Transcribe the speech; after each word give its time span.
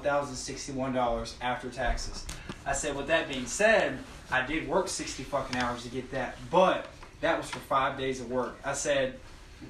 one 0.00 0.08
thousand 0.08 0.36
sixty-one 0.36 0.92
dollars 0.94 1.36
after 1.42 1.68
taxes. 1.68 2.24
I 2.64 2.72
said, 2.72 2.96
with 2.96 3.06
that 3.08 3.28
being 3.28 3.46
said, 3.46 3.98
I 4.30 4.44
did 4.46 4.66
work 4.66 4.88
sixty 4.88 5.22
fucking 5.24 5.56
hours 5.56 5.82
to 5.82 5.88
get 5.90 6.10
that, 6.12 6.36
but 6.50 6.86
that 7.20 7.36
was 7.36 7.50
for 7.50 7.58
five 7.58 7.98
days 7.98 8.20
of 8.20 8.30
work. 8.30 8.58
I 8.64 8.72
said, 8.72 9.18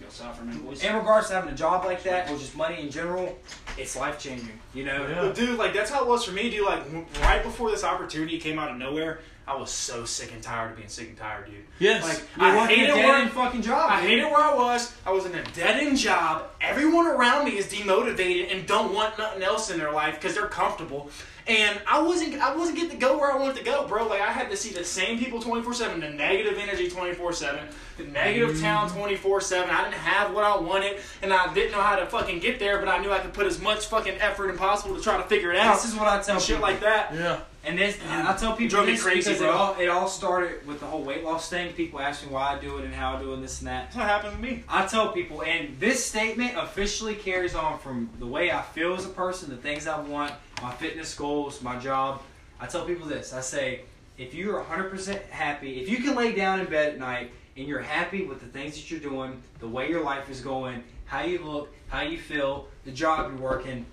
go 0.01 0.07
south 0.09 0.37
for 0.39 0.45
boys. 0.45 0.85
in 0.85 0.95
regards 0.95 1.29
to 1.29 1.35
having 1.35 1.53
a 1.53 1.57
job 1.57 1.85
like 1.85 2.05
that 2.05 2.31
or 2.31 2.39
just 2.39 2.57
money 2.57 2.81
in 2.81 2.91
general, 2.91 3.37
it's 3.77 3.97
life 3.97 4.21
changing. 4.21 4.51
You 4.73 4.85
know, 4.85 5.07
Yeah. 5.09 5.33
Dude, 5.33 5.59
like 5.59 5.75
that's 5.75 5.91
how 5.91 6.03
it 6.03 6.07
was 6.09 6.25
for 6.25 6.33
me, 6.33 6.49
dude. 6.49 6.65
Like 6.65 6.85
right 7.23 7.43
before 7.43 7.71
this 7.73 7.83
opportunity 7.83 8.39
came 8.39 8.57
out 8.59 8.71
of 8.71 8.77
nowhere, 8.77 9.21
I 9.51 9.57
was 9.57 9.73
so 9.73 10.05
sick 10.05 10.33
and 10.33 10.41
tired 10.41 10.71
of 10.71 10.77
being 10.77 10.89
sick 10.89 11.09
and 11.09 11.17
tired, 11.17 11.47
dude. 11.47 11.57
Yes. 11.81 12.05
Like 12.05 12.23
I 12.39 12.69
hated 12.69 12.91
a 12.91 12.95
dead 12.95 13.05
where 13.05 13.17
end 13.17 13.31
fucking 13.33 13.63
job. 13.63 13.91
I 13.91 14.01
dude. 14.01 14.11
hated 14.11 14.25
where 14.27 14.41
I 14.41 14.55
was. 14.55 14.95
I 15.05 15.11
was 15.11 15.27
in 15.27 15.35
a 15.35 15.43
dead 15.43 15.83
end 15.83 15.99
job. 15.99 16.51
Everyone 16.61 17.09
around 17.09 17.47
me 17.47 17.59
is 17.59 17.67
demotivated 17.67 18.55
and 18.55 18.65
don't 18.69 18.95
want 18.95 19.19
nothing 19.19 19.43
else 19.43 19.69
in 19.69 19.79
their 19.79 19.91
life 19.91 20.15
because 20.15 20.37
they're 20.37 20.47
comfortable. 20.47 21.11
And 21.51 21.81
I 21.85 22.01
wasn't 22.01 22.35
I 22.37 22.55
wasn't 22.55 22.77
getting 22.77 22.93
to 22.93 22.97
go 22.97 23.19
where 23.19 23.33
I 23.33 23.37
wanted 23.37 23.57
to 23.57 23.65
go, 23.65 23.85
bro. 23.89 24.07
Like 24.07 24.21
I 24.21 24.31
had 24.31 24.51
to 24.51 24.57
see 24.57 24.73
the 24.73 24.85
same 24.85 25.19
people 25.19 25.43
twenty 25.43 25.63
four 25.63 25.75
seven, 25.75 25.99
the 25.99 26.09
negative 26.09 26.57
energy 26.57 26.89
twenty 26.89 27.13
four 27.13 27.33
seven, 27.33 27.67
the 27.97 28.05
negative 28.05 28.51
mm-hmm. 28.51 28.63
town 28.63 28.91
twenty 28.91 29.17
four 29.17 29.41
seven. 29.41 29.69
I 29.69 29.83
didn't 29.83 29.95
have 29.95 30.33
what 30.33 30.45
I 30.45 30.57
wanted, 30.57 30.99
and 31.23 31.33
I 31.33 31.53
didn't 31.53 31.73
know 31.73 31.83
how 31.83 31.97
to 31.97 32.07
fucking 32.07 32.39
get 32.39 32.61
there, 32.61 32.79
but 32.79 32.87
I 32.87 32.99
knew 32.99 33.11
I 33.11 33.19
could 33.19 33.33
put 33.33 33.47
as 33.47 33.61
much 33.61 33.87
fucking 33.87 34.21
effort 34.21 34.53
as 34.53 34.59
possible 34.59 34.95
to 34.95 35.03
try 35.03 35.17
to 35.17 35.25
figure 35.25 35.51
it 35.51 35.59
out. 35.59 35.75
This 35.75 35.93
is 35.93 35.99
what 35.99 36.07
I 36.07 36.23
tell 36.23 36.37
and 36.37 36.45
shit 36.45 36.57
people. 36.57 36.71
like 36.71 36.81
that. 36.81 37.15
yeah. 37.15 37.41
And 37.63 37.79
this, 37.79 37.99
and 38.09 38.27
I 38.27 38.35
tell 38.37 38.57
people 38.57 38.71
Drove 38.71 38.87
me 38.87 38.93
this 38.93 39.03
crazy, 39.03 39.31
because 39.31 39.39
bro. 39.39 39.51
It 39.51 39.55
all, 39.55 39.81
it 39.81 39.89
all 39.89 40.09
started 40.09 40.67
with 40.67 40.81
the 40.81 40.87
whole 40.87 41.03
weight 41.03 41.23
loss 41.23 41.51
thing. 41.51 41.75
People 41.75 42.01
ask 42.01 42.25
me 42.25 42.33
why 42.33 42.55
I 42.55 42.59
do 42.59 42.79
it 42.79 42.87
and 42.87 42.95
how 42.95 43.17
I 43.17 43.21
do 43.21 43.33
it 43.33 43.35
and 43.35 43.45
this 43.45 43.59
and 43.59 43.69
that. 43.69 43.85
That's 43.85 43.97
what 43.97 44.07
happened 44.07 44.33
to 44.33 44.39
me. 44.39 44.65
I 44.67 44.87
tell 44.87 45.13
people, 45.13 45.43
and 45.43 45.79
this 45.79 46.03
statement 46.03 46.57
officially 46.57 47.15
carries 47.15 47.55
on 47.55 47.79
from 47.79 48.09
the 48.19 48.27
way 48.27 48.51
I 48.51 48.63
feel 48.63 48.95
as 48.95 49.05
a 49.05 49.11
person, 49.11 49.51
the 49.51 49.59
things 49.59 49.87
I 49.87 50.01
want, 50.01 50.33
my 50.63 50.73
fitness 50.73 51.15
goals, 51.15 51.63
my 51.63 51.79
job. 51.79 52.23
I 52.61 52.67
tell 52.67 52.85
people 52.85 53.07
this 53.07 53.33
I 53.33 53.41
say, 53.41 53.83
if 54.19 54.35
you're 54.35 54.63
100% 54.63 55.23
happy, 55.31 55.81
if 55.81 55.89
you 55.89 55.99
can 55.99 56.15
lay 56.15 56.33
down 56.33 56.61
in 56.61 56.67
bed 56.67 56.95
at 56.95 56.99
night 56.99 57.31
and 57.57 57.67
you're 57.67 57.81
happy 57.81 58.25
with 58.25 58.41
the 58.41 58.47
things 58.47 58.75
that 58.75 58.91
you're 58.91 59.01
doing, 59.01 59.43
the 59.61 59.69
way 59.69 59.89
your 59.89 60.05
life 60.05 60.29
is 60.31 60.41
going, 60.41 60.85
how 61.07 61.23
you 61.23 61.39
look, 61.39 61.73
how 61.89 62.03
you 62.03 62.19
feel, 62.19 62.69
the 62.85 62.91
job 62.91 63.31
you're 63.31 63.41
working, 63.41 63.87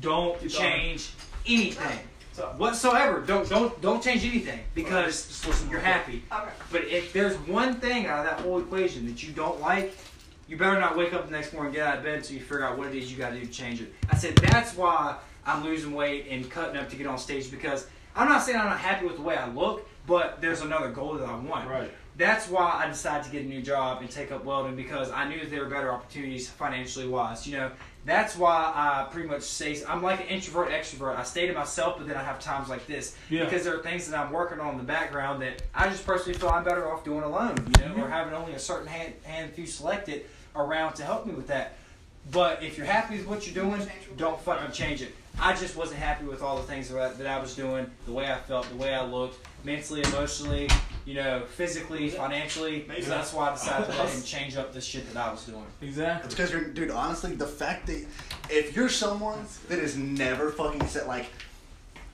don't 0.00 0.38
Keep 0.40 0.50
change 0.50 1.10
anything 1.46 1.98
whatsoever. 2.56 3.20
Don't 3.20 3.48
don't 3.48 3.80
don't 3.82 4.02
change 4.02 4.24
anything 4.24 4.60
because 4.74 5.26
just 5.26 5.46
listen 5.46 5.70
you're 5.70 5.80
happy. 5.80 6.22
Okay. 6.32 6.50
But 6.70 6.84
if 6.84 7.12
there's 7.12 7.36
one 7.40 7.74
thing 7.80 8.06
out 8.06 8.20
of 8.20 8.30
that 8.30 8.40
whole 8.40 8.58
equation 8.60 9.06
that 9.06 9.22
you 9.22 9.32
don't 9.32 9.60
like, 9.60 9.96
you 10.48 10.56
better 10.56 10.78
not 10.78 10.96
wake 10.96 11.12
up 11.12 11.26
the 11.26 11.32
next 11.32 11.52
morning, 11.52 11.72
get 11.72 11.86
out 11.86 11.98
of 11.98 12.04
bed 12.04 12.18
until 12.18 12.36
you 12.36 12.40
figure 12.42 12.64
out 12.64 12.78
what 12.78 12.88
it 12.88 12.94
is 12.94 13.10
you 13.10 13.18
got 13.18 13.30
to 13.30 13.40
do 13.40 13.46
to 13.46 13.52
change 13.52 13.80
it. 13.80 13.92
I 14.10 14.16
said 14.16 14.36
that's 14.36 14.76
why 14.76 15.16
I'm 15.50 15.64
losing 15.64 15.92
weight 15.92 16.26
and 16.30 16.48
cutting 16.50 16.76
up 16.76 16.88
to 16.90 16.96
get 16.96 17.06
on 17.06 17.18
stage 17.18 17.50
because 17.50 17.86
I'm 18.14 18.28
not 18.28 18.42
saying 18.42 18.58
I'm 18.58 18.66
not 18.66 18.78
happy 18.78 19.06
with 19.06 19.16
the 19.16 19.22
way 19.22 19.36
I 19.36 19.48
look, 19.48 19.88
but 20.06 20.40
there's 20.40 20.62
another 20.62 20.90
goal 20.90 21.14
that 21.14 21.28
I 21.28 21.34
want. 21.36 21.68
Right. 21.68 21.90
That's 22.16 22.48
why 22.48 22.82
I 22.84 22.88
decided 22.88 23.24
to 23.24 23.30
get 23.30 23.44
a 23.44 23.48
new 23.48 23.62
job 23.62 24.02
and 24.02 24.10
take 24.10 24.30
up 24.30 24.44
welding 24.44 24.76
because 24.76 25.10
I 25.10 25.26
knew 25.28 25.40
that 25.40 25.50
there 25.50 25.62
were 25.62 25.70
better 25.70 25.90
opportunities 25.90 26.50
financially 26.50 27.08
wise. 27.08 27.46
You 27.46 27.56
know, 27.56 27.70
that's 28.04 28.36
why 28.36 28.72
I 28.74 29.08
pretty 29.10 29.28
much 29.28 29.42
say 29.42 29.82
I'm 29.88 30.02
like 30.02 30.20
an 30.20 30.26
introvert 30.26 30.68
extrovert. 30.70 31.16
I 31.16 31.22
stay 31.22 31.46
to 31.46 31.54
myself, 31.54 31.96
but 31.98 32.08
then 32.08 32.16
I 32.16 32.22
have 32.22 32.38
times 32.40 32.68
like 32.68 32.86
this 32.86 33.16
Yeah. 33.30 33.44
because 33.44 33.64
there 33.64 33.74
are 33.74 33.82
things 33.82 34.10
that 34.10 34.18
I'm 34.18 34.32
working 34.32 34.60
on 34.60 34.72
in 34.72 34.78
the 34.78 34.84
background 34.84 35.40
that 35.42 35.62
I 35.74 35.88
just 35.88 36.04
personally 36.04 36.38
feel 36.38 36.50
I'm 36.50 36.64
better 36.64 36.92
off 36.92 37.04
doing 37.04 37.22
alone. 37.22 37.56
You 37.56 37.84
know, 37.84 37.90
mm-hmm. 37.92 38.02
or 38.02 38.08
having 38.08 38.34
only 38.34 38.52
a 38.52 38.58
certain 38.58 38.88
hand 38.88 39.14
hand 39.22 39.52
few 39.54 39.66
selected 39.66 40.26
around 40.54 40.94
to 40.94 41.04
help 41.04 41.26
me 41.26 41.32
with 41.32 41.46
that. 41.46 41.76
But 42.30 42.62
if 42.62 42.76
you're 42.76 42.86
happy 42.86 43.16
with 43.16 43.26
what 43.26 43.46
you're 43.46 43.64
doing, 43.64 43.86
don't 44.16 44.40
fucking 44.40 44.72
change 44.72 45.02
it. 45.02 45.14
I 45.38 45.54
just 45.54 45.76
wasn't 45.76 46.00
happy 46.00 46.26
with 46.26 46.42
all 46.42 46.56
the 46.56 46.64
things 46.64 46.88
that 46.90 47.00
I, 47.00 47.08
that 47.14 47.26
I 47.26 47.40
was 47.40 47.54
doing, 47.56 47.90
the 48.04 48.12
way 48.12 48.30
I 48.30 48.36
felt, 48.36 48.68
the 48.68 48.76
way 48.76 48.94
I 48.94 49.04
looked, 49.04 49.38
mentally, 49.64 50.02
emotionally, 50.02 50.68
you 51.06 51.14
know, 51.14 51.42
physically, 51.54 52.10
financially. 52.10 52.84
Maybe. 52.86 53.02
So 53.02 53.10
that's 53.10 53.32
why 53.32 53.48
I 53.48 53.52
decided 53.52 53.90
to 53.90 53.98
let 53.98 54.08
him 54.14 54.22
change 54.22 54.56
up 54.56 54.72
the 54.72 54.80
shit 54.80 55.10
that 55.12 55.28
I 55.28 55.30
was 55.30 55.44
doing. 55.44 55.64
Exactly. 55.80 56.26
It's 56.26 56.34
because 56.34 56.52
you're, 56.52 56.64
dude. 56.68 56.90
Honestly, 56.90 57.34
the 57.34 57.46
fact 57.46 57.86
that 57.86 58.04
if 58.50 58.76
you're 58.76 58.88
someone 58.90 59.46
that 59.68 59.78
is 59.78 59.96
never 59.96 60.50
fucking 60.50 60.86
set, 60.88 61.08
like, 61.08 61.26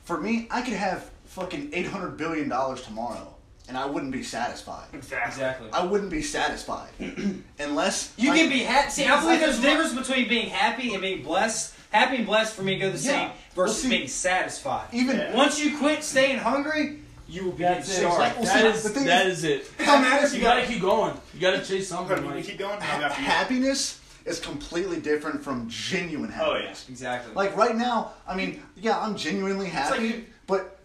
for 0.05 0.21
me, 0.21 0.47
I 0.51 0.63
could 0.63 0.75
have 0.75 1.11
fucking 1.25 1.71
eight 1.73 1.87
hundred 1.87 2.17
billion 2.17 2.49
dollars 2.49 2.83
tomorrow, 2.83 3.35
and 3.69 3.77
I 3.77 3.85
wouldn't 3.87 4.13
be 4.13 4.23
satisfied. 4.23 4.87
exactly. 4.93 5.29
Exactly. 5.45 5.69
I 5.73 5.85
wouldn't 5.85 6.11
be 6.11 6.23
satisfied 6.23 6.89
unless 7.59 8.13
You 8.17 8.31
like, 8.31 8.41
can 8.41 8.49
be 8.51 8.61
happy. 8.61 8.91
See, 8.91 9.07
I 9.07 9.21
believe 9.21 9.41
there's 9.41 9.59
a 9.59 9.63
Like, 9.63 9.71
difference 9.71 9.95
between 9.95 10.29
being 10.29 10.49
happy 10.51 10.93
and 10.93 11.03
being 11.03 11.23
blessed. 11.23 11.75
Happy 11.93 12.17
and 12.17 12.27
blessed 12.27 12.55
for 12.55 12.63
me 12.63 12.79
go 12.79 12.91
the 12.91 12.99
Yeah. 12.99 12.99
same 12.99 13.31
versus 13.55 13.57
Well, 13.57 13.69
see, 13.75 13.89
being 13.97 14.09
satisfied. 14.09 14.89
even 14.93 15.17
Yeah. 15.17 15.35
Once 15.35 15.59
you 15.59 15.79
quit 15.79 16.03
staying 16.05 16.39
hungry, 16.39 17.01
you 17.29 17.45
will 17.45 17.53
be 17.53 17.65
That's 17.65 17.89
it. 17.89 17.93
starved. 18.01 18.19
Well, 18.37 18.45
That 18.45 18.61
see, 18.61 18.67
is 18.67 18.83
the 18.83 18.89
thing 18.91 19.05
that 19.07 19.27
is- 19.27 19.39
is 19.39 19.45
it. 19.45 19.71
How 19.85 19.99
mad 20.01 20.31
You 20.31 20.37
you 20.39 20.43
gotta 20.43 20.61
got? 20.63 20.71
keep 20.71 20.81
going. 20.81 21.15
You 21.35 21.41
gotta 21.41 21.65
chase 21.65 21.89
something. 21.89 22.17
You 22.25 22.31
Like, 22.31 22.45
keep 22.45 22.59
going. 22.59 22.81
ha- 22.81 22.93
I'll 22.95 23.01
go 23.01 23.07
after 23.07 23.21
you. 23.23 23.27
happiness 23.27 23.99
is 24.25 24.41
completely 24.41 25.01
different 25.01 25.43
from 25.43 25.69
genuine 25.69 26.31
happiness. 26.31 26.51
Oh, 26.51 26.55
happiness. 26.55 26.85
Exactly. 26.89 27.35
Like 27.35 27.57
right 27.57 27.77
now, 27.77 28.13
I 28.29 28.35
mean, 28.37 28.63
yeah, 28.77 28.99
I'm 28.99 29.17
genuinely 29.17 29.69
happy, 29.69 30.09
like- 30.09 30.31
but 30.47 30.76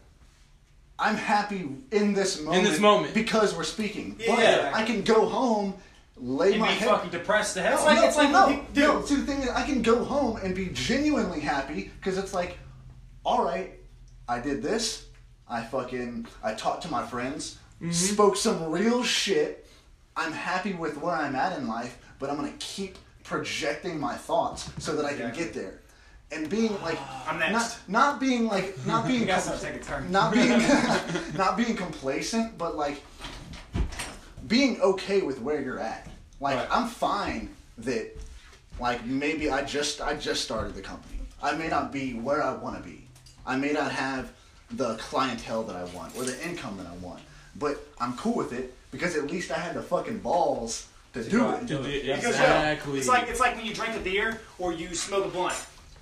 I'm 1.01 1.15
happy 1.15 1.67
in 1.91 2.13
this 2.13 2.39
moment. 2.41 2.63
this 2.67 2.79
moment. 2.79 3.13
because 3.15 3.55
we're 3.55 3.63
speaking. 3.63 4.15
Yeah. 4.19 4.69
But 4.71 4.73
I 4.75 4.85
can 4.85 5.01
go 5.01 5.25
home, 5.27 5.73
lay 6.15 6.51
and 6.51 6.61
my 6.61 6.67
be 6.67 6.73
head. 6.75 6.89
fucking 6.89 7.09
depressed 7.09 7.55
to 7.55 7.61
hell. 7.63 7.73
It's 7.73 7.85
like- 7.85 7.97
no, 7.97 8.07
it's 8.07 8.17
like 8.17 8.29
no, 8.31 8.45
when 8.47 8.55
you- 8.57 8.63
no. 8.87 8.99
dude. 8.99 9.07
See, 9.07 9.15
the 9.15 9.25
thing 9.25 9.41
is, 9.41 9.49
I 9.49 9.63
can 9.65 9.81
go 9.81 10.03
home 10.03 10.37
and 10.43 10.53
be 10.55 10.67
genuinely 10.73 11.39
happy 11.39 11.91
because 11.99 12.19
it's 12.19 12.33
like, 12.35 12.59
all 13.25 13.43
right, 13.43 13.73
I 14.29 14.39
did 14.39 14.61
this. 14.61 15.05
I 15.49 15.63
fucking 15.63 16.27
I 16.43 16.53
talked 16.53 16.83
to 16.83 16.89
my 16.91 17.05
friends, 17.05 17.57
Mm-hmm. 17.81 17.91
spoke 17.93 18.35
some 18.37 18.69
real 18.71 19.03
shit. 19.03 19.67
I'm 20.15 20.31
happy 20.31 20.73
with 20.73 20.97
where 20.97 21.15
I'm 21.15 21.35
at 21.35 21.57
in 21.57 21.67
life, 21.67 21.97
but 22.19 22.29
I'm 22.29 22.35
gonna 22.35 22.53
keep 22.59 22.95
projecting 23.23 23.99
my 23.99 24.13
thoughts 24.15 24.69
so 24.77 24.95
that 24.97 25.03
I 25.05 25.13
can 25.13 25.29
Exactly. 25.29 25.43
get 25.45 25.53
there. 25.55 25.80
And 26.33 26.49
being 26.49 26.79
like, 26.81 26.97
I'm 27.27 27.39
next. 27.39 27.51
not 27.53 27.79
not 27.89 28.19
being 28.19 28.47
like 28.47 28.73
not 28.85 29.05
being 29.05 29.21
you 29.21 29.27
com- 29.27 29.35
have 29.41 29.59
to 29.59 29.65
take 29.65 29.75
a 29.75 29.83
turn. 29.83 30.09
not 30.11 30.31
being 30.33 30.49
not 31.37 31.57
being 31.57 31.75
complacent, 31.75 32.57
but 32.57 32.75
like 32.77 33.01
being 34.47 34.79
okay 34.81 35.21
with 35.21 35.41
where 35.41 35.61
you're 35.61 35.79
at. 35.79 36.07
Like 36.39 36.57
Right. 36.57 36.67
I'm 36.71 36.87
fine 36.87 37.49
that 37.79 38.17
like 38.79 39.05
maybe 39.05 39.49
I 39.49 39.63
just 39.63 40.01
I 40.01 40.15
just 40.15 40.43
started 40.43 40.73
the 40.75 40.81
company. 40.81 41.19
I 41.43 41.53
may 41.53 41.67
not 41.67 41.91
be 41.91 42.13
where 42.13 42.41
I 42.43 42.53
want 42.53 42.77
to 42.77 42.83
be. 42.89 43.03
I 43.45 43.57
may 43.57 43.71
not 43.73 43.91
have 43.91 44.31
the 44.71 44.95
clientele 44.95 45.63
that 45.63 45.75
I 45.75 45.83
want 45.95 46.15
or 46.15 46.23
the 46.23 46.41
income 46.47 46.77
that 46.77 46.87
I 46.87 46.95
want. 47.05 47.21
But 47.57 47.85
I'm 47.99 48.15
cool 48.15 48.35
with 48.35 48.53
it 48.53 48.73
because 48.91 49.17
at 49.17 49.29
least 49.29 49.51
I 49.51 49.55
had 49.59 49.75
the 49.75 49.81
fucking 49.81 50.19
balls 50.19 50.87
to 51.13 51.23
do 51.23 51.49
it. 51.49 51.59
and 51.59 51.67
do 51.67 51.83
it. 51.83 52.05
Yeah, 52.05 52.15
Because, 52.15 52.37
yo, 52.37 52.43
exactly. 52.43 52.99
it's 52.99 53.07
like 53.09 53.27
it's 53.27 53.39
like 53.41 53.57
when 53.57 53.65
you 53.65 53.73
drink 53.73 53.95
a 53.95 53.99
beer 53.99 54.39
or 54.59 54.71
you 54.71 54.95
smoke 54.95 55.25
a 55.25 55.27
blunt. 55.27 55.55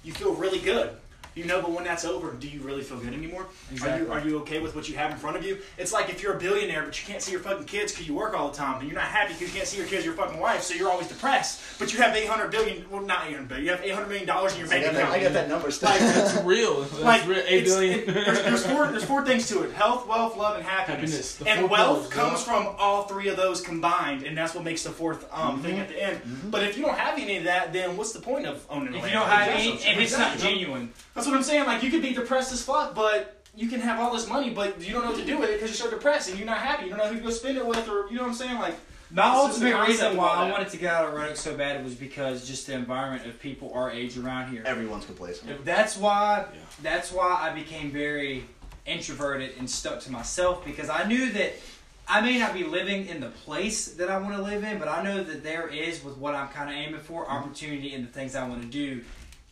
You 0.03 0.13
feel 0.13 0.33
really 0.33 0.59
good. 0.59 0.91
You 1.35 1.45
know, 1.45 1.61
but 1.61 1.71
when 1.71 1.83
that's 1.83 2.05
over, 2.05 2.33
do 2.33 2.47
you 2.49 2.59
really 2.61 2.81
feel 2.81 2.97
good 2.97 3.13
anymore? 3.13 3.45
Are 3.83 3.97
you 3.99 4.11
are 4.11 4.19
you 4.19 4.39
okay 4.39 4.59
with 4.59 4.75
what 4.75 4.89
you 4.89 4.95
have 4.97 5.11
in 5.11 5.17
front 5.17 5.37
of 5.37 5.45
you? 5.45 5.59
It's 5.77 5.93
like 5.93 6.09
if 6.09 6.21
you're 6.21 6.33
a 6.33 6.39
billionaire 6.39 6.83
but 6.83 6.99
you 6.99 7.07
can't 7.07 7.21
see 7.21 7.31
your 7.31 7.39
fucking 7.41 7.65
kids 7.65 7.91
because 7.91 8.07
you 8.07 8.13
work 8.13 8.33
all 8.37 8.49
the 8.49 8.57
time, 8.57 8.79
and 8.79 8.87
you're 8.89 8.99
not 8.99 9.07
happy 9.09 9.33
because 9.33 9.49
you 9.53 9.55
can't 9.55 9.67
see 9.67 9.77
your 9.77 9.85
kids, 9.87 10.03
your 10.05 10.15
fucking 10.15 10.39
wife, 10.39 10.61
so 10.63 10.73
you're 10.73 10.89
always 10.89 11.07
depressed. 11.07 11.61
But 11.79 11.93
you 11.93 11.99
have 12.01 12.15
800 12.15 12.51
billion, 12.51 12.89
well 12.89 13.01
not 13.01 13.27
800 13.27 13.47
billion, 13.47 13.65
you 13.65 13.71
have 13.71 13.83
800 13.83 14.07
million 14.07 14.27
dollars 14.27 14.53
in 14.53 14.59
your 14.59 14.67
I 14.67 14.71
bank 14.71 14.85
that, 14.85 14.95
account. 14.95 15.11
I 15.13 15.23
got 15.23 15.33
that 15.33 15.49
number 15.49 15.71
still. 15.71 15.89
That's 15.89 16.43
real. 16.43 16.81
That's 16.81 16.99
like 17.01 17.27
real. 17.27 17.39
Eight 17.47 17.63
it's- 17.63 17.67
billion. 17.75 17.99
it- 17.99 18.05
there's, 18.13 18.41
there's 18.43 18.65
four 18.65 18.87
there's 18.87 19.05
four 19.05 19.23
things 19.25 19.47
to 19.49 19.63
it: 19.63 19.71
health, 19.73 20.07
wealth, 20.07 20.35
love, 20.35 20.57
and 20.57 20.65
happiness. 20.65 21.37
Happiness, 21.37 21.41
And 21.59 21.69
wealth 21.69 22.09
pillars, 22.11 22.13
comes 22.35 22.47
yeah. 22.47 22.53
from 22.65 22.75
all 22.79 23.03
three 23.03 23.29
of 23.29 23.37
those 23.37 23.61
combined, 23.61 24.23
and 24.23 24.37
that's 24.37 24.53
what 24.55 24.63
makes 24.63 24.83
the 24.83 24.89
fourth 24.89 25.25
um, 25.31 25.61
thing 25.61 25.79
at 25.79 25.87
the 25.89 26.01
end. 26.03 26.19
But 26.51 26.63
if 26.63 26.75
you 26.77 26.83
don't 26.83 26.97
have 26.97 27.17
any 27.19 27.37
of 27.37 27.43
that, 27.45 27.71
then 27.71 27.95
what's 27.97 28.11
the 28.13 28.19
point 28.19 28.45
of 28.45 28.65
owning 28.69 28.93
a 28.93 28.97
If 28.97 29.03
land? 29.03 29.13
you 29.13 29.19
don't 29.19 29.29
have 29.29 29.47
any, 29.49 29.69
if 29.73 29.97
it's 29.99 30.17
not 30.17 30.33
Exactly. 30.33 30.41
genuine, 30.49 30.93
That's 31.19 31.27
what 31.27 31.35
I'm 31.35 31.43
saying. 31.43 31.65
Like 31.65 31.83
you 31.83 31.91
could 31.91 32.01
be 32.01 32.13
depressed 32.13 32.53
as 32.53 32.61
fuck, 32.61 32.95
but 32.95 33.43
you 33.53 33.67
can 33.67 33.81
have 33.81 33.99
all 33.99 34.13
this 34.13 34.29
money, 34.29 34.51
but 34.51 34.79
you 34.79 34.93
don't 34.93 35.03
know 35.03 35.11
what 35.11 35.19
to 35.19 35.25
do 35.25 35.37
with 35.37 35.49
it 35.49 35.59
because 35.59 35.77
you're 35.77 35.89
so 35.89 35.93
depressed 35.93 36.29
and 36.29 36.39
you're 36.39 36.45
not 36.45 36.59
happy. 36.59 36.85
You 36.85 36.91
don't 36.91 36.99
know 36.99 37.07
who 37.07 37.17
to 37.17 37.21
go 37.21 37.29
spend 37.29 37.57
it 37.57 37.65
with, 37.65 37.89
or 37.89 38.07
you 38.07 38.15
know 38.15 38.21
what 38.21 38.29
I'm 38.29 38.35
saying? 38.35 38.57
Like 38.57 38.75
my 39.11 39.27
ultimate 39.27 39.85
reason 39.85 40.15
why 40.15 40.29
I 40.29 40.49
wanted 40.49 40.69
to 40.69 40.77
get 40.77 40.93
out 40.93 41.09
of 41.09 41.13
Roanoke 41.13 41.35
so 41.35 41.57
bad 41.57 41.83
was 41.83 41.93
because 41.93 42.47
just 42.47 42.67
the 42.67 42.73
environment 42.73 43.27
of 43.27 43.37
people 43.37 43.73
our 43.73 43.91
age 43.91 44.17
around 44.17 44.49
here. 44.49 44.63
Everyone's 44.65 45.05
complacent. 45.05 45.65
That's 45.65 45.97
why. 45.97 46.45
Yeah. 46.53 46.59
That's 46.81 47.11
why 47.11 47.37
I 47.41 47.53
became 47.53 47.91
very 47.91 48.45
introverted 48.85 49.57
and 49.59 49.69
stuck 49.69 49.99
to 50.01 50.11
myself 50.11 50.63
because 50.63 50.89
I 50.89 51.05
knew 51.05 51.33
that 51.33 51.51
I 52.07 52.21
may 52.21 52.39
not 52.39 52.53
be 52.53 52.63
living 52.63 53.07
in 53.07 53.19
the 53.19 53.29
place 53.29 53.89
that 53.95 54.09
I 54.09 54.17
want 54.19 54.37
to 54.37 54.41
live 54.41 54.63
in, 54.63 54.79
but 54.79 54.87
I 54.87 55.03
know 55.03 55.21
that 55.21 55.43
there 55.43 55.67
is 55.67 56.01
with 56.01 56.17
what 56.17 56.33
I'm 56.33 56.47
kind 56.47 56.69
of 56.69 56.77
aiming 56.77 57.01
for 57.01 57.25
mm-hmm. 57.25 57.33
opportunity 57.33 57.93
and 57.93 58.07
the 58.07 58.11
things 58.11 58.35
I 58.35 58.47
want 58.47 58.61
to 58.61 58.67
do 58.69 59.03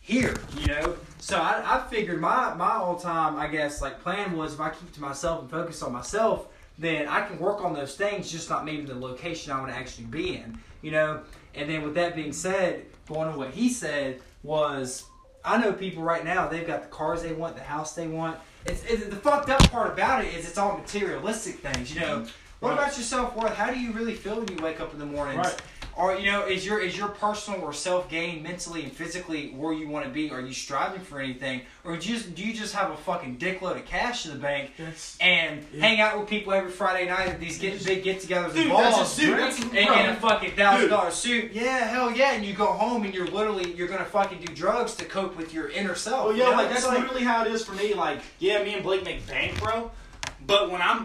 here. 0.08 0.34
You 0.58 0.66
know, 0.68 0.96
so 1.18 1.36
I, 1.38 1.62
I 1.64 1.86
figured 1.88 2.20
my 2.20 2.54
my 2.54 2.72
all 2.72 2.96
time 2.98 3.36
I 3.36 3.46
guess 3.46 3.82
like 3.82 4.00
plan 4.02 4.36
was 4.36 4.54
if 4.54 4.60
I 4.60 4.70
keep 4.70 4.90
to 4.94 5.00
myself 5.02 5.42
and 5.42 5.50
focus 5.50 5.82
on 5.82 5.92
myself, 5.92 6.48
then 6.78 7.06
I 7.06 7.26
can 7.26 7.38
work 7.38 7.62
on 7.62 7.74
those 7.74 7.94
things, 7.94 8.30
just 8.32 8.48
not 8.48 8.64
maybe 8.64 8.82
the 8.82 8.94
location 8.94 9.52
I 9.52 9.60
want 9.60 9.70
to 9.70 9.76
actually 9.76 10.06
be 10.06 10.36
in. 10.36 10.58
You 10.80 10.92
know, 10.92 11.20
and 11.54 11.68
then 11.68 11.82
with 11.82 11.94
that 11.96 12.16
being 12.16 12.32
said, 12.32 12.86
going 13.06 13.30
to 13.30 13.36
what 13.38 13.50
he 13.50 13.68
said 13.68 14.20
was 14.42 15.04
I 15.44 15.58
know 15.58 15.72
people 15.72 16.02
right 16.02 16.24
now. 16.24 16.48
They've 16.48 16.66
got 16.66 16.82
the 16.82 16.88
cars 16.88 17.22
they 17.22 17.32
want, 17.32 17.56
the 17.56 17.62
house 17.62 17.94
they 17.94 18.08
want. 18.08 18.38
It's, 18.66 18.82
it's 18.84 19.06
the 19.06 19.16
fucked 19.16 19.50
up 19.50 19.60
part 19.70 19.92
about 19.92 20.24
it 20.24 20.34
is 20.34 20.48
it's 20.48 20.58
all 20.58 20.76
materialistic 20.76 21.56
things. 21.60 21.94
You 21.94 22.00
know, 22.00 22.26
what 22.60 22.70
Right. 22.70 22.78
about 22.78 22.96
your 22.96 23.04
self 23.04 23.36
worth? 23.36 23.54
How 23.54 23.70
do 23.70 23.78
you 23.78 23.92
really 23.92 24.14
feel 24.14 24.36
when 24.40 24.48
you 24.48 24.62
wake 24.62 24.80
up 24.80 24.92
in 24.92 24.98
the 24.98 25.06
mornings? 25.06 25.38
Right. 25.38 25.62
Or 25.98 26.14
you 26.16 26.30
know, 26.30 26.46
is 26.46 26.64
your 26.64 26.78
is 26.78 26.96
your 26.96 27.08
personal 27.08 27.60
or 27.60 27.72
self 27.72 28.08
gain 28.08 28.40
mentally 28.40 28.84
and 28.84 28.92
physically 28.92 29.48
where 29.48 29.72
you 29.72 29.88
want 29.88 30.04
to 30.04 30.10
be? 30.12 30.30
Are 30.30 30.40
you 30.40 30.52
striving 30.52 31.00
for 31.00 31.18
anything, 31.18 31.62
or 31.82 31.96
do 31.96 32.08
you 32.08 32.14
just 32.14 32.36
do 32.36 32.44
you 32.44 32.54
just 32.54 32.72
have 32.72 32.92
a 32.92 32.96
fucking 32.96 33.38
dickload 33.38 33.78
of 33.78 33.84
cash 33.84 34.24
in 34.24 34.30
the 34.32 34.38
bank 34.38 34.70
That's 34.78 35.18
and 35.20 35.66
Yeah. 35.72 35.80
hang 35.80 36.00
out 36.00 36.16
with 36.20 36.28
people 36.28 36.52
every 36.52 36.70
Friday 36.70 37.08
night 37.08 37.26
at 37.30 37.40
these 37.40 37.58
get 37.58 37.84
big 37.84 38.04
get-togethers 38.04 38.52
Dude, 38.54 38.66
and 38.68 38.70
that's 38.70 38.96
balls? 38.96 39.08
just, 39.08 39.18
dude, 39.18 39.38
that's, 39.38 39.60
and 39.60 39.74
in 39.76 39.84
a 40.10 40.14
fucking 40.20 40.52
thousand 40.52 40.88
dollar 40.88 41.10
suit. 41.10 41.50
Yeah, 41.52 41.88
hell 41.88 42.12
yeah. 42.12 42.34
And 42.34 42.44
you 42.46 42.54
go 42.54 42.66
home 42.66 43.02
and 43.02 43.12
you're 43.12 43.26
literally 43.26 43.72
you're 43.74 43.88
gonna 43.88 44.04
fucking 44.04 44.38
do 44.40 44.54
drugs 44.54 44.94
to 44.94 45.04
cope 45.04 45.36
with 45.36 45.52
your 45.52 45.68
inner 45.70 45.96
self. 45.96 46.26
Oh 46.26 46.30
you 46.30 46.44
yeah, 46.44 46.50
know? 46.50 46.56
like 46.58 46.68
that's 46.70 46.86
literally 46.86 47.24
how 47.24 47.44
it 47.44 47.50
is 47.50 47.64
for 47.64 47.72
me. 47.72 47.92
Like, 47.94 48.20
yeah, 48.38 48.62
me 48.62 48.74
and 48.74 48.84
Blake 48.84 49.04
make 49.04 49.26
bank, 49.26 49.58
bro. 49.60 49.90
But 50.48 50.70
when 50.70 50.80
I'm 50.80 51.04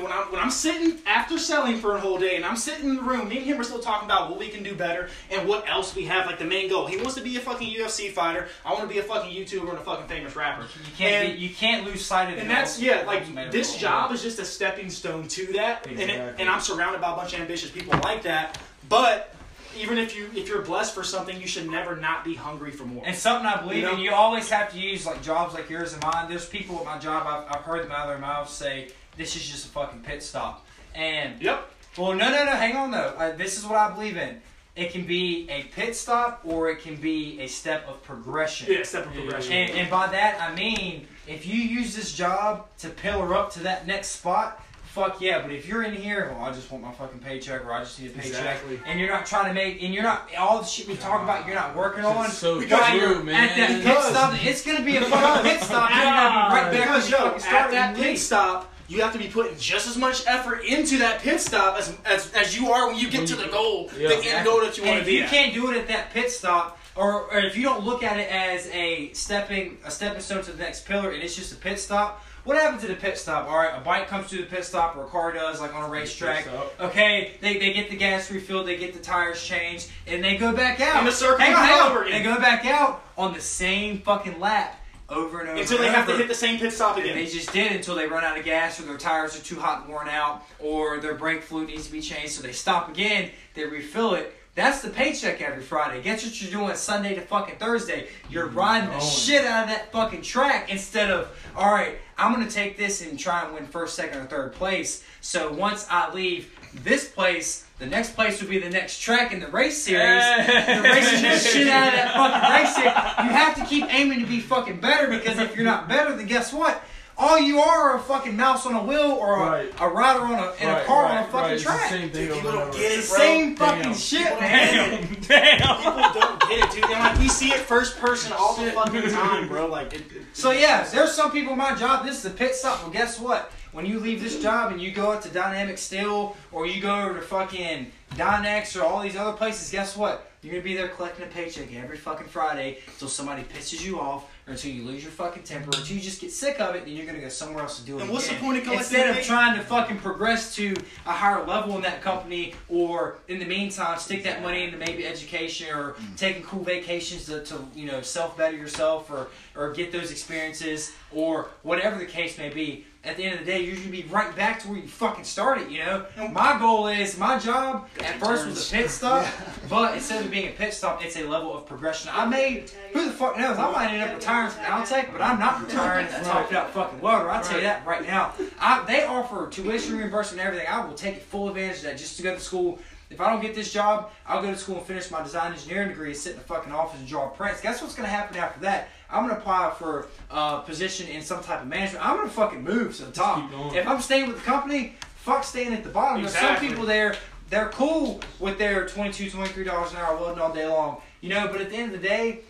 when 0.00 0.10
I'm 0.10 0.32
when 0.32 0.40
I'm 0.40 0.50
sitting 0.50 0.98
after 1.04 1.38
selling 1.38 1.76
for 1.76 1.96
a 1.96 2.00
whole 2.00 2.18
day 2.18 2.36
and 2.36 2.44
I'm 2.44 2.56
sitting 2.56 2.88
in 2.88 2.96
the 2.96 3.02
room, 3.02 3.28
me 3.28 3.36
and 3.36 3.44
him 3.44 3.60
are 3.60 3.62
still 3.62 3.80
talking 3.80 4.06
about 4.06 4.30
what 4.30 4.38
we 4.38 4.48
can 4.48 4.62
do 4.62 4.74
better 4.74 5.10
and 5.30 5.46
what 5.46 5.68
else 5.68 5.94
we 5.94 6.06
have. 6.06 6.24
Like 6.24 6.38
the 6.38 6.46
main 6.46 6.70
goal, 6.70 6.86
he 6.86 6.96
wants 6.96 7.14
to 7.16 7.20
be 7.20 7.36
a 7.36 7.40
fucking 7.40 7.68
UFC 7.68 8.10
fighter. 8.10 8.48
I 8.64 8.72
want 8.72 8.84
to 8.84 8.88
be 8.88 8.98
a 8.98 9.02
fucking 9.02 9.30
YouTuber 9.30 9.68
and 9.68 9.76
a 9.76 9.82
fucking 9.82 10.08
famous 10.08 10.34
rapper. 10.34 10.62
you 10.62 10.92
can't 10.96 11.26
and- 11.26 11.36
be, 11.36 11.38
you 11.38 11.54
can't 11.54 11.84
lose 11.84 12.02
sight 12.02 12.30
of 12.30 12.36
that. 12.36 12.40
And 12.40 12.50
that's 12.50 12.80
yeah, 12.80 13.04
like 13.06 13.52
this 13.52 13.76
job 13.76 14.10
is 14.10 14.22
just 14.22 14.38
a 14.38 14.44
stepping 14.46 14.88
stone 14.88 15.28
to 15.28 15.52
that, 15.52 15.86
and 15.86 16.00
it, 16.00 16.36
and 16.38 16.48
I'm 16.48 16.62
surrounded 16.62 17.02
by 17.02 17.12
a 17.12 17.16
bunch 17.16 17.34
of 17.34 17.40
ambitious 17.40 17.70
people 17.70 17.92
like 18.02 18.22
that. 18.22 18.58
But 18.88 19.34
even 19.76 19.98
if 19.98 20.16
you 20.16 20.28
if 20.34 20.48
you're 20.48 20.62
blessed 20.62 20.94
for 20.94 21.02
something, 21.04 21.40
you 21.40 21.46
should 21.46 21.70
never 21.70 21.96
not 21.96 22.24
be 22.24 22.34
hungry 22.34 22.70
for 22.70 22.84
more. 22.84 23.02
And 23.06 23.14
something 23.16 23.46
I 23.46 23.60
believe 23.60 23.78
You 23.78 23.82
know? 23.82 23.92
in, 23.94 24.00
you 24.00 24.12
always 24.12 24.48
have 24.50 24.70
to 24.72 24.78
use 24.78 25.06
like 25.06 25.22
jobs 25.22 25.54
like 25.54 25.68
yours 25.68 25.92
and 25.92 26.02
mine. 26.02 26.28
There's 26.28 26.48
people 26.48 26.78
at 26.78 26.84
my 26.84 26.98
job, 26.98 27.26
I've, 27.26 27.56
I've 27.56 27.64
heard 27.64 27.84
them 27.84 27.92
out 27.92 28.02
of 28.02 28.08
their 28.08 28.18
mouths 28.18 28.52
say, 28.52 28.88
this 29.16 29.36
is 29.36 29.48
just 29.48 29.66
a 29.66 29.68
fucking 29.68 30.00
pit 30.02 30.22
stop. 30.22 30.64
And, 30.94 31.40
Yep. 31.40 31.70
well, 31.96 32.12
no, 32.14 32.30
no, 32.30 32.44
no, 32.44 32.52
hang 32.52 32.76
on 32.76 32.90
though. 32.90 33.14
Uh, 33.18 33.36
this 33.36 33.58
is 33.58 33.64
what 33.64 33.76
I 33.76 33.90
believe 33.92 34.16
in. 34.16 34.40
It 34.76 34.92
can 34.92 35.04
be 35.04 35.48
a 35.50 35.64
pit 35.74 35.96
stop 35.96 36.40
or 36.44 36.70
it 36.70 36.80
can 36.80 36.94
be 36.96 37.40
a 37.40 37.48
step 37.48 37.86
of 37.88 38.00
progression. 38.04 38.72
Yeah, 38.72 38.84
step 38.84 39.06
of 39.06 39.12
progression. 39.12 39.52
And, 39.52 39.70
and 39.72 39.90
by 39.90 40.06
that, 40.06 40.40
I 40.40 40.54
mean, 40.54 41.08
if 41.26 41.46
you 41.46 41.56
use 41.56 41.96
this 41.96 42.14
job 42.14 42.66
to 42.78 42.88
pillar 42.88 43.34
up 43.34 43.52
to 43.54 43.60
that 43.64 43.88
next 43.88 44.08
spot, 44.10 44.64
fuck 44.98 45.20
yeah. 45.20 45.40
But 45.42 45.52
if 45.52 45.66
you're 45.68 45.82
in 45.82 45.94
here, 45.94 46.30
well, 46.34 46.44
I 46.48 46.52
just 46.52 46.70
want 46.70 46.84
my 46.84 46.92
fucking 46.92 47.20
paycheck 47.20 47.64
or 47.64 47.72
I 47.72 47.80
just 47.80 48.00
need 48.00 48.10
a 48.10 48.14
paycheck, 48.14 48.26
Exactly. 48.30 48.80
and 48.86 48.98
you're 48.98 49.08
not 49.08 49.26
trying 49.26 49.46
to 49.46 49.54
make, 49.54 49.82
and 49.82 49.94
you're 49.94 50.02
not, 50.02 50.28
all 50.38 50.58
the 50.60 50.66
shit 50.66 50.88
we 50.88 50.96
talk 50.96 51.22
about, 51.22 51.46
you're 51.46 51.54
not 51.54 51.76
working 51.76 52.04
on. 52.04 52.26
It's 52.26 52.38
so 52.38 52.60
true, 52.60 52.68
you're 52.68 53.22
man. 53.22 53.48
At 53.48 53.56
that 53.56 53.82
pit 53.82 54.02
stop, 54.04 54.44
it's 54.44 54.64
gonna 54.64 54.84
be 54.84 54.96
a 54.96 55.00
fucking 55.04 55.50
pit 55.50 55.60
stop. 55.62 55.90
You're 55.90 56.02
gonna 56.04 56.48
be 56.48 56.54
right 56.54 56.72
back 56.72 56.80
because 56.86 57.10
you 57.10 57.16
yo, 57.16 57.30
fucking 57.30 57.54
at 57.56 57.70
that 57.70 57.96
pit 57.96 58.04
leave. 58.06 58.18
stop, 58.18 58.72
you 58.88 59.02
have 59.02 59.12
to 59.12 59.18
be 59.18 59.28
putting 59.28 59.56
just 59.58 59.86
as 59.86 59.96
much 59.96 60.26
effort 60.26 60.62
into 60.64 60.98
that 60.98 61.20
pit 61.20 61.40
stop 61.40 61.78
as 61.78 61.94
as, 62.06 62.32
as 62.32 62.56
you 62.58 62.72
are 62.72 62.88
when 62.88 62.96
you 62.98 63.08
get 63.10 63.18
When 63.20 63.26
to 63.28 63.36
you- 63.36 63.42
the 63.44 63.48
goal, 63.48 63.90
Yeah. 63.96 64.08
the 64.08 64.16
end 64.24 64.44
goal 64.46 64.60
that 64.60 64.76
you 64.78 64.84
want 64.84 64.96
And 64.98 65.04
to 65.06 65.10
if 65.10 65.14
be 65.14 65.18
you 65.18 65.22
at. 65.24 65.30
can't 65.30 65.54
do 65.54 65.70
it 65.70 65.76
at 65.76 65.88
that 65.88 66.12
pit 66.12 66.30
stop, 66.30 66.78
or, 66.96 67.24
or 67.30 67.38
if 67.38 67.56
you 67.56 67.62
don't 67.62 67.84
look 67.84 68.02
at 68.02 68.18
it 68.18 68.30
as 68.30 68.66
a 68.68 69.12
stepping 69.12 69.76
a 69.84 69.90
stepping 69.90 70.20
stone 70.20 70.42
to 70.44 70.52
the 70.52 70.58
next 70.58 70.86
pillar, 70.86 71.10
and 71.10 71.22
it's 71.22 71.36
just 71.36 71.52
a 71.52 71.56
pit 71.56 71.78
stop. 71.78 72.24
What 72.44 72.56
happens 72.56 72.82
at 72.84 72.90
a 72.90 72.94
pit 72.94 73.18
stop? 73.18 73.46
All 73.48 73.56
right, 73.58 73.76
a 73.76 73.80
bike 73.80 74.08
comes 74.08 74.28
through 74.28 74.40
the 74.40 74.46
pit 74.46 74.64
stop, 74.64 74.96
or 74.96 75.04
a 75.04 75.08
car 75.08 75.32
does, 75.32 75.60
like 75.60 75.74
on 75.74 75.84
a 75.84 75.88
racetrack. 75.88 76.48
Okay, 76.80 77.32
they, 77.40 77.58
they 77.58 77.72
get 77.72 77.90
the 77.90 77.96
gas 77.96 78.30
refilled, 78.30 78.66
they 78.66 78.76
get 78.76 78.94
the 78.94 79.00
tires 79.00 79.42
changed, 79.42 79.90
and 80.06 80.24
they 80.24 80.36
go 80.36 80.52
back 80.54 80.80
out. 80.80 80.96
And 80.96 81.06
the 81.06 81.12
circle 81.12 81.38
hang 81.38 81.54
on, 81.54 81.60
goes 81.60 81.68
hang 81.68 81.80
on. 81.80 81.90
over 81.90 82.02
again. 82.04 82.22
They 82.22 82.28
go 82.28 82.38
back 82.40 82.64
out 82.64 83.02
on 83.18 83.34
the 83.34 83.40
same 83.40 83.98
fucking 84.00 84.40
lap 84.40 84.80
over 85.10 85.40
and 85.40 85.48
over 85.50 85.60
until 85.60 85.78
they 85.78 85.86
and 85.86 85.96
have 85.96 86.06
to 86.06 86.16
hit 86.16 86.28
the 86.28 86.34
same 86.34 86.58
pit 86.58 86.70
stop 86.72 86.96
And 86.96 87.04
again. 87.04 87.16
they 87.16 87.26
just 87.26 87.50
did 87.52 87.72
until 87.72 87.94
they 87.94 88.06
run 88.06 88.24
out 88.24 88.38
of 88.38 88.44
gas, 88.44 88.78
or 88.80 88.84
their 88.84 88.98
tires 88.98 89.38
are 89.38 89.42
too 89.42 89.58
hot 89.58 89.82
and 89.84 89.88
worn 89.92 90.08
out, 90.08 90.42
or 90.58 90.98
their 91.00 91.14
brake 91.14 91.42
fluid 91.42 91.68
needs 91.68 91.86
to 91.86 91.92
be 91.92 92.00
changed. 92.00 92.32
So 92.32 92.42
they 92.42 92.52
stop 92.52 92.88
again, 92.88 93.30
they 93.54 93.64
refill 93.64 94.14
it. 94.14 94.34
That's 94.58 94.82
the 94.82 94.90
paycheck 94.90 95.40
every 95.40 95.62
Friday. 95.62 96.02
Guess 96.02 96.24
what 96.24 96.42
you're 96.42 96.50
doing 96.50 96.74
Sunday 96.74 97.14
to 97.14 97.20
fucking 97.20 97.58
Thursday? 97.58 98.08
You're 98.28 98.48
mm, 98.48 98.56
riding 98.56 98.90
the 98.90 98.98
shit 98.98 99.44
out 99.44 99.62
of 99.62 99.68
that 99.68 99.92
fucking 99.92 100.22
track 100.22 100.68
instead 100.68 101.12
of, 101.12 101.30
all 101.54 101.70
right, 101.70 101.98
I'm 102.16 102.32
gonna 102.32 102.50
take 102.50 102.76
this 102.76 103.00
and 103.00 103.16
try 103.16 103.44
and 103.44 103.54
win 103.54 103.66
first, 103.66 103.94
second, 103.94 104.18
or 104.18 104.24
third 104.24 104.54
place. 104.54 105.04
So 105.20 105.52
once 105.52 105.86
I 105.88 106.12
leave 106.12 106.52
this 106.82 107.08
place, 107.08 107.66
the 107.78 107.86
next 107.86 108.16
place 108.16 108.42
will 108.42 108.48
be 108.48 108.58
the 108.58 108.68
next 108.68 108.98
track 108.98 109.32
in 109.32 109.38
the 109.38 109.46
race 109.46 109.80
series. 109.80 110.24
the 110.46 110.82
racing 110.82 111.22
the 111.22 111.38
shit 111.38 111.68
out 111.68 111.86
of 111.86 111.94
that 111.94 112.14
fucking 112.16 112.50
race 112.50 112.74
series. 112.74 112.92
You 113.28 113.36
have 113.36 113.54
to 113.54 113.64
keep 113.64 113.84
aiming 113.94 114.18
to 114.18 114.26
be 114.26 114.40
fucking 114.40 114.80
better 114.80 115.06
because 115.06 115.38
if 115.38 115.54
you're 115.54 115.64
not 115.64 115.88
better, 115.88 116.16
then 116.16 116.26
guess 116.26 116.52
what? 116.52 116.82
All 117.20 117.38
you 117.40 117.58
are 117.58 117.90
are 117.90 117.96
a 117.96 118.00
fucking 118.00 118.36
mouse 118.36 118.64
on 118.64 118.74
a 118.74 118.82
wheel 118.84 119.10
or 119.10 119.36
a, 119.36 119.40
Right. 119.40 119.72
a 119.80 119.88
rider 119.88 120.20
on 120.20 120.34
a 120.34 120.52
in 120.62 120.68
a 120.68 120.84
car 120.84 121.02
right, 121.04 121.18
on 121.18 121.24
a 121.24 121.26
fucking 121.26 121.40
right. 121.40 121.52
It's 121.54 121.64
the 121.64 121.68
track. 121.70 121.90
same 121.90 122.10
thing 122.10 122.26
Dude, 122.28 122.34
people 122.36 122.52
don't 122.52 122.72
get 122.72 122.80
It's 122.92 122.94
it, 122.94 123.00
the 123.02 123.08
bro. 123.08 123.18
same 123.18 123.56
fucking 123.56 123.82
Damn. 123.82 123.94
shit, 123.94 124.22
People 124.26 124.40
man. 124.40 125.00
don't 125.00 125.28
Damn. 125.28 125.58
People 125.58 126.20
don't 126.20 126.40
get 126.42 126.64
it, 126.64 126.70
dude. 126.70 126.84
And 126.84 126.92
like 126.92 127.18
we 127.18 127.28
see 127.28 127.48
it 127.50 127.60
first 127.60 127.98
person 127.98 128.32
all 128.32 128.54
the 128.54 128.70
fucking 128.70 129.10
time, 129.10 129.48
bro. 129.48 129.66
Like 129.78 129.94
it, 129.94 130.00
it- 130.12 130.22
So 130.32 130.52
yeah, 130.52 130.84
there's 130.84 131.12
some 131.12 131.32
people 131.32 131.52
in 131.54 131.58
my 131.58 131.74
job. 131.74 132.06
This 132.06 132.18
is 132.18 132.24
a 132.26 132.30
pit 132.30 132.54
stop. 132.54 132.82
Well, 132.82 132.90
guess 132.92 133.18
what? 133.18 133.50
When 133.72 133.84
you 133.84 133.98
leave 134.00 134.22
this 134.22 134.40
job 134.40 134.72
and 134.72 134.80
you 134.80 134.92
go 134.92 135.10
out 135.12 135.22
to 135.22 135.28
Dynamic 135.28 135.76
Steel 135.76 136.36
or 136.52 136.66
you 136.66 136.80
go 136.80 137.00
over 137.02 137.14
to 137.14 137.20
fucking 137.20 137.90
Dynex 138.14 138.80
or 138.80 138.84
all 138.84 139.02
these 139.02 139.16
other 139.16 139.36
places, 139.36 139.70
guess 139.70 139.96
what? 139.96 140.30
You're 140.40 140.52
gonna 140.52 140.62
be 140.64 140.74
there 140.76 140.88
collecting 140.88 141.24
a 141.24 141.28
paycheck 141.28 141.74
every 141.74 141.96
fucking 141.98 142.28
Friday 142.28 142.78
until 142.86 143.08
somebody 143.08 143.42
pisses 143.42 143.84
you 143.84 143.98
off 144.00 144.24
or 144.48 144.52
until 144.52 144.72
you 144.72 144.82
lose 144.82 145.02
your 145.02 145.12
fucking 145.12 145.42
temper 145.42 145.70
or 145.70 145.78
until 145.78 145.96
you 145.96 146.02
just 146.02 146.20
get 146.20 146.32
sick 146.32 146.58
of 146.58 146.74
it. 146.74 146.86
Then 146.86 146.94
you're 146.94 147.06
gonna 147.06 147.20
go 147.20 147.28
somewhere 147.28 147.62
else 147.62 147.78
to 147.78 147.84
do 147.84 147.98
it. 147.98 148.02
And 148.02 148.10
what's 148.10 148.28
the 148.28 148.34
point 148.36 148.58
of 148.58 148.64
collecting 148.64 148.78
Instead 148.78 149.16
of 149.16 149.22
trying 149.22 149.56
to 149.56 149.62
fucking 149.62 149.98
progress 149.98 150.54
to 150.56 150.74
a 151.06 151.12
higher 151.12 151.44
level 151.44 151.76
in 151.76 151.82
that 151.82 152.00
company, 152.00 152.54
or 152.68 153.18
in 153.28 153.38
the 153.38 153.44
meantime, 153.44 153.98
stick 153.98 154.24
that 154.24 154.42
money 154.42 154.64
into 154.64 154.78
maybe 154.78 155.06
education 155.06 155.68
or 155.74 155.92
mm. 155.92 156.16
taking 156.16 156.42
cool 156.42 156.64
vacations 156.64 157.26
to, 157.26 157.44
to 157.44 157.62
you 157.74 157.86
know 157.86 158.00
self 158.00 158.36
better 158.36 158.56
yourself 158.56 159.10
or 159.10 159.28
or 159.54 159.72
get 159.72 159.92
those 159.92 160.10
experiences 160.10 160.92
or 161.12 161.48
whatever 161.62 161.98
the 161.98 162.06
case 162.06 162.38
may 162.38 162.48
be. 162.48 162.86
At 163.04 163.16
the 163.16 163.22
end 163.22 163.34
of 163.34 163.40
the 163.40 163.46
day, 163.46 163.60
you're 163.60 163.76
gonna 163.76 163.88
be 163.88 164.02
right 164.10 164.34
back 164.34 164.60
to 164.60 164.68
where 164.68 164.78
you 164.78 164.88
fucking 164.88 165.22
started. 165.22 165.70
You 165.70 165.84
know, 165.84 166.06
my 166.32 166.58
goal 166.58 166.88
is 166.88 167.16
my 167.16 167.38
job 167.38 167.88
at 168.00 168.18
first 168.18 168.44
was 168.44 168.68
a 168.68 168.76
pit 168.76 168.90
stop, 168.90 169.24
but 169.68 169.94
instead 169.94 170.24
of 170.24 170.30
being 170.32 170.48
a 170.48 170.50
pit 170.50 170.74
stop, 170.74 171.04
it's 171.04 171.16
a 171.16 171.22
level 171.22 171.56
of 171.56 171.64
progression. 171.64 172.10
I 172.12 172.26
may 172.26 172.64
who 172.92 173.04
the 173.04 173.12
fuck 173.12 173.38
knows? 173.38 173.56
I 173.56 173.70
might 173.70 173.92
end 173.92 174.02
up 174.02 174.16
retiring 174.16 174.50
from 174.50 174.64
Altec, 174.64 175.12
but 175.12 175.22
I'm 175.22 175.38
not 175.38 175.62
retiring 175.62 176.06
as 176.06 176.26
a 176.26 176.28
topped 176.28 176.52
out 176.52 176.70
fucking 176.70 177.00
welder. 177.00 177.30
I'll 177.30 177.42
tell 177.42 177.56
you 177.56 177.62
that 177.62 177.86
right 177.86 178.02
now. 178.04 178.34
I, 178.58 178.84
they 178.84 179.04
offer 179.04 179.48
tuition 179.48 179.96
reimbursement 179.96 180.40
and 180.40 180.48
everything. 180.48 180.68
I 180.68 180.84
will 180.84 180.94
take 180.94 181.22
full 181.22 181.48
advantage 181.48 181.78
of 181.78 181.82
that 181.84 181.98
just 181.98 182.16
to 182.16 182.22
go 182.24 182.34
to 182.34 182.40
school. 182.40 182.80
If 183.10 183.20
I 183.20 183.30
don't 183.30 183.40
get 183.40 183.54
this 183.54 183.72
job, 183.72 184.10
I'll 184.26 184.42
go 184.42 184.50
to 184.50 184.58
school 184.58 184.78
and 184.78 184.86
finish 184.86 185.10
my 185.10 185.22
design 185.22 185.52
engineering 185.52 185.88
degree 185.88 186.08
and 186.08 186.16
sit 186.16 186.32
in 186.32 186.38
the 186.38 186.44
fucking 186.44 186.72
office 186.72 187.00
and 187.00 187.08
draw 187.08 187.28
prints. 187.28 187.60
Guess 187.60 187.80
what's 187.80 187.94
gonna 187.94 188.08
happen 188.08 188.36
after 188.36 188.60
that? 188.60 188.88
I'm 189.10 189.26
gonna 189.26 189.38
apply 189.38 189.72
for 189.78 190.08
a 190.30 190.60
position 190.60 191.08
in 191.08 191.22
some 191.22 191.42
type 191.42 191.62
of 191.62 191.68
management. 191.68 192.06
I'm 192.06 192.16
gonna 192.16 192.28
fucking 192.28 192.62
move 192.62 192.96
to 192.96 193.06
the 193.06 193.12
top. 193.12 193.50
If 193.74 193.86
I'm 193.86 194.00
staying 194.00 194.28
with 194.28 194.36
the 194.36 194.44
company, 194.44 194.96
fuck 195.16 195.42
staying 195.44 195.72
at 195.72 195.84
the 195.84 195.90
bottom. 195.90 196.22
There's 196.22 196.36
some 196.36 196.56
people 196.56 196.84
there, 196.84 197.16
they're 197.50 197.70
cool 197.70 198.20
with 198.38 198.58
their 198.58 198.86
22 198.86 199.30
$23 199.30 199.90
an 199.90 199.96
hour 199.96 200.16
welding 200.16 200.42
all 200.42 200.52
day 200.52 200.66
long. 200.66 201.00
You 201.22 201.30
know, 201.30 201.48
but 201.48 201.60
at 201.60 201.70
the 201.70 201.76
end 201.76 201.94
of 201.94 202.02
the 202.02 202.06
day, 202.06 202.40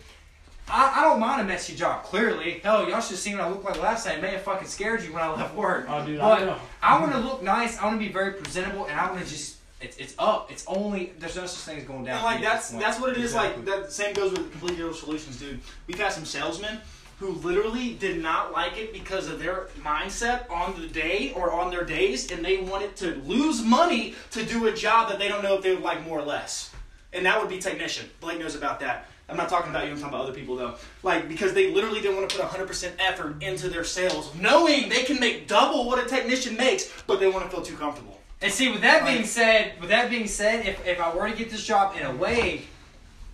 I, 0.67 0.99
I 0.99 1.01
don't 1.03 1.19
mind 1.19 1.41
a 1.41 1.45
messy 1.45 1.73
job, 1.75 2.03
clearly. 2.03 2.59
Hell, 2.59 2.87
y'all 2.87 3.01
should 3.01 3.11
have 3.11 3.19
seen 3.19 3.37
what 3.37 3.47
I 3.47 3.49
looked 3.49 3.65
like 3.65 3.81
last 3.81 4.05
night. 4.05 4.17
It 4.17 4.21
may 4.21 4.31
have 4.31 4.41
fucking 4.41 4.67
scared 4.67 5.01
you 5.03 5.13
when 5.13 5.23
I 5.23 5.33
left 5.33 5.55
work. 5.55 5.85
Oh, 5.89 6.05
dude, 6.05 6.19
I 6.19 6.39
but 6.39 6.45
know. 6.45 6.57
I 6.83 6.99
want 6.99 7.13
to 7.13 7.19
look 7.19 7.41
nice. 7.41 7.79
I 7.79 7.85
want 7.85 7.99
to 7.99 8.05
be 8.05 8.11
very 8.11 8.33
presentable, 8.33 8.85
and 8.85 8.99
I 8.99 9.09
want 9.09 9.23
to 9.23 9.29
just. 9.29 9.55
It's, 9.81 9.97
it's 9.97 10.13
up. 10.19 10.51
It's 10.51 10.65
only 10.67 11.13
there's 11.19 11.35
no 11.37 11.45
such 11.45 11.63
thing 11.63 11.77
as 11.77 11.85
going 11.85 12.03
down. 12.03 12.17
And 12.17 12.25
like 12.25 12.35
for 12.35 12.41
me 12.41 12.47
at 12.47 12.53
that's 12.53 12.69
that's 12.71 12.99
what 12.99 13.11
it 13.11 13.17
is. 13.17 13.31
Exactly. 13.31 13.63
Like 13.63 13.83
that 13.83 13.91
same 13.91 14.13
goes 14.13 14.31
with 14.31 14.51
complete 14.51 14.75
zero 14.75 14.91
solutions, 14.91 15.39
dude. 15.39 15.59
We've 15.87 15.97
had 15.97 16.11
some 16.11 16.25
salesmen 16.25 16.79
who 17.19 17.31
literally 17.31 17.95
did 17.95 18.21
not 18.21 18.53
like 18.53 18.77
it 18.77 18.93
because 18.93 19.27
of 19.27 19.39
their 19.39 19.67
mindset 19.81 20.49
on 20.49 20.79
the 20.79 20.87
day 20.87 21.33
or 21.35 21.51
on 21.51 21.69
their 21.69 21.83
days, 21.83 22.31
and 22.31 22.43
they 22.43 22.57
wanted 22.57 22.95
to 22.97 23.15
lose 23.25 23.61
money 23.61 24.15
to 24.31 24.45
do 24.45 24.67
a 24.67 24.73
job 24.73 25.09
that 25.09 25.19
they 25.19 25.27
don't 25.27 25.43
know 25.43 25.55
if 25.55 25.61
they 25.61 25.73
would 25.73 25.83
like 25.83 26.05
more 26.05 26.19
or 26.19 26.25
less. 26.25 26.71
And 27.11 27.25
that 27.25 27.39
would 27.39 27.49
be 27.49 27.57
technician. 27.57 28.09
Blake 28.21 28.39
knows 28.39 28.55
about 28.55 28.79
that. 28.81 29.07
I'm 29.27 29.37
not 29.37 29.49
talking 29.49 29.69
about 29.69 29.85
you. 29.85 29.91
I'm 29.91 29.97
talking 29.97 30.13
about 30.13 30.25
other 30.27 30.33
people 30.33 30.55
though. 30.55 30.75
Like 31.03 31.27
because 31.27 31.53
they 31.53 31.71
literally 31.71 32.01
didn't 32.01 32.17
want 32.17 32.29
to 32.29 32.37
put 32.37 32.45
100% 32.45 32.93
effort 32.99 33.41
into 33.41 33.69
their 33.69 33.83
sales, 33.83 34.33
knowing 34.35 34.89
they 34.89 35.03
can 35.03 35.19
make 35.19 35.47
double 35.47 35.85
what 35.85 36.03
a 36.03 36.07
technician 36.07 36.57
makes, 36.57 36.91
but 37.05 37.19
they 37.19 37.27
want 37.27 37.45
to 37.45 37.51
feel 37.51 37.63
too 37.63 37.75
comfortable. 37.75 38.18
And 38.41 38.51
see, 38.51 38.71
with 38.71 38.81
that 38.81 39.05
being 39.05 39.25
said, 39.25 39.73
with 39.81 39.89
that 39.89 40.09
being 40.09 40.27
said, 40.27 40.65
if, 40.65 40.85
if 40.87 40.99
I 40.99 41.13
were 41.13 41.29
to 41.29 41.35
get 41.35 41.49
this 41.49 41.65
job 41.65 41.95
in 41.99 42.05
a 42.05 42.15
way, 42.15 42.61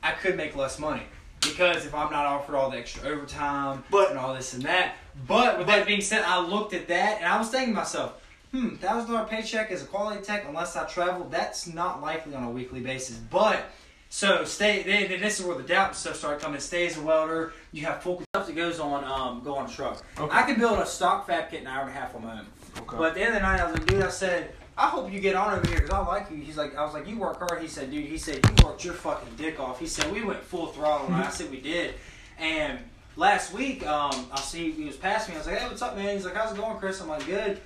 I 0.01 0.11
could 0.11 0.35
make 0.35 0.55
less 0.55 0.79
money 0.79 1.03
because 1.41 1.85
if 1.85 1.93
I'm 1.93 2.11
not 2.11 2.25
offered 2.25 2.55
all 2.55 2.71
the 2.71 2.77
extra 2.77 3.07
overtime 3.07 3.83
But- 3.91 4.09
and 4.09 4.19
all 4.19 4.33
this 4.33 4.53
and 4.53 4.63
that. 4.63 4.95
But 5.27 5.57
with 5.59 5.67
that 5.67 5.85
being 5.87 6.01
said, 6.01 6.23
I 6.25 6.39
looked 6.39 6.73
at 6.73 6.87
that 6.89 7.17
and 7.19 7.25
I 7.25 7.37
was 7.37 7.49
thinking 7.49 7.69
to 7.73 7.75
myself, 7.79 8.21
hmm, 8.51 8.75
thousand 8.75 9.13
dollar 9.13 9.27
paycheck 9.27 9.71
as 9.71 9.83
a 9.83 9.85
quality 9.85 10.21
tech, 10.23 10.45
unless 10.47 10.75
I 10.75 10.85
travel, 10.85 11.27
that's 11.29 11.67
not 11.67 12.01
likely 12.01 12.35
on 12.35 12.43
a 12.43 12.49
weekly 12.49 12.81
basis. 12.81 13.15
But 13.17 13.63
So 14.09 14.43
stay. 14.43 14.83
Then, 14.83 15.09
then 15.09 15.21
this 15.21 15.39
is 15.39 15.45
where 15.45 15.55
the 15.57 15.63
doubt 15.63 15.89
and 15.89 15.95
stuff 15.95 16.15
started 16.17 16.41
coming. 16.41 16.59
Stay 16.59 16.85
as 16.87 16.97
a 16.97 17.01
welder. 17.01 17.53
You 17.71 17.85
have 17.85 18.01
full 18.03 18.23
Stuff 18.33 18.47
that 18.47 18.55
goes 18.55 18.79
on 18.81 19.03
um 19.05 19.41
go 19.45 19.55
on 19.55 19.69
a 19.69 19.71
truck. 19.71 20.03
Okay. 20.19 20.35
I 20.35 20.43
could 20.43 20.57
build 20.57 20.79
a 20.79 20.85
stock 20.85 21.25
fab 21.27 21.49
kit 21.49 21.61
in 21.61 21.67
an 21.67 21.73
hour 21.73 21.81
and 21.83 21.89
a 21.91 21.93
half 21.93 22.13
on 22.15 22.23
my 22.23 22.39
own. 22.39 22.45
Okay. 22.79 22.97
But 22.97 23.13
the 23.13 23.21
end 23.21 23.29
of 23.29 23.35
the 23.35 23.39
night, 23.41 23.61
I 23.61 23.65
was 23.71 23.73
like, 23.79 23.85
dude, 23.87 24.03
I 24.03 24.09
said, 24.09 24.53
I 24.77 24.89
hope 24.89 25.11
you 25.11 25.19
get 25.19 25.35
on 25.35 25.57
over 25.57 25.67
here 25.67 25.77
because 25.77 25.91
I 25.91 26.05
like 26.05 26.29
you. 26.29 26.37
He's 26.37 26.57
like, 26.57 26.75
I 26.75 26.83
was 26.83 26.93
like, 26.93 27.07
you 27.07 27.17
work 27.17 27.39
hard. 27.39 27.61
He 27.61 27.67
said, 27.67 27.91
dude, 27.91 28.05
he 28.05 28.17
said, 28.17 28.39
you 28.43 28.65
worked 28.65 28.83
your 28.83 28.93
fucking 28.93 29.35
dick 29.37 29.59
off. 29.59 29.79
He 29.79 29.87
said, 29.87 30.11
we 30.11 30.21
went 30.21 30.43
full 30.43 30.67
throttle. 30.67 31.07
And 31.07 31.15
I 31.15 31.29
said, 31.29 31.49
we 31.49 31.61
did. 31.61 31.95
And 32.37 32.79
last 33.15 33.53
week, 33.53 33.85
um, 33.87 34.27
I 34.33 34.39
see 34.41 34.71
he 34.71 34.83
was 34.83 34.97
passing 34.97 35.33
me. 35.33 35.37
I 35.37 35.39
was 35.39 35.47
like, 35.47 35.59
hey, 35.59 35.67
what's 35.67 35.81
up, 35.81 35.95
man? 35.95 36.15
He's 36.15 36.25
like, 36.25 36.35
how's 36.35 36.51
it 36.51 36.57
going, 36.57 36.77
Chris? 36.77 36.99
I'm 36.99 37.07
like, 37.07 37.25
good. 37.25 37.61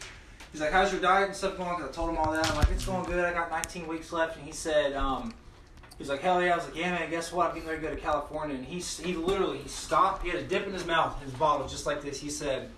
He's 0.51 0.61
like, 0.61 0.71
how's 0.71 0.91
your 0.91 1.01
diet 1.01 1.27
and 1.27 1.35
stuff 1.35 1.57
going? 1.57 1.75
Because 1.77 1.89
I 1.89 1.91
told 1.91 2.11
him 2.11 2.17
all 2.17 2.31
that. 2.31 2.47
I'm 2.49 2.57
like, 2.57 2.69
it's 2.69 2.85
going 2.85 3.05
good. 3.05 3.25
I 3.25 3.33
got 3.33 3.49
19 3.49 3.87
weeks 3.87 4.11
left. 4.11 4.37
And 4.37 4.45
he 4.45 4.51
said, 4.51 4.93
um, 4.93 5.33
He's 5.99 6.07
like, 6.07 6.21
hell 6.21 6.41
yeah. 6.41 6.53
I 6.53 6.55
was 6.55 6.65
like, 6.65 6.77
yeah, 6.77 6.91
man, 6.91 7.09
guess 7.09 7.33
what? 7.33 7.49
I'm 7.49 7.55
getting 7.55 7.69
ready 7.69 7.81
to 7.81 7.87
go 7.89 7.93
to 7.93 8.01
California. 8.01 8.55
And 8.55 8.65
he, 8.65 8.79
he 8.79 9.13
literally, 9.13 9.57
he 9.57 9.67
stopped. 9.67 10.23
He 10.23 10.29
had 10.29 10.39
a 10.39 10.43
dip 10.43 10.65
in 10.65 10.71
his 10.71 10.85
mouth, 10.85 11.21
his 11.21 11.33
bottle, 11.33 11.67
just 11.67 11.85
like 11.85 12.01
this. 12.01 12.21
He 12.21 12.29
said, 12.29 12.69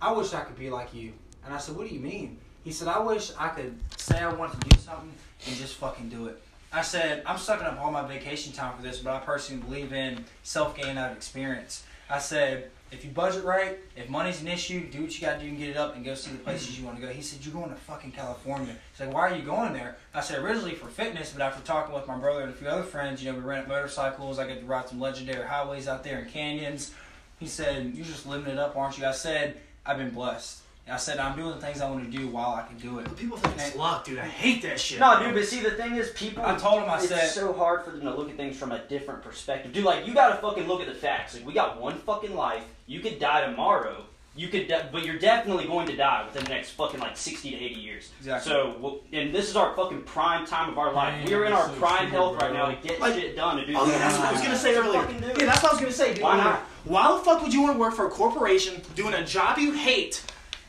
I 0.00 0.12
wish 0.12 0.32
I 0.32 0.42
could 0.42 0.56
be 0.56 0.70
like 0.70 0.94
you. 0.94 1.12
And 1.44 1.52
I 1.52 1.58
said, 1.58 1.76
what 1.76 1.88
do 1.88 1.94
you 1.94 2.00
mean? 2.00 2.38
He 2.64 2.72
said, 2.72 2.88
I 2.88 2.98
wish 2.98 3.32
I 3.38 3.48
could 3.48 3.78
say 3.96 4.18
I 4.18 4.32
want 4.32 4.52
to 4.52 4.68
do 4.68 4.78
something 4.80 5.12
and 5.46 5.56
just 5.56 5.76
fucking 5.76 6.08
do 6.08 6.26
it. 6.26 6.42
I 6.72 6.82
said, 6.82 7.22
I'm 7.24 7.38
sucking 7.38 7.66
up 7.66 7.80
all 7.80 7.90
my 7.90 8.06
vacation 8.06 8.52
time 8.52 8.76
for 8.76 8.82
this, 8.82 8.98
but 8.98 9.14
I 9.14 9.20
personally 9.20 9.62
believe 9.62 9.92
in 9.92 10.24
self 10.42 10.76
gain 10.76 10.98
out 10.98 11.12
of 11.12 11.16
experience. 11.16 11.84
I 12.10 12.18
said, 12.18 12.70
if 12.90 13.04
you 13.04 13.10
budget 13.10 13.44
right, 13.44 13.78
if 13.96 14.08
money's 14.08 14.40
an 14.40 14.48
issue, 14.48 14.88
do 14.88 15.02
what 15.02 15.14
you 15.14 15.26
gotta 15.26 15.40
do 15.40 15.46
and 15.46 15.58
get 15.58 15.68
it 15.68 15.76
up 15.76 15.94
and 15.94 16.04
go 16.04 16.14
see 16.14 16.30
the 16.30 16.38
places 16.38 16.78
you 16.78 16.86
want 16.86 16.98
to 16.98 17.06
go. 17.06 17.12
He 17.12 17.20
said, 17.20 17.44
You're 17.44 17.54
going 17.54 17.68
to 17.68 17.76
fucking 17.76 18.12
California. 18.12 18.74
He's 18.92 19.06
like, 19.06 19.14
Why 19.14 19.28
are 19.28 19.36
you 19.36 19.42
going 19.42 19.74
there? 19.74 19.96
I 20.14 20.20
said, 20.22 20.42
Originally 20.42 20.74
for 20.74 20.86
fitness, 20.86 21.32
but 21.32 21.42
after 21.42 21.62
talking 21.64 21.94
with 21.94 22.06
my 22.06 22.16
brother 22.16 22.40
and 22.42 22.50
a 22.50 22.54
few 22.54 22.68
other 22.68 22.82
friends, 22.82 23.22
you 23.22 23.30
know, 23.30 23.38
we 23.38 23.44
rent 23.44 23.68
motorcycles. 23.68 24.38
I 24.38 24.46
get 24.46 24.60
to 24.60 24.66
ride 24.66 24.88
some 24.88 25.00
legendary 25.00 25.46
highways 25.46 25.86
out 25.86 26.02
there 26.02 26.18
and 26.18 26.30
canyons. 26.30 26.94
He 27.38 27.46
said, 27.46 27.92
You're 27.94 28.06
just 28.06 28.26
living 28.26 28.52
it 28.52 28.58
up, 28.58 28.74
aren't 28.74 28.96
you? 28.96 29.04
I 29.04 29.12
said, 29.12 29.58
I've 29.84 29.98
been 29.98 30.10
blessed. 30.10 30.62
I 30.90 30.96
said, 30.96 31.18
I'm 31.18 31.36
doing 31.36 31.50
the 31.54 31.60
things 31.60 31.80
I 31.80 31.90
want 31.90 32.10
to 32.10 32.16
do 32.18 32.28
while 32.28 32.54
I 32.54 32.62
can 32.66 32.78
do 32.78 32.98
it. 32.98 33.04
But 33.04 33.16
people 33.16 33.36
think 33.36 33.54
it's 33.58 33.76
luck, 33.76 34.04
dude. 34.04 34.18
I 34.18 34.26
hate 34.26 34.62
that 34.62 34.80
shit. 34.80 34.98
No, 35.00 35.16
bro. 35.16 35.26
dude, 35.26 35.34
but 35.34 35.44
see, 35.46 35.60
the 35.60 35.70
thing 35.72 35.96
is, 35.96 36.10
people. 36.10 36.44
I 36.44 36.56
told 36.56 36.82
him, 36.82 36.88
I 36.90 36.96
it's 36.96 37.08
said- 37.08 37.24
it's 37.24 37.34
so 37.34 37.52
hard 37.52 37.84
for 37.84 37.90
them 37.90 38.02
to 38.02 38.14
look 38.14 38.30
at 38.30 38.36
things 38.36 38.56
from 38.56 38.72
a 38.72 38.78
different 38.86 39.22
perspective. 39.22 39.72
Dude, 39.72 39.84
like, 39.84 40.06
you 40.06 40.14
gotta 40.14 40.36
fucking 40.40 40.66
look 40.66 40.80
at 40.80 40.86
the 40.86 40.94
facts. 40.94 41.34
Like, 41.34 41.46
we 41.46 41.52
got 41.52 41.80
one 41.80 41.94
fucking 41.98 42.34
life. 42.34 42.62
You 42.86 43.00
could 43.00 43.18
die 43.18 43.42
tomorrow. 43.46 44.04
You 44.36 44.46
could, 44.46 44.68
de- 44.68 44.88
but 44.92 45.04
you're 45.04 45.18
definitely 45.18 45.64
going 45.66 45.88
to 45.88 45.96
die 45.96 46.24
within 46.24 46.44
the 46.44 46.50
next 46.50 46.70
fucking 46.70 47.00
like 47.00 47.16
60 47.16 47.50
to 47.50 47.56
80 47.56 47.74
years. 47.74 48.10
Exactly. 48.20 48.52
So, 48.52 49.00
and 49.12 49.34
this 49.34 49.50
is 49.50 49.56
our 49.56 49.74
fucking 49.74 50.02
prime 50.02 50.46
time 50.46 50.68
of 50.70 50.78
our 50.78 50.92
life. 50.92 51.12
Man, 51.12 51.26
We're 51.28 51.46
in 51.46 51.52
our 51.52 51.66
so 51.66 51.72
prime 51.74 52.02
true, 52.08 52.16
health 52.18 52.40
right 52.40 52.52
now 52.52 52.66
to 52.66 52.76
get 52.76 53.00
Like- 53.00 53.14
shit 53.14 53.34
done. 53.34 53.56
To 53.56 53.66
do 53.66 53.74
Oh, 53.76 53.84
yeah, 53.90 53.98
that's 53.98 54.16
what 54.16 54.28
I 54.28 54.32
was 54.32 54.40
gonna 54.40 54.56
say 54.56 54.76
earlier. 54.76 55.00
Yeah, 55.10 55.44
that's 55.46 55.60
what 55.60 55.70
I 55.72 55.74
was 55.74 55.80
gonna 55.80 55.92
say, 55.92 56.14
dude. 56.14 56.22
Why 56.22 56.36
not? 56.36 56.60
Why 56.84 57.10
the 57.10 57.18
fuck 57.24 57.42
would 57.42 57.52
you 57.52 57.62
want 57.62 57.74
to 57.74 57.78
work 57.80 57.94
for 57.94 58.06
a 58.06 58.10
corporation 58.10 58.80
doing 58.94 59.12
a 59.14 59.24
job 59.24 59.58
you 59.58 59.72
hate, 59.72 60.22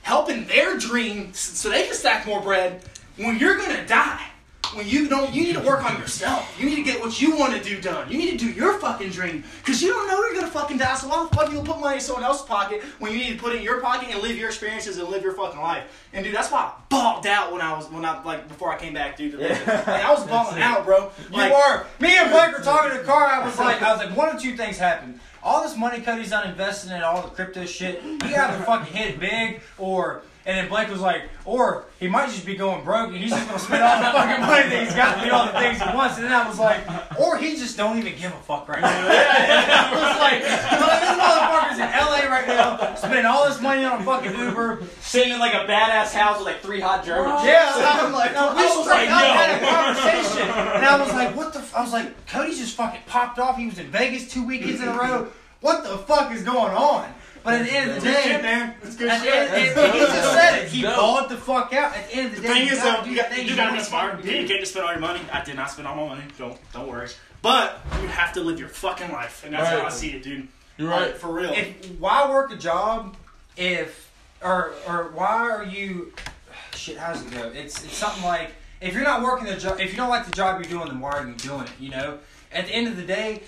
helping 0.09 0.43
their 0.47 0.75
dream 0.75 1.31
so 1.33 1.69
they 1.69 1.85
can 1.85 1.93
stack 1.93 2.25
more 2.25 2.41
bread 2.41 2.81
when 3.17 3.37
you're 3.37 3.57
gonna 3.57 3.85
die? 3.85 4.25
When 4.75 4.87
you 4.87 5.07
don't, 5.09 5.33
you 5.33 5.41
need 5.45 5.53
to 5.55 5.61
work 5.61 5.83
on 5.83 5.99
yourself. 5.99 6.55
You 6.59 6.65
need 6.69 6.75
to 6.75 6.83
get 6.83 6.99
what 6.99 7.19
you 7.19 7.35
want 7.35 7.53
to 7.55 7.63
do 7.63 7.81
done. 7.81 8.11
You 8.11 8.19
need 8.19 8.31
to 8.31 8.37
do 8.37 8.51
your 8.51 8.77
fucking 8.77 9.09
dream 9.09 9.43
because 9.59 9.81
you 9.81 9.89
don't 9.91 10.07
know 10.07 10.19
you're 10.19 10.35
gonna 10.35 10.51
fucking 10.51 10.77
die. 10.77 10.93
So 10.95 11.07
why 11.07 11.27
the 11.27 11.35
fuck 11.35 11.51
you 11.51 11.59
put 11.61 11.79
money 11.79 11.95
in 11.95 12.01
someone 12.01 12.23
else's 12.23 12.45
pocket 12.45 12.83
when 12.99 13.11
you 13.11 13.17
need 13.17 13.33
to 13.33 13.39
put 13.39 13.53
it 13.53 13.57
in 13.57 13.63
your 13.63 13.81
pocket 13.81 14.09
and 14.11 14.21
live 14.21 14.37
your 14.37 14.49
experiences 14.49 14.97
and 14.99 15.09
live 15.09 15.23
your 15.23 15.33
fucking 15.33 15.59
life? 15.59 15.85
And 16.13 16.23
dude, 16.23 16.35
that's 16.35 16.51
why 16.51 16.59
I 16.59 16.73
balled 16.89 17.25
out 17.25 17.51
when 17.51 17.61
I 17.61 17.73
was 17.75 17.87
when 17.89 18.05
I 18.05 18.21
like 18.23 18.47
before 18.47 18.71
I 18.71 18.77
came 18.77 18.93
back, 18.93 19.17
dude. 19.17 19.31
To. 19.33 19.39
Yeah. 19.41 19.83
Like, 19.87 19.87
I 20.05 20.11
was 20.13 20.23
balling 20.33 20.61
out, 20.61 20.85
bro. 20.85 21.09
You 21.31 21.37
Like, 21.37 21.51
were. 21.51 21.85
Me 21.99 22.15
and 22.17 22.29
Blake 22.31 22.51
were 22.55 22.63
talking 22.63 22.91
in 22.91 22.97
the 22.97 23.03
car. 23.03 23.25
I 23.25 23.43
was 23.45 23.57
like, 23.57 23.81
I 23.81 23.91
was 23.95 24.05
like, 24.05 24.15
one 24.15 24.29
of 24.35 24.39
two 24.41 24.55
things 24.55 24.77
happened. 24.77 25.19
All 25.41 25.63
this 25.63 25.77
money 25.77 26.01
Cody's 26.01 26.31
done 26.31 26.49
investing 26.49 26.91
in 26.91 27.01
all 27.01 27.21
the 27.21 27.29
crypto 27.29 27.65
shit. 27.65 28.01
He 28.01 28.35
either 28.35 28.63
fucking 28.63 28.93
hit 28.93 29.15
it 29.15 29.19
big, 29.19 29.61
or 29.77 30.21
and 30.49 30.57
then 30.57 30.67
Blake 30.67 30.89
was 30.89 30.99
like, 30.99 31.29
or 31.45 31.85
he 31.99 32.07
might 32.07 32.25
just 32.29 32.43
be 32.43 32.55
going 32.55 32.83
broke 32.83 33.09
and 33.09 33.17
he's 33.17 33.29
just 33.29 33.45
gonna 33.45 33.59
spend 33.59 33.83
all 33.83 33.99
the 34.01 34.09
fucking 34.17 34.41
money 34.41 34.67
that 34.67 34.81
he's 34.81 34.95
got 34.95 35.21
to 35.21 35.21
do 35.21 35.29
all 35.29 35.45
the 35.45 35.53
things 35.53 35.77
he 35.77 35.85
wants. 35.93 36.17
And 36.17 36.25
then 36.25 36.33
I 36.33 36.49
was 36.49 36.57
like, 36.57 36.81
or 37.21 37.37
he 37.37 37.55
just 37.55 37.77
don't 37.77 37.99
even 37.99 38.17
give 38.17 38.33
a 38.33 38.41
fuck 38.41 38.67
right 38.67 38.81
now. 38.81 38.89
I 38.89 39.93
was 39.93 40.17
like, 40.17 40.41
well, 40.73 40.89
this 40.89 41.13
motherfucker's 41.21 41.77
in 41.77 41.89
LA 41.93 42.33
right 42.33 42.47
now, 42.47 42.95
spending 42.95 43.27
all 43.27 43.47
this 43.47 43.61
money 43.61 43.85
on 43.85 44.01
a 44.01 44.03
fucking 44.03 44.33
Uber. 44.33 44.81
Sitting 45.01 45.33
in 45.33 45.39
like 45.39 45.53
a 45.53 45.69
badass 45.69 46.13
house 46.13 46.39
with 46.39 46.47
like 46.47 46.61
three 46.61 46.79
hot 46.79 47.05
Germans. 47.05 47.45
Yeah, 47.45 47.69
I'm 47.69 48.11
like, 48.11 48.31
oh, 48.35 48.49
no, 48.49 48.55
we 48.55 48.63
I 48.63 48.75
was 48.75 48.85
straight 48.87 49.05
like, 49.05 49.09
up 49.09 49.21
yo. 49.21 49.33
had 49.37 49.49
a 49.53 49.65
conversation, 49.69 50.49
and 50.49 50.85
I 50.85 50.99
was 50.99 51.13
like, 51.13 51.35
what 51.35 51.53
the? 51.53 51.59
F-? 51.59 51.75
I 51.75 51.81
was 51.81 51.93
like, 51.93 52.25
Cody 52.25 52.55
just 52.55 52.75
fucking 52.75 53.01
popped 53.05 53.37
off. 53.37 53.55
He 53.55 53.67
was 53.67 53.77
in 53.77 53.91
Vegas 53.91 54.27
two 54.27 54.43
weekends 54.43 54.81
in 54.81 54.87
a 54.87 54.97
row. 54.97 55.27
What 55.61 55.83
the 55.83 55.97
fuck 55.99 56.31
is 56.31 56.41
going 56.41 56.73
on? 56.73 57.13
But 57.43 57.53
at 57.61 57.65
the 57.65 57.71
end 57.73 57.89
of 57.91 57.95
the 57.95 58.01
Good 58.01 58.13
day, 58.15 58.21
shit, 58.23 58.41
man. 58.41 58.73
It's 58.83 58.95
good 58.95 59.07
at 59.09 59.19
the 59.19 59.25
shit. 59.25 59.33
end, 59.35 59.49
and- 59.69 59.79
and 59.79 59.93
he 59.93 59.99
just 59.99 60.33
said 60.33 60.63
it. 60.63 60.69
He 60.69 60.81
Dope. 60.81 60.95
balled 60.95 61.29
the 61.29 61.37
fuck 61.37 61.73
out. 61.73 61.95
At 61.95 62.09
the 62.09 62.15
end 62.15 62.25
of 62.27 62.35
the 62.35 62.41
The 62.41 62.47
day, 62.47 62.53
thing 62.53 62.67
you 62.67 62.73
is, 62.73 62.79
gotta 62.79 62.97
though, 62.97 63.03
do 63.05 63.09
you, 63.11 63.15
got, 63.15 63.29
things 63.31 63.49
you 63.49 63.55
gotta 63.55 63.73
be 63.73 63.79
smart. 63.83 64.15
fucking 64.15 64.29
You 64.41 64.47
can't 64.47 64.59
just 64.59 64.71
spend 64.73 64.85
all 64.85 64.91
your 64.91 64.99
money. 65.01 65.21
I 65.31 65.43
did 65.43 65.55
not 65.55 65.71
spend 65.71 65.87
all 65.87 65.95
my 65.95 66.07
money. 66.15 66.23
Don't 66.37 66.57
don't 66.73 66.87
worry. 66.87 67.07
But 67.41 67.79
you 68.01 68.07
have 68.09 68.33
to 68.33 68.41
live 68.41 68.59
your 68.59 68.67
fucking 68.69 69.11
life, 69.11 69.43
and 69.45 69.53
that's 69.53 69.69
how 69.69 69.85
I 69.85 69.89
see 69.89 70.09
it, 70.09 70.23
dude. 70.23 70.47
You're 70.77 70.89
right. 70.89 71.01
Like, 71.07 71.15
for 71.15 71.31
real. 71.31 71.51
If 71.53 71.85
why 71.99 72.29
work 72.29 72.51
a 72.51 72.57
job 72.57 73.15
if 73.55 74.09
or 74.41 74.71
or 74.87 75.11
why 75.13 75.27
are 75.49 75.63
you 75.63 76.13
shit? 76.75 76.97
How's 76.97 77.21
it 77.25 77.31
go? 77.31 77.51
It's 77.55 77.83
it's 77.83 77.95
something 77.95 78.23
like 78.23 78.51
if 78.81 78.93
you're 78.93 79.03
not 79.03 79.21
working 79.21 79.45
the 79.47 79.55
job, 79.55 79.79
if 79.79 79.91
you 79.91 79.97
don't 79.97 80.09
like 80.09 80.25
the 80.25 80.31
job 80.31 80.61
you're 80.61 80.69
doing, 80.71 80.87
then 80.89 80.99
why 80.99 81.11
are 81.11 81.25
you 81.27 81.33
doing 81.35 81.61
it? 81.61 81.71
You 81.79 81.89
know. 81.91 82.19
At 82.51 82.65
the 82.67 82.71
end 82.73 82.87
of 82.87 82.97
the 82.97 83.03
day, 83.03 83.43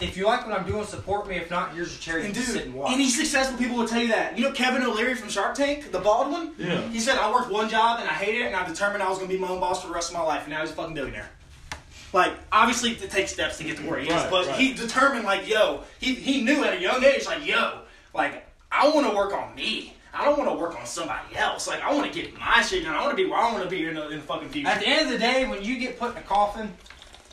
if 0.00 0.16
you 0.16 0.26
like 0.26 0.46
what 0.46 0.58
I'm 0.58 0.66
doing, 0.66 0.84
support 0.84 1.26
me. 1.28 1.36
If 1.36 1.50
not, 1.50 1.74
here's 1.74 1.92
your 1.92 2.00
charity. 2.00 2.26
and 2.26 2.34
to 2.34 2.40
dude, 2.40 2.50
sit 2.50 2.66
and 2.66 2.74
watch. 2.74 2.92
any 2.92 3.08
successful 3.08 3.58
people 3.58 3.76
will 3.76 3.88
tell 3.88 4.00
you 4.00 4.08
that. 4.08 4.38
You 4.38 4.44
know 4.44 4.52
Kevin 4.52 4.82
O'Leary 4.82 5.14
from 5.16 5.28
Shark 5.28 5.54
Tank, 5.54 5.90
the 5.90 5.98
bald 5.98 6.30
one. 6.30 6.54
Yeah. 6.56 6.80
He 6.88 7.00
said, 7.00 7.18
"I 7.18 7.32
worked 7.32 7.50
one 7.50 7.68
job 7.68 7.98
and 8.00 8.08
I 8.08 8.12
hated 8.12 8.42
it, 8.42 8.46
and 8.46 8.56
I 8.56 8.66
determined 8.66 9.02
I 9.02 9.08
was 9.08 9.18
gonna 9.18 9.30
be 9.30 9.38
my 9.38 9.48
own 9.48 9.60
boss 9.60 9.82
for 9.82 9.88
the 9.88 9.94
rest 9.94 10.10
of 10.10 10.14
my 10.14 10.22
life." 10.22 10.42
And 10.42 10.52
now 10.52 10.60
he's 10.60 10.70
a 10.70 10.74
fucking 10.74 10.94
billionaire. 10.94 11.28
Like, 12.12 12.32
obviously, 12.50 12.92
it 12.92 13.10
takes 13.10 13.32
steps 13.32 13.58
to 13.58 13.64
get 13.64 13.76
to 13.78 13.82
where 13.82 13.98
he 13.98 14.08
is, 14.08 14.22
but 14.30 14.46
right. 14.46 14.56
he 14.56 14.72
determined, 14.72 15.24
like, 15.24 15.46
yo, 15.46 15.82
he 16.00 16.14
he 16.14 16.42
knew 16.42 16.64
at 16.64 16.74
a 16.74 16.80
young 16.80 17.04
age, 17.04 17.26
like, 17.26 17.46
yo, 17.46 17.80
like, 18.14 18.46
I 18.70 18.88
want 18.88 19.06
to 19.08 19.14
work 19.14 19.32
on 19.34 19.54
me. 19.54 19.94
I 20.14 20.24
don't 20.24 20.38
want 20.38 20.50
to 20.50 20.56
work 20.56 20.78
on 20.78 20.86
somebody 20.86 21.36
else. 21.36 21.68
Like, 21.68 21.82
I 21.82 21.92
want 21.92 22.10
to 22.10 22.22
get 22.22 22.36
my 22.38 22.62
shit 22.62 22.84
done. 22.84 22.94
I 22.94 23.02
want 23.02 23.10
to 23.10 23.16
be 23.16 23.28
where 23.28 23.38
I 23.38 23.52
want 23.52 23.62
to 23.62 23.70
be 23.70 23.86
in 23.86 23.94
the, 23.94 24.08
in 24.08 24.16
the 24.16 24.22
fucking 24.22 24.48
future. 24.48 24.68
At 24.68 24.80
the 24.80 24.88
end 24.88 25.06
of 25.06 25.12
the 25.12 25.18
day, 25.18 25.46
when 25.46 25.62
you 25.62 25.78
get 25.78 25.98
put 25.98 26.12
in 26.12 26.16
a 26.16 26.22
coffin, 26.22 26.72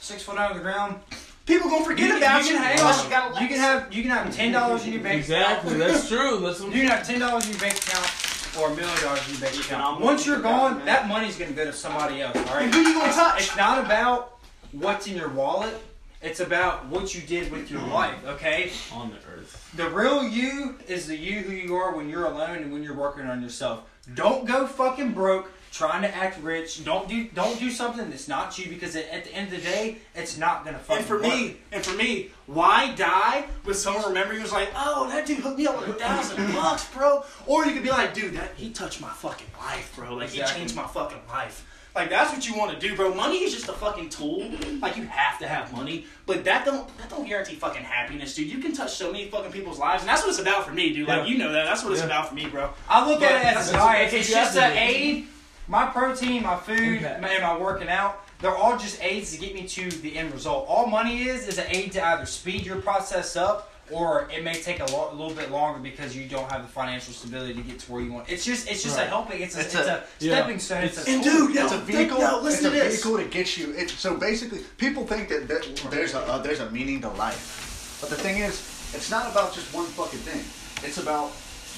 six 0.02 0.24
foot 0.24 0.38
under 0.38 0.56
the 0.56 0.64
ground, 0.64 1.00
People 1.46 1.70
gonna 1.70 1.86
forget 1.86 2.10
you, 2.10 2.18
about 2.18 2.44
you 2.44 2.52
you. 2.52 2.58
can 2.58 2.64
have 2.64 3.04
you 3.04 3.10
got 3.10 3.42
you 3.42 3.48
can 3.48 3.58
have 3.60 3.94
you 3.94 4.02
can 4.02 4.12
have 4.12 4.36
ten 4.36 4.52
dollars 4.52 4.86
in 4.86 4.94
your 4.94 5.04
bank 5.04 5.20
Exactly. 5.20 5.76
account. 5.76 5.92
Exactly, 5.92 5.94
that's 5.94 6.08
true. 6.10 6.40
That's 6.40 6.60
what 6.60 6.74
You 6.74 6.82
can 6.82 6.90
have 6.90 7.06
ten 7.08 7.20
dollars 7.20 7.46
in 7.46 7.52
your 7.52 7.60
bank 7.62 7.78
account 7.78 8.12
or 8.60 8.72
a 8.72 8.76
million 8.76 9.02
dollars 9.04 9.26
in 9.28 9.34
your 9.34 9.42
bank 9.42 9.56
account. 9.60 10.02
Once 10.02 10.26
you're 10.26 10.42
gone, 10.42 10.78
man. 10.78 10.86
that 10.86 11.08
money's 11.08 11.38
gonna 11.38 11.52
go 11.52 11.66
to 11.66 11.74
somebody 11.74 12.22
else. 12.22 12.36
All 12.36 12.44
right. 12.46 12.64
And 12.64 12.74
who 12.74 12.82
you 12.82 12.94
gonna 12.96 13.14
touch? 13.14 13.42
It's 13.42 13.56
not 13.58 13.84
about 13.86 14.38
what's 14.72 15.06
in 15.08 15.16
your 15.16 15.30
wallet. 15.30 15.76
It's 16.22 16.40
about 16.40 16.88
what 16.88 17.14
you 17.14 17.22
did 17.22 17.52
with 17.52 17.70
your 17.70 17.82
life. 17.82 18.26
Okay. 18.26 18.72
on 18.92 19.12
the 19.12 19.18
earth. 19.38 19.72
The 19.76 19.88
real 19.92 20.24
you 20.28 20.76
is 20.88 21.06
the 21.06 21.16
you 21.16 21.42
who 21.42 21.54
you 21.54 21.76
are 21.76 21.96
when 21.96 22.10
you're 22.10 22.26
alone 22.26 22.58
and 22.58 22.74
when 22.74 22.82
you're 22.82 22.96
working 22.96 23.28
on 23.28 23.44
yourself. 23.44 23.84
Don't 24.16 24.46
go 24.46 24.66
fucking 24.66 25.12
broke 25.12 25.52
trying 25.76 26.02
to 26.04 26.16
act 26.16 26.42
rich. 26.42 26.84
Don't 26.86 27.08
do 27.10 27.26
don't 27.34 27.60
do 27.60 27.70
something 27.70 28.10
that's 28.10 28.28
not 28.28 28.58
you 28.58 28.70
because 28.70 28.96
at, 28.96 29.10
at 29.10 29.26
the 29.26 29.34
end 29.34 29.52
of 29.54 29.60
the 29.62 29.70
day, 29.70 29.98
it's 30.16 30.38
not 30.38 30.64
gonna 30.64 30.80
fucking 30.80 30.98
And 31.00 31.06
for 31.06 31.16
work. 31.22 31.24
me, 31.24 31.58
and 31.72 31.84
for 31.86 31.96
me, 31.96 32.30
why 32.46 32.94
die 32.96 33.46
with 33.66 33.78
someone 33.78 34.06
remembering 34.08 34.40
who's 34.40 34.52
like, 34.54 34.70
oh, 34.76 35.08
that 35.10 35.26
dude 35.26 35.40
hooked 35.40 35.58
me 35.58 35.68
up 35.68 35.80
with 35.80 35.90
a 35.90 35.94
thousand 36.00 36.54
bucks, 36.54 36.88
bro? 36.94 37.24
Or 37.46 37.66
you 37.66 37.74
could 37.74 37.84
be 37.84 37.90
like, 37.90 38.14
dude, 38.14 38.34
that 38.36 38.52
he 38.56 38.70
touched 38.70 39.02
my 39.02 39.10
fucking 39.10 39.48
life, 39.60 39.94
bro. 39.96 40.14
Like 40.16 40.30
he 40.30 40.42
changed 40.44 40.76
my 40.76 40.88
fucking 40.88 41.20
life. 41.28 41.66
Like 41.94 42.10
that's 42.10 42.34
what 42.34 42.46
you 42.46 42.58
want 42.58 42.72
to 42.78 42.80
do, 42.88 42.94
bro. 42.96 43.14
Money 43.14 43.38
is 43.44 43.54
just 43.54 43.70
a 43.70 43.74
fucking 43.74 44.10
tool. 44.10 44.50
Like 44.82 44.98
you 44.98 45.04
have 45.04 45.40
to 45.40 45.48
have 45.48 45.72
money, 45.74 46.06
but 46.26 46.44
that 46.44 46.66
don't 46.66 46.86
that 46.98 47.10
don't 47.10 47.26
guarantee 47.26 47.56
fucking 47.56 47.84
happiness, 47.84 48.36
dude. 48.36 48.50
You 48.52 48.58
can 48.60 48.74
touch 48.74 48.94
so 48.96 49.12
many 49.14 49.30
fucking 49.30 49.52
people's 49.54 49.80
lives, 49.80 50.04
and 50.04 50.10
that's 50.10 50.22
what 50.22 50.30
it's 50.30 50.40
about 50.40 50.66
for 50.66 50.74
me, 50.74 50.94
dude. 50.94 51.08
Like 51.08 51.20
Yeah. 51.20 51.26
you 51.34 51.38
know 51.38 51.54
that. 51.54 51.64
That's 51.66 51.84
what 51.84 51.92
it's 51.94 52.02
Yeah. 52.02 52.08
about 52.08 52.28
for 52.30 52.36
me, 52.36 52.48
bro. 52.48 52.70
I 52.90 53.08
look 53.10 53.22
But 53.22 53.32
at 53.32 53.42
it 53.42 53.46
as 53.46 53.54
that's- 53.54 53.70
a 53.70 53.74
diet. 53.74 54.12
that's 54.12 54.14
what 54.14 54.20
It's 54.20 54.30
just 54.30 54.58
an 54.58 54.74
aid. 54.78 55.28
My 55.68 55.86
protein, 55.88 56.44
my 56.44 56.58
food, 56.58 57.04
Okay. 57.04 57.18
my- 57.22 57.30
and 57.30 57.44
my 57.44 57.58
working 57.58 57.90
out, 57.90 58.22
they're 58.40 58.56
all 58.56 58.78
just 58.78 59.02
aids 59.02 59.32
to 59.32 59.38
get 59.38 59.54
me 59.56 59.68
to 59.68 59.90
the 59.90 60.18
end 60.18 60.34
result. 60.34 60.68
All 60.68 60.86
money 60.88 61.24
is 61.28 61.48
is 61.48 61.58
an 61.58 61.66
aid 61.70 61.94
to 61.94 62.06
either 62.06 62.26
speed 62.26 62.66
your 62.66 62.78
process 62.82 63.36
up 63.36 63.72
or 63.92 64.28
it 64.36 64.44
may 64.44 64.54
take 64.56 64.80
a, 64.80 64.86
lo- 64.92 65.10
a 65.12 65.16
little 65.16 65.34
bit 65.36 65.52
longer 65.52 65.80
because 65.80 66.16
you 66.16 66.28
don't 66.28 66.52
have 66.52 66.62
the 66.64 66.68
financial 66.68 67.14
stability 67.14 67.54
to 67.54 67.62
get 67.62 67.80
to 67.80 67.92
where 67.92 68.02
you 68.02 68.12
want. 68.12 68.28
It's 68.30 68.44
just 68.46 68.68
it's 68.70 68.84
just 68.84 68.98
a 69.00 69.06
helping. 69.06 69.42
It's 69.42 69.56
a, 69.56 69.62
It's 69.62 69.74
it's, 69.76 69.88
a- 69.88 69.94
a, 69.94 70.04
yeah. 70.20 70.34
stepping 70.36 70.60
stone. 70.60 70.84
It's, 70.84 71.08
a 71.08 71.10
And 71.10 71.24
tool. 71.24 71.48
dude, 71.48 71.56
yo, 71.56 71.64
it's 71.64 71.74
a 71.74 71.78
vehicle. 71.80 72.20
no, 72.20 72.36
it's 72.38 72.44
listen 72.46 72.66
a 72.68 72.70
to 72.70 72.76
this. 72.76 72.96
vehicle 73.04 73.18
to 73.24 73.26
get 73.26 73.58
you. 73.58 73.72
It, 73.74 73.90
so 73.92 74.16
basically, 74.18 74.60
people 74.78 75.06
think 75.08 75.30
that, 75.30 75.48
that 75.48 75.64
there's 75.90 76.14
a 76.14 76.20
uh, 76.22 76.38
there's 76.40 76.60
a 76.60 76.70
meaning 76.72 77.02
to 77.02 77.10
life, 77.10 77.98
but 78.02 78.10
the 78.10 78.18
thing 78.18 78.38
is, 78.40 78.56
it's 78.94 79.10
not 79.10 79.32
about 79.32 79.54
just 79.54 79.74
one 79.74 79.86
fucking 79.86 80.20
thing. 80.20 80.44
It's 80.88 80.98
about 80.98 81.32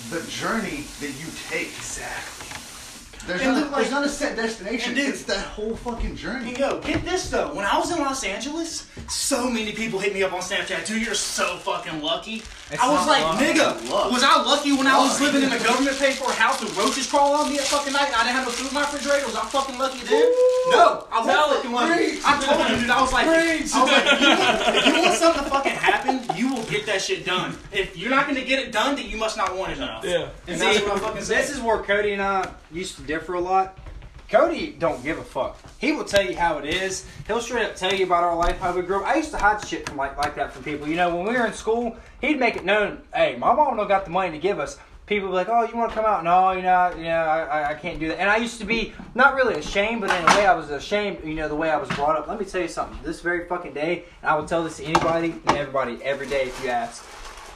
the 0.09 0.21
journey 0.29 0.85
that 1.01 1.11
you 1.19 1.27
take. 1.49 1.67
Exactly. 1.77 2.36
There's 3.27 3.41
And 3.41 3.51
not, 3.53 3.59
look 3.63 3.71
like- 3.71 3.81
there's 3.81 3.91
not 3.91 4.05
a 4.05 4.09
set 4.09 4.35
destination. 4.37 4.95
Dude- 4.95 5.09
it's 5.09 5.23
that 5.23 5.45
whole 5.47 5.75
fucking 5.75 6.05
And 6.11 6.17
journey. 6.17 6.55
yo, 6.57 6.79
get 6.79 7.03
this 7.05 7.29
though. 7.29 7.53
When 7.53 7.65
I 7.65 7.77
was 7.77 7.91
in 7.91 7.99
Los 7.99 8.23
Angeles, 8.23 8.85
so 9.09 9.49
many 9.49 9.73
people 9.73 9.99
hit 9.99 10.13
me 10.13 10.23
up 10.23 10.33
on 10.33 10.39
Snapchat. 10.41 10.85
Dude, 10.87 11.05
you're 11.05 11.13
so 11.13 11.57
fucking 11.57 12.01
lucky. 12.01 12.43
It's 12.71 12.81
I 12.81 12.89
was 12.91 13.05
like, 13.07 13.23
luck. 13.23 13.39
nigga, 13.39 13.89
Luck. 13.89 14.11
was 14.11 14.23
I 14.23 14.41
lucky 14.41 14.73
when 14.75 14.87
I 14.87 14.97
was 14.97 15.19
living 15.21 15.43
in 15.43 15.51
a 15.51 15.59
government 15.59 15.97
paid 15.99 16.15
for 16.15 16.31
house 16.33 16.59
with 16.61 16.75
roaches 16.77 17.07
crawl 17.07 17.35
on 17.35 17.49
me 17.51 17.57
at 17.59 17.63
fucking 17.65 17.93
night 17.93 18.07
and 18.07 18.15
I 18.15 18.23
didn't 18.23 18.35
have 18.35 18.45
no 18.45 18.51
food 18.51 18.67
in 18.69 18.73
my 18.73 18.81
refrigerator? 18.81 19.25
Was 19.25 19.35
I 19.35 19.45
fucking 19.45 19.77
lucky 19.77 19.99
then? 19.99 20.23
No, 20.71 21.07
I 21.11 21.19
was 21.19 21.27
it. 21.27 21.53
fucking 21.55 21.71
lucky. 21.71 21.93
Preach. 22.11 22.21
I 22.25 22.41
told 22.43 22.69
you, 22.69 22.77
dude. 22.77 22.89
I 22.89 23.01
was 23.01 23.13
like, 23.13 23.27
Preach. 23.27 23.71
I 23.73 23.83
was 23.83 23.91
like, 23.91 24.19
you 24.21 24.27
want, 24.27 24.75
if 24.77 24.85
you 24.87 25.01
want 25.03 25.15
something 25.15 25.43
to 25.43 25.49
fucking 25.49 25.71
happen, 25.71 26.37
you 26.37 26.53
will 26.53 26.63
get 26.63 26.85
that 26.87 27.01
shit 27.01 27.25
done. 27.25 27.57
If 27.71 27.95
you're 27.97 28.09
not 28.09 28.27
gonna 28.27 28.41
get 28.43 28.59
it 28.59 28.71
done, 28.73 28.95
then 28.95 29.09
you 29.09 29.15
must 29.17 29.37
not 29.37 29.55
want 29.55 29.71
it 29.71 29.77
enough. 29.77 30.03
Yeah. 30.03 30.27
And 30.47 30.59
See, 30.59 30.65
that's 30.65 30.81
what 30.83 30.91
I'm 30.93 30.99
fucking 30.99 31.23
saying. 31.23 31.41
this 31.41 31.49
is 31.55 31.61
where 31.61 31.77
Cody 31.79 32.11
and 32.13 32.21
I 32.21 32.49
used 32.71 32.95
to 32.97 33.01
differ 33.17 33.33
a 33.33 33.41
lot. 33.41 33.77
Cody 34.29 34.75
don't 34.77 35.01
give 35.03 35.17
a 35.17 35.23
fuck. 35.23 35.57
He 35.79 35.91
will 35.91 36.03
tell 36.03 36.23
you 36.23 36.37
how 36.37 36.57
it 36.59 36.65
is. 36.65 37.05
He'll 37.25 37.41
straight 37.41 37.65
up 37.65 37.75
tell 37.75 37.93
you 37.93 38.05
about 38.05 38.23
our 38.23 38.35
life, 38.35 38.59
how 38.59 38.75
we 38.75 38.81
grew 38.81 38.97
up. 38.97 39.07
I 39.07 39.15
used 39.15 39.31
to 39.31 39.37
hide 39.37 39.65
shit 39.65 39.87
from 39.87 39.97
like 39.97 40.17
like 40.17 40.35
that 40.35 40.51
from 40.51 40.63
people. 40.63 40.87
You 40.87 40.97
know, 40.97 41.15
when 41.15 41.25
we 41.25 41.33
were 41.33 41.47
in 41.47 41.53
school, 41.53 41.95
he'd 42.21 42.39
make 42.39 42.55
it 42.55 42.65
known, 42.65 43.01
hey, 43.15 43.37
my 43.37 43.53
mom 43.53 43.77
don't 43.77 43.87
got 43.87 44.05
the 44.05 44.11
money 44.11 44.31
to 44.31 44.37
give 44.37 44.59
us. 44.59 44.77
People 45.07 45.29
be 45.29 45.35
like, 45.35 45.47
oh, 45.49 45.63
you 45.63 45.75
want 45.77 45.91
to 45.91 45.95
come 45.95 46.03
out? 46.03 46.25
No, 46.25 46.51
you 46.51 46.61
know, 46.61 46.93
you 46.97 47.03
know, 47.05 47.09
I, 47.09 47.43
I, 47.43 47.69
I 47.69 47.73
can't 47.75 47.97
do 47.97 48.09
that. 48.09 48.19
And 48.19 48.29
I 48.29 48.35
used 48.35 48.59
to 48.59 48.65
be 48.65 48.93
not 49.15 49.35
really 49.35 49.55
ashamed, 49.55 50.01
but 50.01 50.09
in 50.09 50.21
a 50.21 50.35
way 50.35 50.45
I 50.45 50.53
was 50.53 50.69
ashamed. 50.69 51.23
You 51.23 51.35
know, 51.35 51.47
the 51.47 51.55
way 51.55 51.71
I 51.71 51.77
was 51.77 51.87
brought 51.89 52.17
up. 52.17 52.27
Let 52.27 52.37
me 52.37 52.45
tell 52.45 52.61
you 52.61 52.67
something. 52.67 52.99
This 53.03 53.21
very 53.21 53.47
fucking 53.47 53.73
day, 53.73 54.03
and 54.21 54.29
I 54.29 54.35
will 54.35 54.45
tell 54.45 54.63
this 54.63 54.77
to 54.77 54.83
anybody 54.83 55.31
and 55.47 55.57
everybody 55.57 56.03
every 56.03 56.27
day 56.27 56.43
if 56.43 56.61
you 56.61 56.69
ask. 56.69 57.05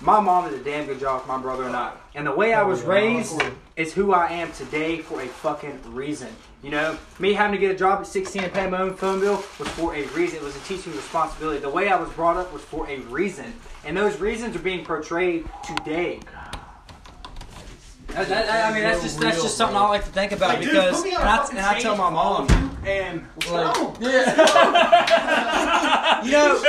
My 0.02 0.20
mom 0.20 0.50
did 0.50 0.60
a 0.60 0.64
damn 0.64 0.88
good 0.88 1.00
job 1.00 1.22
for 1.22 1.28
my 1.28 1.38
brother 1.38 1.64
and 1.66 1.76
I. 1.76 1.94
And 2.16 2.26
the 2.26 2.32
way 2.32 2.54
I 2.54 2.64
was 2.64 2.82
raised 2.82 3.40
is 3.76 3.94
who 3.94 4.14
I 4.14 4.30
am 4.32 4.52
today 4.52 5.00
for 5.02 5.22
a 5.22 5.28
fucking 5.28 5.80
reason. 5.94 6.30
You 6.64 6.72
know, 6.72 6.98
me 7.20 7.34
having 7.34 7.54
to 7.54 7.60
get 7.60 7.72
a 7.76 7.78
job 7.78 8.00
at 8.02 8.08
16 8.08 8.44
and 8.44 8.52
pay 8.54 8.68
my 8.70 8.80
own 8.80 8.96
phone 8.96 9.20
bill 9.20 9.44
was 9.60 9.68
for 9.70 9.94
a 9.96 10.04
reason. 10.08 10.38
It 10.38 10.44
was 10.44 10.56
a 10.56 10.60
teaching 10.62 10.92
responsibility. 10.94 11.60
The 11.60 11.70
way 11.70 11.90
I 11.90 11.96
was 12.00 12.10
brought 12.14 12.38
up 12.38 12.52
was 12.52 12.64
for 12.64 12.88
a 12.90 12.98
reason. 13.02 13.54
And 13.86 13.96
those 13.96 14.20
reasons 14.20 14.56
are 14.56 14.60
being 14.60 14.84
portrayed 14.86 15.48
today. 15.64 16.20
That- 18.08 18.28
that- 18.28 18.70
I 18.70 18.74
mean, 18.74 18.84
that's 18.84 19.02
just 19.04 19.20
that's 19.22 19.42
just 19.42 19.56
something 19.56 19.78
I 19.78 19.88
like 19.88 20.04
to 20.04 20.10
think 20.12 20.34
about 20.34 20.50
Like, 20.50 20.60
because, 20.62 20.98
put 21.02 21.06
me 21.10 21.16
on 21.16 21.22
and 21.22 21.30
a 21.30 21.32
I, 21.32 21.38
fucking 21.38 21.58
and 21.58 21.66
I 21.66 21.80
tell 21.80 21.96
my 21.96 22.10
mom, 22.10 22.48
and 22.86 23.22
Like, 23.50 23.74
oh, 23.78 23.96
yeah. 24.02 24.36
you 26.26 26.32
know, 26.32 26.56
you 26.56 26.64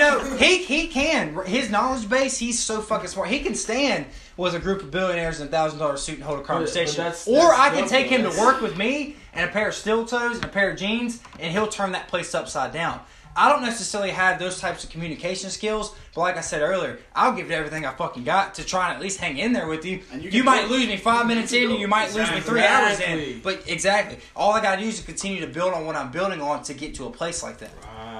know, 0.00 0.36
he 0.36 0.64
he 0.64 0.88
can. 0.88 1.34
His 1.46 1.70
knowledge 1.70 2.08
base, 2.08 2.36
he's 2.38 2.58
so 2.58 2.80
fucking 2.82 3.08
smart. 3.08 3.28
He 3.28 3.40
can 3.40 3.54
stand 3.54 4.06
with 4.36 4.54
a 4.54 4.58
group 4.58 4.82
of 4.82 4.90
billionaires 4.90 5.40
in 5.40 5.46
a 5.46 5.50
thousand 5.50 5.78
dollar 5.78 5.96
suit 5.96 6.16
and 6.16 6.24
hold 6.24 6.40
a 6.40 6.42
conversation. 6.42 6.96
that's- 6.96 7.28
or 7.28 7.34
that's 7.48 7.58
I 7.60 7.70
can 7.70 7.80
dope, 7.82 7.88
take 7.90 8.06
him 8.08 8.22
to 8.30 8.36
work 8.40 8.60
with 8.60 8.76
me 8.76 9.16
and 9.32 9.48
a 9.48 9.52
pair 9.52 9.68
of 9.68 9.74
steel 9.74 10.04
toes 10.04 10.36
and 10.36 10.44
a 10.44 10.48
pair 10.48 10.70
of 10.70 10.76
jeans, 10.78 11.20
and 11.38 11.52
he'll 11.52 11.68
turn 11.68 11.92
that 11.92 12.08
place 12.08 12.34
upside 12.34 12.72
down. 12.72 13.00
I 13.36 13.48
don't 13.48 13.62
necessarily 13.62 14.10
have 14.10 14.40
those 14.40 14.58
types 14.58 14.82
of 14.82 14.90
communication 14.90 15.50
skills, 15.50 15.94
but 16.16 16.22
like 16.22 16.36
I 16.36 16.40
said 16.40 16.62
earlier, 16.62 16.98
I'll 17.14 17.32
give 17.32 17.48
it 17.48 17.54
everything 17.54 17.86
I 17.86 17.92
fucking 17.94 18.24
got 18.24 18.54
to 18.56 18.64
try 18.64 18.88
and 18.88 18.96
at 18.96 19.00
least 19.00 19.20
hang 19.20 19.38
in 19.38 19.52
there 19.52 19.68
with 19.68 19.84
you. 19.84 20.00
And 20.12 20.20
you 20.20 20.30
you 20.30 20.42
might 20.42 20.68
lose 20.68 20.88
me 20.88 20.96
five 20.96 21.28
minutes 21.28 21.52
in, 21.52 21.70
and 21.70 21.78
you 21.78 21.86
might 21.86 22.12
lose 22.12 22.28
me 22.32 22.40
three 22.40 22.64
hours 22.64 22.98
in. 22.98 23.40
But 23.40 23.62
exactly, 23.68 24.18
all 24.34 24.52
I 24.52 24.60
gotta 24.60 24.82
do 24.82 24.88
is 24.88 25.00
continue 25.00 25.40
to 25.42 25.46
build 25.46 25.74
on 25.74 25.86
what 25.86 25.94
I'm 25.94 26.10
building 26.10 26.40
on 26.42 26.64
to 26.64 26.74
get 26.74 26.96
to 26.96 27.06
a 27.06 27.10
place 27.10 27.40
like 27.42 27.58
that. 27.58 27.70
Right. 27.84 28.19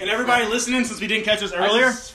And 0.00 0.10
everybody 0.10 0.46
listening, 0.46 0.84
since 0.84 1.00
we 1.00 1.06
didn't 1.06 1.24
catch 1.24 1.40
this 1.40 1.52
earlier, 1.52 1.86
just 1.86 2.14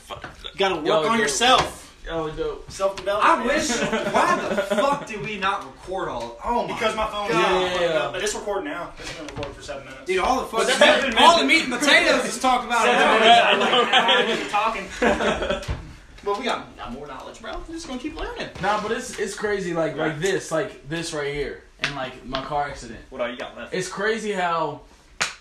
got 0.57 0.69
to 0.69 0.75
work 0.75 0.85
Yo, 0.85 0.97
on 1.07 1.17
yo. 1.17 1.21
yourself. 1.23 1.77
Oh, 2.09 2.29
dope. 2.31 2.69
Self 2.71 2.95
development. 2.97 3.39
I 3.41 3.45
wish. 3.45 3.69
Why 4.13 4.35
the 4.49 4.55
fuck 4.75 5.05
did 5.05 5.23
we 5.23 5.37
not 5.37 5.63
record 5.63 6.09
all? 6.09 6.37
Oh 6.43 6.67
my 6.67 6.73
Because 6.73 6.95
my 6.95 7.05
phone 7.07 7.25
was 7.27 7.31
God. 7.33 7.69
fucked 7.71 7.81
Yeah. 7.81 7.87
up, 7.99 8.13
but 8.13 8.23
it's 8.23 8.33
recording 8.33 8.65
now. 8.71 8.91
It's 8.97 9.13
been 9.13 9.27
recording 9.27 9.53
for 9.53 9.61
seven 9.61 9.85
minutes. 9.85 10.05
Dude, 10.07 10.19
all 10.19 10.41
the 10.41 10.47
fucking 10.47 10.79
that's- 10.79 11.15
all 11.19 11.37
the 11.39 11.45
meat 11.45 11.63
and 11.65 11.73
potatoes 11.73 12.25
is 12.25 12.39
talk 12.39 12.65
about 12.65 12.83
Seven 12.85 13.01
it. 13.01 13.19
minutes, 13.19 13.41
I'm 13.45 13.59
like, 13.59 13.93
ah, 13.93 14.27
you're 14.27 14.49
talking. 14.49 15.65
but 16.25 16.39
we 16.39 16.43
got, 16.45 16.75
got 16.75 16.91
more 16.91 17.05
knowledge, 17.07 17.39
bro. 17.39 17.53
We're 17.67 17.75
just 17.75 17.87
gonna 17.87 17.99
keep 17.99 18.19
learning. 18.19 18.49
Nah, 18.61 18.81
but 18.81 18.91
it's 18.91 19.17
it's 19.19 19.35
crazy. 19.35 19.73
Like 19.75 19.95
like 19.95 20.19
this, 20.19 20.51
like 20.51 20.89
this 20.89 21.13
right 21.13 21.33
here, 21.33 21.63
and 21.81 21.95
like 21.95 22.25
my 22.25 22.41
car 22.43 22.67
accident. 22.67 22.99
What 23.11 23.21
all 23.21 23.29
you 23.29 23.37
got 23.37 23.55
left? 23.55 23.73
It's 23.75 23.87
crazy 23.87 24.31
how 24.31 24.81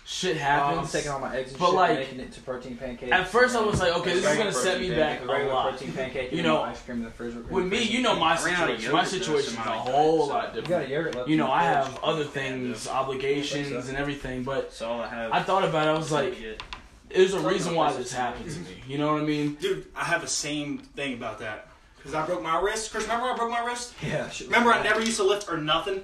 shit 0.05 0.35
um, 0.35 0.41
happens. 0.41 0.79
I'm 0.79 0.87
taking 0.87 1.11
all 1.11 1.19
my 1.19 1.35
eggs 1.35 1.51
and 1.51 1.59
But 1.59 1.67
shit 1.67 1.75
like- 1.75 1.89
and 1.91 1.99
making 1.99 2.19
it 2.19 2.31
to 2.33 2.41
protein 2.41 2.77
pancakes. 2.77 3.11
At 3.11 3.27
first, 3.27 3.55
I 3.55 3.61
was 3.61 3.79
like, 3.79 3.93
okay, 3.97 4.13
this 4.13 4.25
is 4.25 4.37
gonna 4.37 4.51
set 4.51 4.79
me 4.81 4.89
back 4.89 5.21
a 5.21 5.23
a 5.23 5.27
regular 5.27 5.53
lot. 5.53 5.69
protein 5.69 5.93
pancake. 5.93 6.31
You 6.31 6.43
know, 6.43 6.61
ice 6.61 6.81
cream 6.81 6.97
in 6.99 7.03
the 7.05 7.11
fridge. 7.11 7.35
With 7.49 7.65
me, 7.65 7.83
you 7.83 8.01
know 8.01 8.15
my 8.15 8.37
I 8.37 8.43
ran 8.43 8.55
out 8.55 8.69
of 8.69 8.75
situation. 8.77 8.91
My 8.91 8.97
yogurt, 8.99 9.09
situation 9.11 9.53
is 9.53 9.57
a 9.57 9.61
whole 9.71 10.27
died, 10.27 10.27
so- 10.27 10.33
lot 10.33 10.55
You 10.55 10.61
got 10.63 10.81
a 10.83 10.87
different. 10.87 11.27
You 11.29 11.37
know, 11.37 11.51
I 11.51 11.63
have 11.63 11.99
other 12.03 12.23
things, 12.23 12.87
obligations, 12.87 13.87
and 13.87 13.97
everything, 13.97 14.43
but 14.43 14.63
That's 14.69 14.81
all 14.81 15.01
I 15.01 15.07
have. 15.07 15.31
I 15.31 15.41
thought 15.41 15.63
about 15.63 15.87
it. 15.87 15.91
I 15.91 15.97
was 15.97 16.11
like, 16.11 16.35
there's 17.09 17.33
a 17.33 17.39
reason 17.39 17.75
why 17.75 17.91
this 17.93 18.11
happened 18.13 18.49
to 18.51 18.59
me. 18.59 18.83
You 18.87 18.97
know 18.97 19.13
what 19.13 19.21
I 19.21 19.25
mean? 19.25 19.55
Dude, 19.55 19.85
I 19.95 20.05
have 20.05 20.21
the 20.21 20.27
same 20.27 20.77
thing 20.79 21.13
about 21.13 21.39
that. 21.39 21.67
Because 21.97 22.15
I 22.15 22.25
broke 22.25 22.41
my 22.41 22.59
wrist. 22.59 22.91
Chris, 22.91 23.03
remember 23.03 23.27
I 23.27 23.35
broke 23.35 23.51
my 23.51 23.63
wrist? 23.63 23.93
Yeah. 24.01 24.27
Remember 24.45 24.71
I 24.71 24.81
never 24.81 25.01
used 25.01 25.17
to 25.17 25.23
lift 25.23 25.47
or 25.51 25.57
nothing? 25.57 26.03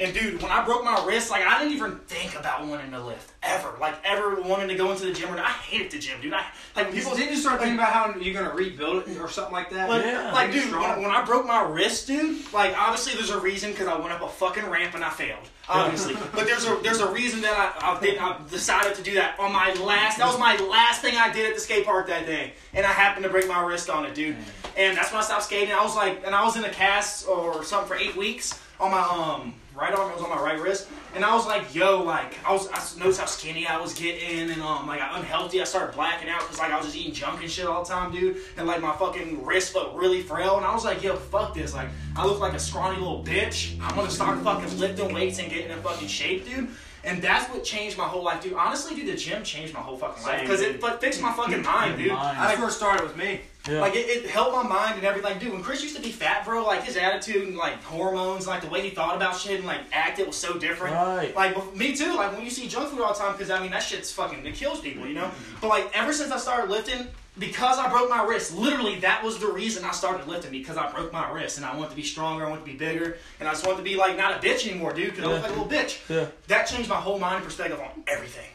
And 0.00 0.14
dude, 0.14 0.40
when 0.40 0.50
I 0.50 0.64
broke 0.64 0.82
my 0.82 1.04
wrist, 1.06 1.30
like 1.30 1.44
I 1.44 1.58
didn't 1.58 1.74
even 1.74 1.98
think 2.06 2.34
about 2.34 2.66
wanting 2.66 2.90
to 2.92 3.04
lift. 3.04 3.32
Ever. 3.42 3.74
Like 3.78 3.96
ever 4.02 4.40
wanting 4.40 4.68
to 4.68 4.74
go 4.74 4.90
into 4.92 5.04
the 5.04 5.12
gym 5.12 5.32
or 5.32 5.38
I 5.38 5.50
hated 5.50 5.90
the 5.90 5.98
gym, 5.98 6.18
dude. 6.22 6.32
I 6.32 6.42
like 6.74 6.90
people 6.90 7.14
Didn't 7.14 7.32
you 7.32 7.36
start 7.36 7.60
thinking 7.60 7.76
about 7.78 7.92
how 7.92 8.14
you're 8.18 8.32
gonna 8.32 8.54
rebuild 8.54 9.06
it 9.06 9.18
or 9.18 9.28
something 9.28 9.52
like 9.52 9.68
that? 9.70 9.90
Like, 9.90 10.04
Yeah. 10.04 10.32
like 10.32 10.52
dude, 10.52 10.62
when, 10.62 10.68
strong. 10.70 11.02
when 11.02 11.10
I 11.10 11.22
broke 11.24 11.46
my 11.46 11.62
wrist, 11.62 12.06
dude, 12.06 12.50
like 12.54 12.74
obviously 12.78 13.12
there's 13.14 13.28
a 13.28 13.38
reason 13.40 13.72
because 13.72 13.88
I 13.88 13.98
went 13.98 14.12
up 14.12 14.22
a 14.22 14.28
fucking 14.28 14.64
ramp 14.70 14.94
and 14.94 15.04
I 15.04 15.10
failed, 15.10 15.46
obviously. 15.68 16.14
but 16.32 16.46
there's 16.46 16.66
a 16.66 16.78
there's 16.82 17.00
a 17.00 17.10
reason 17.12 17.42
that 17.42 17.76
I 17.82 17.92
I, 17.94 18.00
did, 18.00 18.16
I 18.16 18.40
decided 18.48 18.94
to 18.94 19.02
do 19.02 19.14
that 19.14 19.38
on 19.38 19.52
my 19.52 19.74
last. 19.74 20.16
That 20.16 20.26
was 20.28 20.38
my 20.38 20.56
last 20.56 21.02
thing 21.02 21.16
I 21.18 21.30
did 21.30 21.46
at 21.46 21.54
the 21.54 21.60
skate 21.60 21.84
park 21.84 22.06
that 22.06 22.24
day, 22.24 22.54
and 22.72 22.86
I 22.86 22.92
happened 22.92 23.24
to 23.24 23.30
break 23.30 23.46
my 23.48 23.62
wrist 23.62 23.90
on 23.90 24.06
it, 24.06 24.14
dude. 24.14 24.36
And 24.78 24.96
that's 24.96 25.12
when 25.12 25.20
I 25.20 25.24
stopped 25.24 25.44
skating. 25.44 25.74
I 25.74 25.82
was 25.82 25.94
like, 25.94 26.22
and 26.24 26.34
I 26.34 26.42
was 26.42 26.56
in 26.56 26.64
a 26.64 26.70
cast 26.70 27.28
or 27.28 27.62
something 27.64 27.88
for 27.88 27.96
eight 27.96 28.16
weeks 28.16 28.58
on 28.78 28.92
my 28.92 29.00
um 29.00 29.54
right 29.80 29.94
arm. 29.94 30.10
It 30.10 30.14
was 30.14 30.22
on 30.22 30.30
my 30.30 30.40
right 30.40 30.60
wrist, 30.60 30.88
and 31.14 31.24
I 31.24 31.34
was 31.34 31.46
like, 31.46 31.74
yo, 31.74 32.02
like 32.02 32.36
I 32.46 32.52
was 32.52 32.68
I 32.68 32.98
noticed 32.98 33.20
how 33.20 33.26
skinny 33.26 33.66
I 33.66 33.80
was 33.80 33.94
getting, 33.94 34.50
and 34.50 34.62
um 34.62 34.86
like 34.86 35.00
unhealthy. 35.02 35.60
I 35.60 35.64
started 35.64 35.94
blacking 35.94 36.28
out 36.28 36.40
because 36.40 36.58
like 36.58 36.70
I 36.70 36.76
was 36.76 36.86
just 36.86 36.96
eating 36.96 37.14
junk 37.14 37.42
and 37.42 37.50
shit 37.50 37.66
all 37.66 37.82
the 37.82 37.88
time, 37.88 38.12
dude. 38.12 38.36
And 38.56 38.66
like 38.66 38.80
my 38.80 38.94
fucking 38.96 39.44
wrist 39.44 39.72
felt 39.72 39.94
really 39.94 40.22
frail, 40.22 40.56
and 40.56 40.66
I 40.66 40.74
was 40.74 40.84
like, 40.84 41.02
yo, 41.02 41.16
fuck 41.16 41.54
this. 41.54 41.74
Like 41.74 41.88
I 42.16 42.26
look 42.26 42.40
like 42.40 42.54
a 42.54 42.60
scrawny 42.60 42.98
little 42.98 43.24
bitch. 43.24 43.80
I'm 43.80 43.94
gonna 43.96 44.10
start 44.10 44.38
fucking 44.40 44.78
lifting 44.78 45.14
weights 45.14 45.38
and 45.38 45.50
getting 45.50 45.70
in 45.70 45.80
fucking 45.82 46.08
shape, 46.08 46.46
dude. 46.46 46.68
And 47.02 47.22
that's 47.22 47.50
what 47.50 47.64
changed 47.64 47.96
my 47.96 48.04
whole 48.04 48.22
life, 48.22 48.42
dude. 48.42 48.52
Honestly, 48.52 48.94
dude, 48.94 49.08
the 49.08 49.16
gym 49.16 49.42
changed 49.42 49.72
my 49.72 49.80
whole 49.80 49.96
fucking 49.96 50.22
life 50.22 50.42
because 50.42 50.60
it 50.60 50.80
but 50.80 51.00
fixed 51.00 51.22
my 51.22 51.32
fucking 51.32 51.62
mind, 51.62 51.96
dude. 51.96 52.12
Mind. 52.12 52.38
That's 52.38 52.60
where 52.60 52.70
started 52.70 53.06
with 53.06 53.16
me. 53.16 53.40
Yeah. 53.68 53.80
Like 53.82 53.94
it, 53.94 54.08
it 54.08 54.26
helped 54.30 54.52
my 54.56 54.62
mind 54.62 54.96
and 54.96 55.04
everything. 55.04 55.38
Dude, 55.38 55.52
when 55.52 55.62
Chris 55.62 55.82
used 55.82 55.94
to 55.96 56.02
be 56.02 56.10
fat, 56.10 56.44
bro, 56.46 56.64
like 56.64 56.82
his 56.84 56.96
attitude 56.96 57.46
and 57.46 57.56
like 57.56 57.82
hormones, 57.82 58.46
like 58.46 58.62
the 58.62 58.68
way 58.68 58.80
he 58.80 58.90
thought 58.90 59.14
about 59.16 59.36
shit 59.36 59.58
and 59.58 59.66
like 59.66 59.80
acted 59.92 60.26
was 60.26 60.36
so 60.36 60.58
different. 60.58 60.94
Right. 60.94 61.34
Like 61.36 61.54
bef- 61.54 61.76
me 61.76 61.94
too. 61.94 62.14
Like 62.16 62.32
when 62.32 62.42
you 62.44 62.50
see 62.50 62.68
junk 62.68 62.88
food 62.90 63.00
all 63.02 63.12
the 63.12 63.18
time, 63.18 63.32
because 63.32 63.50
I 63.50 63.60
mean 63.60 63.70
that 63.72 63.82
shit's 63.82 64.10
fucking 64.12 64.46
it 64.46 64.54
kills 64.54 64.80
people, 64.80 65.06
you 65.06 65.12
know. 65.14 65.30
But 65.60 65.68
like 65.68 65.90
ever 65.94 66.12
since 66.12 66.32
I 66.32 66.38
started 66.38 66.70
lifting, 66.70 67.06
because 67.38 67.78
I 67.78 67.88
broke 67.90 68.08
my 68.08 68.24
wrist, 68.24 68.56
literally 68.56 68.96
that 69.00 69.22
was 69.22 69.38
the 69.38 69.48
reason 69.48 69.84
I 69.84 69.92
started 69.92 70.26
lifting 70.26 70.52
because 70.52 70.78
I 70.78 70.90
broke 70.90 71.12
my 71.12 71.30
wrist 71.30 71.58
and 71.58 71.66
I 71.66 71.74
wanted 71.76 71.90
to 71.90 71.96
be 71.96 72.02
stronger, 72.02 72.46
I 72.46 72.48
wanted 72.48 72.64
to 72.64 72.70
be 72.72 72.76
bigger, 72.78 73.18
and 73.40 73.48
I 73.48 73.52
just 73.52 73.66
wanted 73.66 73.78
to 73.78 73.84
be 73.84 73.94
like 73.96 74.16
not 74.16 74.32
a 74.42 74.46
bitch 74.46 74.66
anymore, 74.68 74.94
dude. 74.94 75.14
Because 75.14 75.24
I 75.24 75.32
look 75.34 75.42
like 75.42 75.50
a 75.52 75.60
little 75.60 75.68
bitch. 75.68 75.98
Yeah. 76.08 76.26
That 76.48 76.64
changed 76.64 76.88
my 76.88 76.96
whole 76.96 77.18
mind 77.18 77.36
and 77.36 77.44
perspective 77.44 77.78
on 77.78 78.02
everything, 78.08 78.48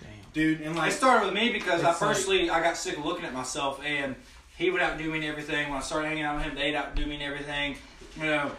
Damn. 0.00 0.08
dude. 0.32 0.60
And 0.60 0.76
like 0.76 0.92
It 0.92 0.94
started 0.94 1.26
with 1.26 1.34
me 1.34 1.50
because 1.50 1.82
I 1.82 1.90
It's 1.90 2.00
like- 2.00 2.10
personally 2.14 2.48
I 2.48 2.62
got 2.62 2.76
sick 2.76 2.96
of 2.96 3.04
looking 3.04 3.24
at 3.24 3.34
myself 3.34 3.80
and 3.84 4.14
he 4.56 4.70
would 4.70 4.80
outdo 4.80 5.10
me 5.10 5.18
in 5.18 5.24
everything. 5.24 5.68
When 5.68 5.78
I 5.78 5.82
started 5.82 6.08
hanging 6.08 6.24
out 6.24 6.36
with 6.36 6.46
him, 6.46 6.54
they'd 6.54 6.74
outdo 6.74 7.06
me 7.06 7.16
in 7.16 7.22
everything. 7.22 7.76
You 8.16 8.24
know, 8.24 8.52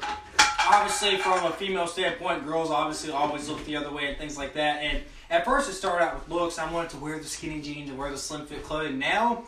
obviously 0.68 1.18
from 1.18 1.46
a 1.46 1.52
female 1.52 1.88
standpoint, 1.88 2.46
girls 2.46 2.70
obviously 2.70 3.12
always 3.12 3.50
look 3.50 3.64
the 3.66 3.76
other 3.76 3.92
way 3.92 4.08
and 4.08 4.18
things 4.18 4.38
like 4.38 4.54
that. 4.54 4.84
And 4.84 5.02
at 5.30 5.46
first 5.46 5.70
it 5.70 5.74
started 5.74 6.06
out 6.06 6.16
with 6.16 6.30
looks. 6.30 6.60
I 6.60 6.72
wanted 6.72 6.92
to 6.92 6.98
wear 6.98 7.18
the 7.18 7.26
skinny 7.26 7.62
jeans 7.62 7.90
and 7.90 7.98
wear 7.98 8.12
the 8.12 8.18
slim 8.18 8.46
fit 8.46 8.64
clothing. 8.64 9.00
Now, 9.00 9.44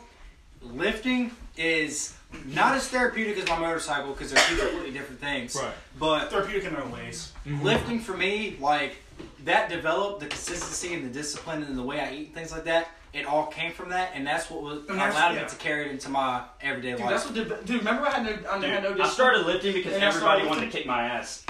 lifting 0.61 1.31
is 1.57 2.15
not 2.45 2.75
as 2.75 2.87
therapeutic 2.87 3.37
as 3.37 3.47
my 3.47 3.59
motorcycle 3.59 4.13
because 4.13 4.31
they're 4.31 4.43
two 4.47 4.57
completely 4.57 4.91
different 4.91 5.19
things. 5.19 5.55
Right. 5.55 5.73
But 5.99 6.29
therapeutic 6.29 6.65
in 6.65 6.73
their 6.73 6.83
own 6.83 6.91
ways. 6.91 7.31
lifting 7.45 7.99
for 7.99 8.15
me, 8.15 8.57
like 8.59 8.97
that 9.45 9.69
developed 9.69 10.19
the 10.19 10.27
consistency 10.27 10.93
and 10.93 11.05
the 11.05 11.09
discipline 11.09 11.63
and 11.63 11.77
the 11.77 11.83
way 11.83 11.99
I 11.99 12.13
eat 12.13 12.25
and 12.27 12.35
things 12.35 12.51
like 12.51 12.65
that. 12.65 12.89
it 13.11 13.25
all 13.25 13.47
came 13.47 13.71
from 13.71 13.89
that, 13.89 14.11
and 14.13 14.27
that's 14.27 14.51
what 14.51 14.61
was 14.61 14.85
that's- 14.85 15.13
allowed 15.15 15.33
yeah. 15.33 15.41
me 15.41 15.49
to 15.49 15.55
carry 15.55 15.85
it 15.87 15.91
into 15.91 16.09
my 16.09 16.43
everyday 16.61 16.91
Dude, 16.91 16.99
life. 16.99 17.09
that's 17.09 17.25
what 17.25 17.33
did. 17.33 17.47
Dude, 17.65 17.79
remember 17.79 18.05
I 18.05 18.11
had 18.11 18.23
no, 18.23 18.49
I 18.51 18.63
had 18.67 18.83
no. 18.83 18.91
Dude, 18.93 19.01
I 19.01 19.07
started 19.09 19.47
lifting 19.47 19.73
because 19.73 19.93
And 19.93 20.03
everybody 20.03 20.45
wanted 20.45 20.65
to 20.65 20.77
kick 20.77 20.85
my 20.85 21.01
ass. 21.03 21.43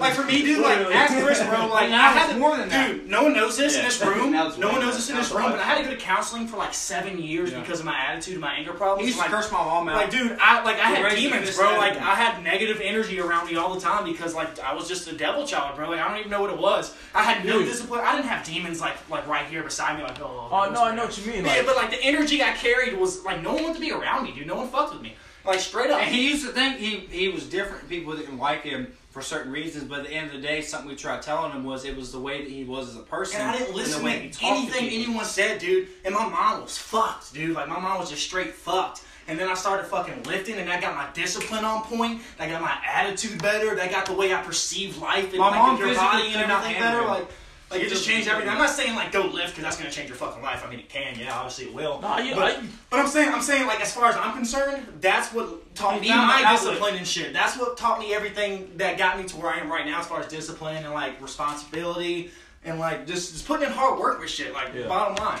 Like 0.00 0.14
for 0.14 0.24
me, 0.24 0.42
dude, 0.42 0.60
like 0.62 0.78
Literally. 0.78 0.94
ask 0.94 1.12
Chris, 1.24 1.42
bro. 1.46 1.66
Like 1.68 1.90
now 1.96 2.04
I 2.06 2.12
had 2.12 2.32
to, 2.32 2.38
more 2.38 2.56
than 2.56 2.68
that. 2.68 2.88
Dude, 2.92 3.08
no 3.08 3.24
one 3.24 3.32
knows 3.34 3.56
this 3.56 3.76
in 3.76 3.84
this 3.84 4.00
room. 4.02 4.32
No 4.32 4.40
one 4.48 4.56
knows 4.56 4.58
more. 4.58 4.80
this 4.92 5.10
in 5.10 5.16
this 5.16 5.30
room. 5.30 5.44
a 5.46 5.50
But. 5.50 5.60
I 5.60 5.62
had 5.64 5.78
to 5.78 5.84
go 5.84 5.90
to 5.90 5.96
counseling 5.96 6.46
for 6.46 6.56
like 6.56 6.74
seven 6.74 7.18
years 7.20 7.52
Yeah. 7.52 7.60
because 7.60 7.80
of 7.80 7.86
my 7.86 7.98
attitude, 7.98 8.34
and 8.34 8.40
my 8.40 8.54
anger 8.54 8.72
problems. 8.72 9.06
used 9.06 9.18
to 9.18 9.22
Like, 9.24 9.30
curse 9.30 9.50
my 9.52 9.58
mom 9.58 9.88
out. 9.88 9.96
like, 9.96 10.10
dude, 10.10 10.36
I 10.40 10.62
like 10.64 10.76
I 10.76 10.90
had 10.90 11.04
raised 11.04 11.16
me 11.16 11.30
demons, 11.30 11.56
bro. 11.56 11.76
Like 11.76 11.96
I 11.98 12.14
had 12.14 12.42
negative 12.42 12.80
energy 12.82 13.20
around 13.20 13.46
me 13.50 13.56
all 13.56 13.74
the 13.74 13.80
time 13.80 14.04
because 14.04 14.34
like 14.34 14.58
I 14.60 14.74
was 14.74 14.88
just 14.88 15.06
a 15.08 15.12
devil 15.16 15.46
child, 15.46 15.76
bro. 15.76 15.90
Like 15.90 16.00
I 16.00 16.08
don't 16.08 16.18
even 16.18 16.30
know 16.30 16.40
what 16.44 16.52
it 16.54 16.60
was. 16.60 16.94
I 17.14 17.22
had 17.22 17.44
no 17.44 17.58
Dude. 17.58 17.68
discipline. 17.68 18.00
I 18.04 18.14
didn't 18.16 18.28
have 18.28 18.44
demons 18.44 18.80
like 18.80 18.96
like 19.08 19.26
right 19.26 19.46
here 19.46 19.62
beside 19.62 19.96
me, 19.98 20.04
like 20.04 20.20
oh. 20.20 20.48
Oh 20.50 20.70
no, 20.70 20.84
I 20.84 20.94
know 20.94 21.04
what 21.04 21.18
you 21.18 21.32
mean. 21.32 21.44
Yeah, 21.44 21.52
Like, 21.52 21.66
but 21.66 21.76
like 21.76 21.90
the 21.90 22.02
energy 22.02 22.42
I 22.42 22.52
carried 22.52 22.96
was 22.98 23.24
like 23.24 23.42
no 23.42 23.54
one 23.54 23.62
wanted 23.62 23.74
to 23.76 23.80
be 23.80 23.92
around 23.92 24.24
me, 24.24 24.32
dude. 24.32 24.46
No 24.46 24.56
one 24.56 24.68
fucked 24.68 24.92
with 24.92 25.02
me. 25.02 25.14
Like 25.44 25.60
straight 25.60 25.90
up. 25.90 26.00
And 26.00 26.14
he 26.14 26.30
used 26.30 26.46
to 26.46 26.52
think 26.52 26.78
he, 26.78 27.00
he 27.00 27.28
was 27.28 27.48
different. 27.48 27.88
People 27.88 28.16
didn't 28.16 28.38
like 28.38 28.62
him 28.62 28.92
for 29.10 29.20
certain 29.20 29.52
reasons, 29.52 29.84
but 29.84 30.00
at 30.00 30.06
the 30.06 30.12
end 30.12 30.26
of 30.28 30.32
the 30.32 30.40
day, 30.40 30.60
something 30.62 30.88
we 30.88 30.96
tried 30.96 31.22
telling 31.22 31.52
him 31.52 31.64
was 31.64 31.84
it 31.84 31.96
was 31.96 32.10
the 32.12 32.18
way 32.18 32.42
that 32.42 32.50
he 32.50 32.64
was 32.64 32.88
as 32.88 32.96
a 32.96 33.00
person. 33.02 33.40
And 33.40 33.50
I 33.50 33.58
didn't 33.58 33.76
listen 33.76 34.02
to 34.02 34.08
anything 34.42 34.88
anyone 34.88 35.24
said, 35.24 35.58
dude. 35.60 35.88
And 36.04 36.14
my 36.14 36.26
mom 36.28 36.62
was 36.62 36.78
fucked, 36.78 37.34
dude. 37.34 37.54
Like 37.54 37.68
my 37.68 37.78
mom 37.78 38.00
was 38.00 38.10
just 38.10 38.24
straight 38.24 38.54
fucked. 38.54 39.04
And 39.26 39.38
then 39.38 39.48
I 39.48 39.54
started 39.54 39.86
fucking 39.86 40.24
lifting, 40.24 40.56
and 40.56 40.70
I 40.70 40.80
got 40.80 40.94
my 40.94 41.06
discipline 41.14 41.64
on 41.64 41.82
point. 41.84 42.20
I 42.38 42.46
got 42.48 42.60
my 42.60 42.76
attitude 42.86 43.40
better. 43.40 43.78
I 43.80 43.88
got 43.88 44.06
the 44.06 44.12
way 44.12 44.34
I 44.34 44.42
perceive 44.42 44.98
life 44.98 45.30
and 45.30 45.38
My 45.38 45.48
like, 45.48 45.58
mom 45.58 45.78
your 45.78 45.94
body 45.94 46.32
and 46.34 46.50
everything 46.50 46.80
better. 46.80 47.02
Like, 47.02 47.26
like 47.70 47.80
it 47.80 47.88
just 47.88 48.06
changed 48.06 48.28
everything. 48.28 48.50
I'm 48.52 48.58
not 48.58 48.68
saying 48.70 48.94
like 48.94 49.10
go 49.10 49.22
lift 49.22 49.52
because 49.56 49.64
that's 49.64 49.76
gonna 49.78 49.90
change 49.90 50.08
your 50.08 50.16
fucking 50.18 50.42
life. 50.42 50.62
I 50.64 50.70
mean 50.70 50.78
it 50.80 50.88
can, 50.90 51.18
yeah, 51.18 51.34
obviously 51.34 51.64
it 51.64 51.74
will. 51.74 52.00
Nah, 52.02 52.18
yeah, 52.18 52.34
but, 52.34 52.58
I- 52.58 52.62
but 52.90 53.00
I'm 53.00 53.06
saying 53.08 53.32
I'm 53.32 53.40
saying 53.42 53.66
like 53.66 53.80
as 53.80 53.92
far 53.92 54.10
as 54.10 54.16
I'm 54.16 54.34
concerned, 54.36 54.86
that's 55.00 55.32
what 55.32 55.74
taught 55.74 56.00
me 56.00 56.08
my 56.10 56.42
outlet. 56.44 56.60
discipline 56.60 56.94
and 56.96 57.06
shit. 57.06 57.32
That's 57.32 57.58
what 57.58 57.76
taught 57.78 57.98
me 57.98 58.14
everything 58.14 58.70
that 58.76 58.98
got 58.98 59.18
me 59.18 59.24
to 59.24 59.36
where 59.38 59.50
I 59.50 59.58
am 59.58 59.72
right 59.72 59.86
now 59.86 60.00
as 60.00 60.06
far 60.06 60.20
as 60.20 60.26
discipline 60.28 60.84
and 60.84 60.92
like 60.92 61.20
responsibility 61.22 62.30
and 62.64 62.78
like 62.78 63.06
just, 63.06 63.32
just 63.32 63.46
putting 63.46 63.66
in 63.66 63.72
hard 63.72 63.98
work 63.98 64.20
with 64.20 64.30
shit. 64.30 64.52
Like 64.52 64.68
Yeah. 64.74 64.86
bottom 64.86 65.16
line. 65.16 65.40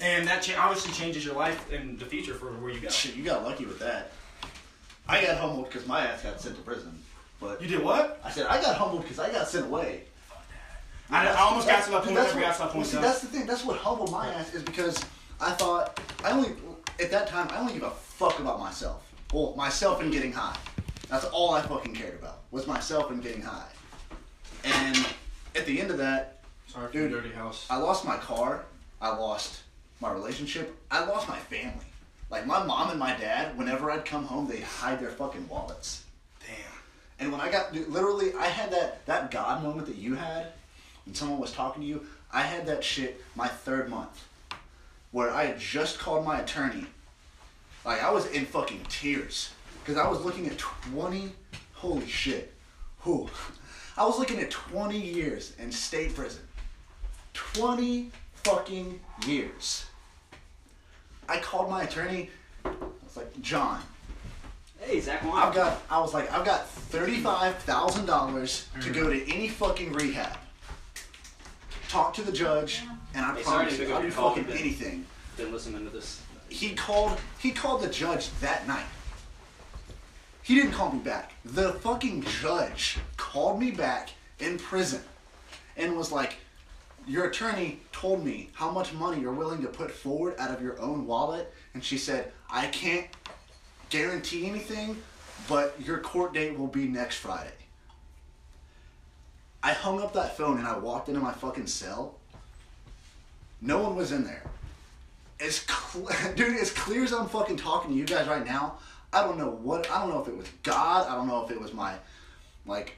And 0.00 0.26
that 0.26 0.42
cha- 0.42 0.60
obviously 0.60 0.92
changes 0.92 1.24
your 1.24 1.34
life 1.34 1.70
in 1.72 1.96
the 1.98 2.04
future 2.04 2.34
for 2.34 2.46
where 2.52 2.70
you 2.72 2.80
go. 2.80 2.88
Shit, 2.88 3.14
you 3.14 3.24
got 3.24 3.44
lucky 3.44 3.64
with 3.64 3.78
that. 3.78 4.12
I 5.08 5.24
got 5.24 5.36
humbled 5.38 5.66
because 5.70 5.86
my 5.86 6.06
ass 6.06 6.22
got 6.22 6.40
sent 6.40 6.56
to 6.56 6.62
prison. 6.62 6.98
But 7.40 7.60
You 7.60 7.68
did 7.68 7.82
what? 7.82 8.20
I 8.24 8.30
said 8.30 8.46
I 8.46 8.60
got 8.60 8.76
humbled 8.76 9.02
because 9.02 9.18
I 9.18 9.30
got 9.30 9.48
sent 9.48 9.66
away. 9.66 10.02
Fuck 10.28 10.44
that. 11.10 11.14
I, 11.14 11.26
I 11.28 11.40
almost 11.42 11.68
got 11.68 11.84
to 11.84 11.90
that 11.90 11.96
Dude, 11.98 12.04
point. 12.04 12.16
that's 12.16 12.34
Never 12.34 12.40
got 12.40 12.46
what- 12.48 12.52
to 12.54 12.58
that 12.58 12.64
well, 12.66 12.72
point. 12.74 12.86
see, 12.86 12.96
though. 12.96 13.02
that's 13.02 13.20
the 13.20 13.26
thing. 13.28 13.46
That's 13.46 13.64
what 13.64 13.76
humbled 13.78 14.10
my 14.10 14.28
ass 14.28 14.54
is 14.54 14.62
because 14.62 15.04
I 15.40 15.50
thought 15.52 16.00
I 16.24 16.30
only 16.32 16.52
at 17.00 17.10
that 17.10 17.26
time 17.28 17.48
I 17.50 17.58
only 17.58 17.74
give 17.74 17.82
a 17.82 17.90
fuck 17.90 18.38
about 18.40 18.60
myself. 18.60 19.02
Well, 19.32 19.54
myself 19.56 20.00
and 20.00 20.10
getting 20.12 20.32
high. 20.32 20.56
That's 21.08 21.24
all 21.26 21.52
I 21.54 21.60
fucking 21.60 21.94
cared 21.94 22.14
about 22.14 22.40
was 22.50 22.66
myself 22.66 23.10
and 23.10 23.22
getting 23.22 23.42
high. 23.42 23.68
And 24.64 25.06
at 25.54 25.66
the 25.66 25.80
end 25.80 25.90
of 25.90 25.98
that, 25.98 26.40
Sorry 26.68 26.86
for 26.86 26.92
Dude. 26.92 27.10
dirty 27.10 27.30
house. 27.30 27.66
I 27.68 27.76
lost 27.76 28.04
my 28.06 28.16
car. 28.16 28.64
I 29.02 29.08
lost 29.14 29.63
my 30.04 30.12
relationship. 30.12 30.76
I 30.90 31.04
lost 31.06 31.28
my 31.28 31.38
family. 31.38 31.86
Like 32.30 32.46
my 32.46 32.62
mom 32.62 32.90
and 32.90 32.98
my 32.98 33.16
dad, 33.16 33.56
whenever 33.56 33.90
I'd 33.90 34.04
come 34.04 34.24
home, 34.24 34.46
they'd 34.46 34.62
hide 34.62 35.00
their 35.00 35.10
fucking 35.10 35.48
wallets. 35.48 36.04
Damn. 36.40 36.50
And 37.18 37.32
when 37.32 37.40
I 37.40 37.50
got 37.50 37.72
dude, 37.72 37.88
literally, 37.88 38.34
I 38.34 38.46
had 38.46 38.70
that 38.72 39.04
that 39.06 39.30
God 39.30 39.62
moment 39.62 39.86
that 39.86 39.96
you 39.96 40.14
had 40.14 40.48
when 41.06 41.14
someone 41.14 41.38
was 41.40 41.52
talking 41.52 41.82
to 41.82 41.88
you. 41.88 42.06
I 42.30 42.42
had 42.42 42.66
that 42.66 42.84
shit 42.84 43.22
my 43.34 43.48
third 43.48 43.88
month, 43.88 44.26
where 45.10 45.30
I 45.30 45.44
had 45.44 45.58
just 45.58 45.98
called 45.98 46.24
my 46.24 46.40
attorney. 46.40 46.86
Like 47.84 48.02
I 48.02 48.10
was 48.10 48.26
in 48.26 48.44
fucking 48.44 48.82
tears 48.88 49.52
because 49.80 49.96
I 49.96 50.08
was 50.08 50.22
looking 50.22 50.46
at 50.46 50.58
twenty. 50.58 51.32
Holy 51.72 52.06
shit! 52.06 52.52
Who? 53.00 53.28
I 53.96 54.04
was 54.04 54.18
looking 54.18 54.40
at 54.40 54.50
twenty 54.50 55.00
years 55.00 55.54
in 55.58 55.72
state 55.72 56.14
prison. 56.14 56.42
Twenty 57.32 58.10
fucking 58.42 59.00
years. 59.26 59.86
I 61.28 61.38
called 61.38 61.70
my 61.70 61.82
attorney. 61.84 62.30
I 62.64 62.70
was 63.02 63.16
like, 63.16 63.40
John, 63.40 63.80
Hey, 64.80 65.00
Zach 65.00 65.22
Wine. 65.24 65.34
I've 65.42 65.54
got. 65.54 65.80
I 65.90 65.98
was 66.00 66.12
like, 66.12 66.30
I've 66.32 66.44
got 66.44 66.68
thirty-five 66.68 67.56
thousand 67.58 68.04
dollars 68.06 68.68
to 68.82 68.90
go 68.90 69.08
to 69.08 69.32
any 69.32 69.48
fucking 69.48 69.92
rehab. 69.92 70.36
Talk 71.88 72.12
to 72.14 72.22
the 72.22 72.32
judge, 72.32 72.82
and 73.14 73.24
I 73.24 73.34
Hey, 73.36 73.42
promise 73.42 73.78
you, 73.78 73.94
I'll 73.94 74.02
do 74.02 74.10
fucking 74.10 74.44
but- 74.44 74.56
anything. 74.56 75.06
Been 75.36 75.52
listening 75.52 75.84
to 75.84 75.90
this. 75.90 76.20
He 76.50 76.74
called. 76.74 77.18
He 77.38 77.50
called 77.50 77.80
the 77.82 77.88
judge 77.88 78.28
that 78.40 78.66
night. 78.68 78.84
He 80.42 80.54
didn't 80.54 80.72
call 80.72 80.92
me 80.92 80.98
back. 80.98 81.32
The 81.44 81.72
fucking 81.74 82.22
judge 82.42 82.98
called 83.16 83.58
me 83.58 83.70
back 83.70 84.10
in 84.40 84.58
prison, 84.58 85.02
and 85.78 85.96
was 85.96 86.12
like, 86.12 86.36
"Your 87.06 87.26
attorney 87.26 87.80
told 87.92 88.24
me 88.24 88.50
how 88.54 88.70
much 88.70 88.92
money 88.92 89.20
you're 89.20 89.32
willing 89.32 89.62
to 89.62 89.68
put 89.68 89.90
forward 89.90 90.34
out 90.38 90.50
of 90.50 90.62
your 90.62 90.80
own 90.80 91.06
wallet," 91.06 91.52
and 91.74 91.84
she 91.84 91.98
said, 91.98 92.32
"I 92.50 92.66
can't 92.68 93.06
guarantee 93.90 94.46
anything, 94.46 95.02
but 95.48 95.74
your 95.80 95.98
court 95.98 96.32
date 96.34 96.58
will 96.58 96.66
be 96.66 96.86
next 96.86 97.16
Friday." 97.16 97.50
I 99.64 99.72
hung 99.72 100.02
up 100.02 100.12
that 100.12 100.36
phone 100.36 100.58
and 100.58 100.66
I 100.66 100.76
walked 100.76 101.08
into 101.08 101.22
my 101.22 101.32
fucking 101.32 101.68
cell. 101.68 102.16
No 103.62 103.78
one 103.78 103.96
was 103.96 104.12
in 104.12 104.24
there. 104.24 104.42
As 105.40 105.64
cl- 105.66 106.10
dude, 106.36 106.60
as 106.60 106.70
clear 106.70 107.02
as 107.02 107.14
I'm 107.14 107.28
fucking 107.28 107.56
talking 107.56 107.92
to 107.92 107.96
you 107.96 108.04
guys 108.04 108.28
right 108.28 108.44
now, 108.44 108.76
I 109.10 109.22
don't 109.22 109.38
know 109.38 109.48
what 109.50 109.90
I 109.90 110.00
don't 110.00 110.10
know 110.10 110.20
if 110.20 110.28
it 110.28 110.36
was 110.36 110.48
God, 110.62 111.08
I 111.08 111.14
don't 111.14 111.26
know 111.26 111.42
if 111.44 111.50
it 111.50 111.58
was 111.58 111.72
my 111.72 111.94
like 112.66 112.94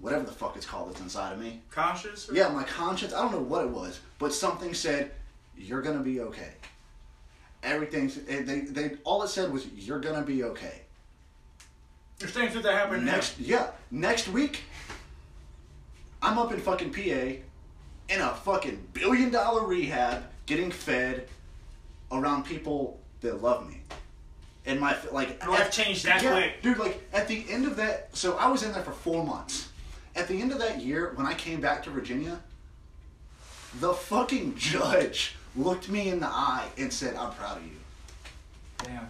whatever 0.00 0.24
the 0.24 0.32
fuck 0.32 0.56
it's 0.56 0.66
called 0.66 0.88
that's 0.90 1.00
inside 1.00 1.32
of 1.32 1.38
me. 1.38 1.60
Conscious? 1.70 2.28
Yeah, 2.32 2.48
my 2.48 2.64
conscience, 2.64 3.12
I 3.12 3.22
don't 3.22 3.32
know 3.32 3.40
what 3.42 3.64
it 3.64 3.70
was, 3.70 4.00
but 4.18 4.32
something 4.32 4.74
said 4.74 5.10
you're 5.56 5.82
to 5.98 6.02
be 6.04 6.20
okay. 6.20 6.52
Everything's 7.62 8.16
it- 8.16 8.46
they 8.46 8.60
they 8.60 8.96
all 9.04 9.22
it 9.22 9.28
said 9.28 9.52
was 9.52 9.66
you're 9.74 10.00
to 10.16 10.22
be 10.22 10.44
okay. 10.44 10.82
There's 12.18 12.32
things 12.32 12.52
that 12.54 12.64
happen 12.64 13.04
Next, 13.04 13.38
yeah, 13.38 13.70
next 13.90 14.28
week, 14.28 14.60
I'm 16.22 16.38
up 16.38 16.52
in 16.52 16.60
fucking 16.60 16.92
PA 16.92 17.00
in 17.00 18.20
a 18.20 18.34
fucking 18.44 18.88
billion 18.92 19.30
dollar 19.30 19.66
rehab, 19.66 20.24
getting 20.46 20.70
fed 20.70 21.28
around 22.12 22.44
people 22.44 22.98
that 23.20 23.42
love 23.42 23.68
me. 23.68 23.80
And 24.66 24.78
my 24.78 24.96
like 25.12 25.46
Life 25.46 25.70
changed 25.70 26.04
that 26.04 26.22
yeah, 26.22 26.32
quick. 26.32 26.62
dude. 26.62 26.78
Like 26.78 27.02
at 27.12 27.26
the 27.28 27.44
end 27.48 27.66
of 27.66 27.76
that, 27.76 28.14
so 28.14 28.36
I 28.36 28.48
was 28.48 28.62
in 28.62 28.72
there 28.72 28.82
for 28.82 28.92
four 28.92 29.24
months. 29.24 29.69
At 30.20 30.28
the 30.28 30.38
end 30.38 30.52
of 30.52 30.58
that 30.58 30.82
year, 30.82 31.12
when 31.14 31.24
I 31.26 31.32
came 31.32 31.62
back 31.62 31.82
to 31.84 31.90
Virginia, 31.90 32.38
the 33.80 33.94
fucking 33.94 34.54
judge 34.56 35.34
looked 35.56 35.88
me 35.88 36.10
in 36.10 36.20
the 36.20 36.26
eye 36.26 36.68
and 36.76 36.92
said, 36.92 37.16
"I'm 37.16 37.32
proud 37.32 37.56
of 37.56 37.64
you." 37.64 37.78
Damn. 38.84 39.08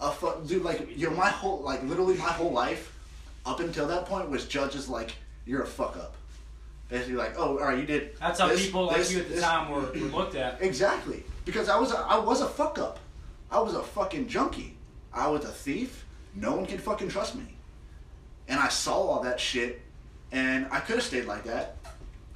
a 0.00 0.10
fu- 0.10 0.40
dude 0.46 0.64
like 0.64 0.96
you 0.98 1.08
know 1.08 1.14
my 1.16 1.28
whole 1.28 1.60
like 1.60 1.82
literally 1.84 2.16
my 2.16 2.32
whole 2.38 2.50
life 2.50 2.92
up 3.46 3.60
until 3.60 3.86
that 3.86 4.06
point 4.06 4.28
was 4.30 4.46
judges 4.48 4.88
like 4.88 5.12
you're 5.44 5.62
a 5.62 5.66
fuck 5.66 5.96
up 5.96 6.14
basically 6.88 7.14
like 7.16 7.34
oh 7.36 7.58
all 7.58 7.64
right 7.68 7.78
you 7.78 7.84
did 7.84 8.16
That's 8.18 8.40
how 8.40 8.48
this, 8.48 8.64
people 8.64 8.86
like 8.86 8.96
this, 8.98 9.12
you 9.12 9.18
at 9.20 9.28
the 9.28 9.34
this." 9.34 9.42
time 9.44 9.70
were, 9.70 9.80
were 9.82 10.16
looked 10.18 10.34
at. 10.36 10.62
exactly 10.62 11.22
because 11.44 11.68
I 11.68 11.76
was 11.78 11.92
a, 11.92 11.98
I 11.98 12.18
was 12.18 12.40
a 12.40 12.48
fuck 12.48 12.78
up 12.78 12.98
I 13.50 13.60
was 13.60 13.74
a 13.74 13.82
fucking 13.82 14.26
junkie 14.28 14.76
I 15.12 15.26
was 15.28 15.44
a 15.44 15.48
thief 15.48 16.04
no 16.34 16.52
one 16.56 16.64
can 16.66 16.78
fucking 16.78 17.08
trust 17.08 17.34
me 17.34 17.46
and 18.48 18.58
I 18.58 18.68
saw 18.68 18.94
all 18.94 19.22
that 19.22 19.38
shit 19.38 19.82
and 20.32 20.66
I 20.70 20.80
could 20.80 20.96
have 20.96 21.04
stayed 21.04 21.26
like 21.26 21.44
that 21.44 21.76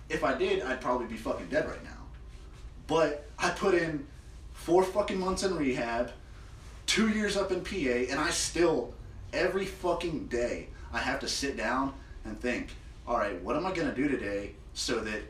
if 0.08 0.24
I 0.24 0.34
did 0.34 0.62
I'd 0.62 0.80
probably 0.80 1.06
be 1.06 1.16
fucking 1.16 1.48
dead 1.48 1.68
right 1.68 1.82
now 1.84 1.90
but 2.86 3.26
I 3.38 3.50
put 3.50 3.74
in 3.74 4.06
four 4.52 4.82
fucking 4.82 5.18
months 5.18 5.42
in 5.42 5.56
rehab 5.56 6.10
two 6.86 7.08
years 7.08 7.36
up 7.36 7.50
in 7.50 7.62
PA, 7.62 8.10
and 8.12 8.20
I 8.20 8.30
still, 8.30 8.92
every 9.32 9.64
fucking 9.64 10.26
day, 10.26 10.68
I 10.92 10.98
have 10.98 11.18
to 11.20 11.28
sit 11.28 11.56
down 11.56 11.94
and 12.24 12.38
think, 12.38 12.68
all 13.06 13.16
right, 13.16 13.40
what 13.42 13.56
am 13.56 13.64
I 13.66 13.72
gonna 13.72 13.94
do 13.94 14.06
today 14.06 14.52
so 14.74 15.00
that 15.00 15.22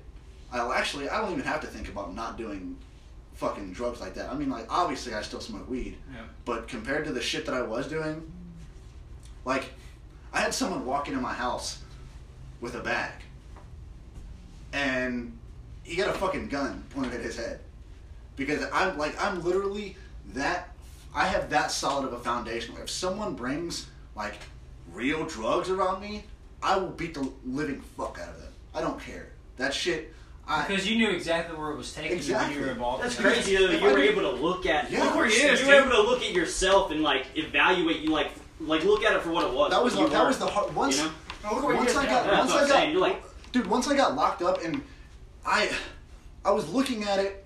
I'll 0.53 0.73
actually, 0.73 1.09
I 1.09 1.21
don't 1.21 1.33
even 1.33 1.45
have 1.45 1.61
to 1.61 1.67
think 1.67 1.89
about 1.89 2.15
not 2.15 2.37
doing 2.37 2.77
fucking 3.35 3.73
drugs 3.73 4.01
like 4.01 4.15
that. 4.15 4.31
I 4.31 4.35
mean, 4.35 4.51
like, 4.51 4.67
obviously, 4.69 5.15
I 5.15 5.23
still 5.23 5.41
smoke 5.41 5.69
weed, 5.69 5.97
Yeah. 6.13 6.23
but 6.45 6.69
compared 6.69 7.05
to 7.07 7.13
the 7.13 7.23
shit 7.23 7.47
that 7.47 7.55
I 7.55 7.63
was 7.63 7.89
doing, 7.89 8.31
like, 9.45 9.73
I 10.33 10.41
had 10.41 10.53
someone 10.55 10.85
walk 10.85 11.09
into 11.09 11.21
my 11.21 11.35
house 11.35 11.79
with 12.65 12.75
a 12.75 12.81
bag, 12.81 13.13
and 14.73 15.37
he 15.83 15.97
got 15.97 16.09
a 16.09 16.19
fucking 16.19 16.49
gun 16.49 16.83
pointed 16.91 17.13
at 17.13 17.21
his 17.21 17.37
head 17.37 17.61
because 18.37 18.65
I'm 18.73 18.97
like 18.97 19.23
I'm 19.23 19.45
literally 19.45 19.97
that 20.33 20.71
I 21.15 21.27
have 21.27 21.51
that 21.51 21.71
solid 21.71 22.07
of 22.07 22.15
a 22.15 22.19
foundation. 22.19 22.75
If 22.83 22.89
someone 22.89 23.35
brings 23.35 23.87
like 24.17 24.35
real 24.95 25.27
drugs 25.27 25.69
around 25.69 26.01
me, 26.01 26.25
I 26.63 26.79
will 26.79 26.89
beat 26.89 27.13
the 27.13 27.31
living 27.45 27.83
fuck 27.99 28.19
out 28.21 28.31
of 28.31 28.41
them. 28.41 28.53
I 28.75 28.81
don't 28.81 28.99
care. 28.99 29.29
That 29.59 29.75
shit 29.75 30.15
I 30.49 30.67
Because 30.67 30.89
you 30.89 30.97
knew 30.97 31.11
exactly 31.11 31.57
where 31.57 31.71
it 31.71 31.77
was 31.77 31.93
taking 31.93 32.13
you 32.13 32.17
when 32.17 32.19
Exactly. 32.21 32.57
you 32.57 32.61
were 32.63 32.73
involved. 32.73 33.05
That's 33.05 33.17
crazy 33.17 33.57
though. 33.57 33.67
that 33.67 33.75
If 33.75 33.83
You 33.83 33.91
were 33.91 33.99
able 33.99 34.23
to 34.23 34.31
look 34.31 34.65
at. 34.65 34.91
Yeah. 34.91 35.05
Look 35.05 35.17
where 35.17 35.27
he 35.27 35.35
is, 35.37 35.61
You 35.61 35.69
were 35.69 35.75
able 35.75 35.91
to 35.91 36.03
look 36.03 36.23
at 36.23 36.33
yourself 36.33 36.91
and 36.91 37.03
like 37.03 37.27
evaluate 37.35 38.01
you, 38.01 38.09
like 38.09 38.31
like 38.59 38.85
look 38.85 39.05
at 39.05 39.15
it 39.15 39.21
for 39.23 39.31
what 39.31 39.45
it 39.45 39.53
was. 39.53 39.71
that 39.71 39.85
was 39.85 39.95
what 39.95 40.05
the, 40.05 40.07
you 40.09 40.13
that 40.15 40.23
were, 40.23 40.29
was 40.29 40.39
the 40.39 40.47
hard 40.47 40.75
once. 40.75 40.97
You 40.97 41.05
know? 41.05 41.11
Look 41.45 41.63
Once 41.65 41.97
I 41.97 42.07
got- 42.07 42.39
once 42.39 42.53
I 42.53 42.69
got- 42.69 42.95
like, 42.95 43.23
dude 43.53 43.67
once 43.69 43.87
i 43.87 43.95
got 43.97 44.17
locked 44.17 44.43
up 44.43 44.65
and 44.65 44.83
i 45.47 45.71
i 46.45 46.51
was 46.51 46.69
looking 46.71 47.05
at 47.05 47.21
it 47.21 47.45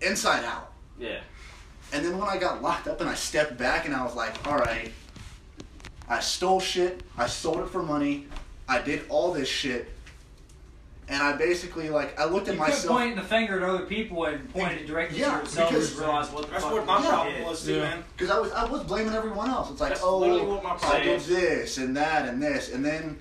inside 0.00 0.44
out 0.44 0.72
yeah. 0.98 1.20
and 1.92 2.04
then 2.04 2.18
when 2.18 2.28
i 2.28 2.36
got 2.36 2.62
locked 2.62 2.88
up 2.88 3.00
and 3.00 3.08
i 3.08 3.14
stepped 3.14 3.56
back 3.56 3.86
and 3.86 3.94
i 3.94 4.02
was 4.02 4.16
like 4.16 4.34
all 4.48 4.56
right 4.58 4.90
i 6.08 6.18
stole 6.18 6.58
shit 6.58 7.02
i 7.16 7.28
sold 7.28 7.58
it 7.60 7.68
for 7.68 7.80
money 7.82 8.26
i 8.68 8.80
did 8.82 9.04
all 9.08 9.32
this 9.32 9.48
shit 9.48 9.88
and 11.10 11.22
i 11.22 11.32
basically 11.36 11.88
like 11.90 12.18
i 12.20 12.24
looked 12.24 12.48
at 12.48 12.54
You 12.54 12.60
quit 12.60 12.70
myself 12.70 12.96
pointing 12.98 13.16
the 13.16 13.22
finger 13.22 13.56
at 13.58 13.62
other 13.68 13.84
people 13.86 14.24
and 14.24 14.52
pointing 14.52 14.78
it 14.80 14.86
directly 14.86 15.20
Yeah, 15.20 15.38
to 15.38 15.44
yourself 15.44 15.68
because- 15.70 15.90
and 15.92 16.00
realize 16.00 16.30
what 16.30 16.44
the 16.46 16.50
That's 16.50 16.64
fuck 16.64 16.72
what 16.72 16.86
my 16.86 16.98
you 16.98 17.04
problem 17.08 17.34
did. 17.34 17.46
was 17.46 17.64
too, 17.64 17.74
Yeah. 17.74 17.82
man. 17.82 18.04
because 18.16 18.30
i 18.30 18.38
was 18.38 18.52
i 18.52 18.64
was 18.64 18.82
blaming 18.84 19.14
everyone 19.14 19.48
else. 19.50 19.70
It's 19.70 19.80
like 19.80 19.90
That's 19.90 20.02
oh 20.02 20.18
literally 20.18 20.42
what 20.46 20.62
my 20.62 20.76
i 20.82 21.00
did 21.02 21.20
this 21.22 21.78
and 21.78 21.96
that 21.96 22.28
and 22.28 22.42
this. 22.42 22.72
And 22.72 22.84
then 22.84 23.18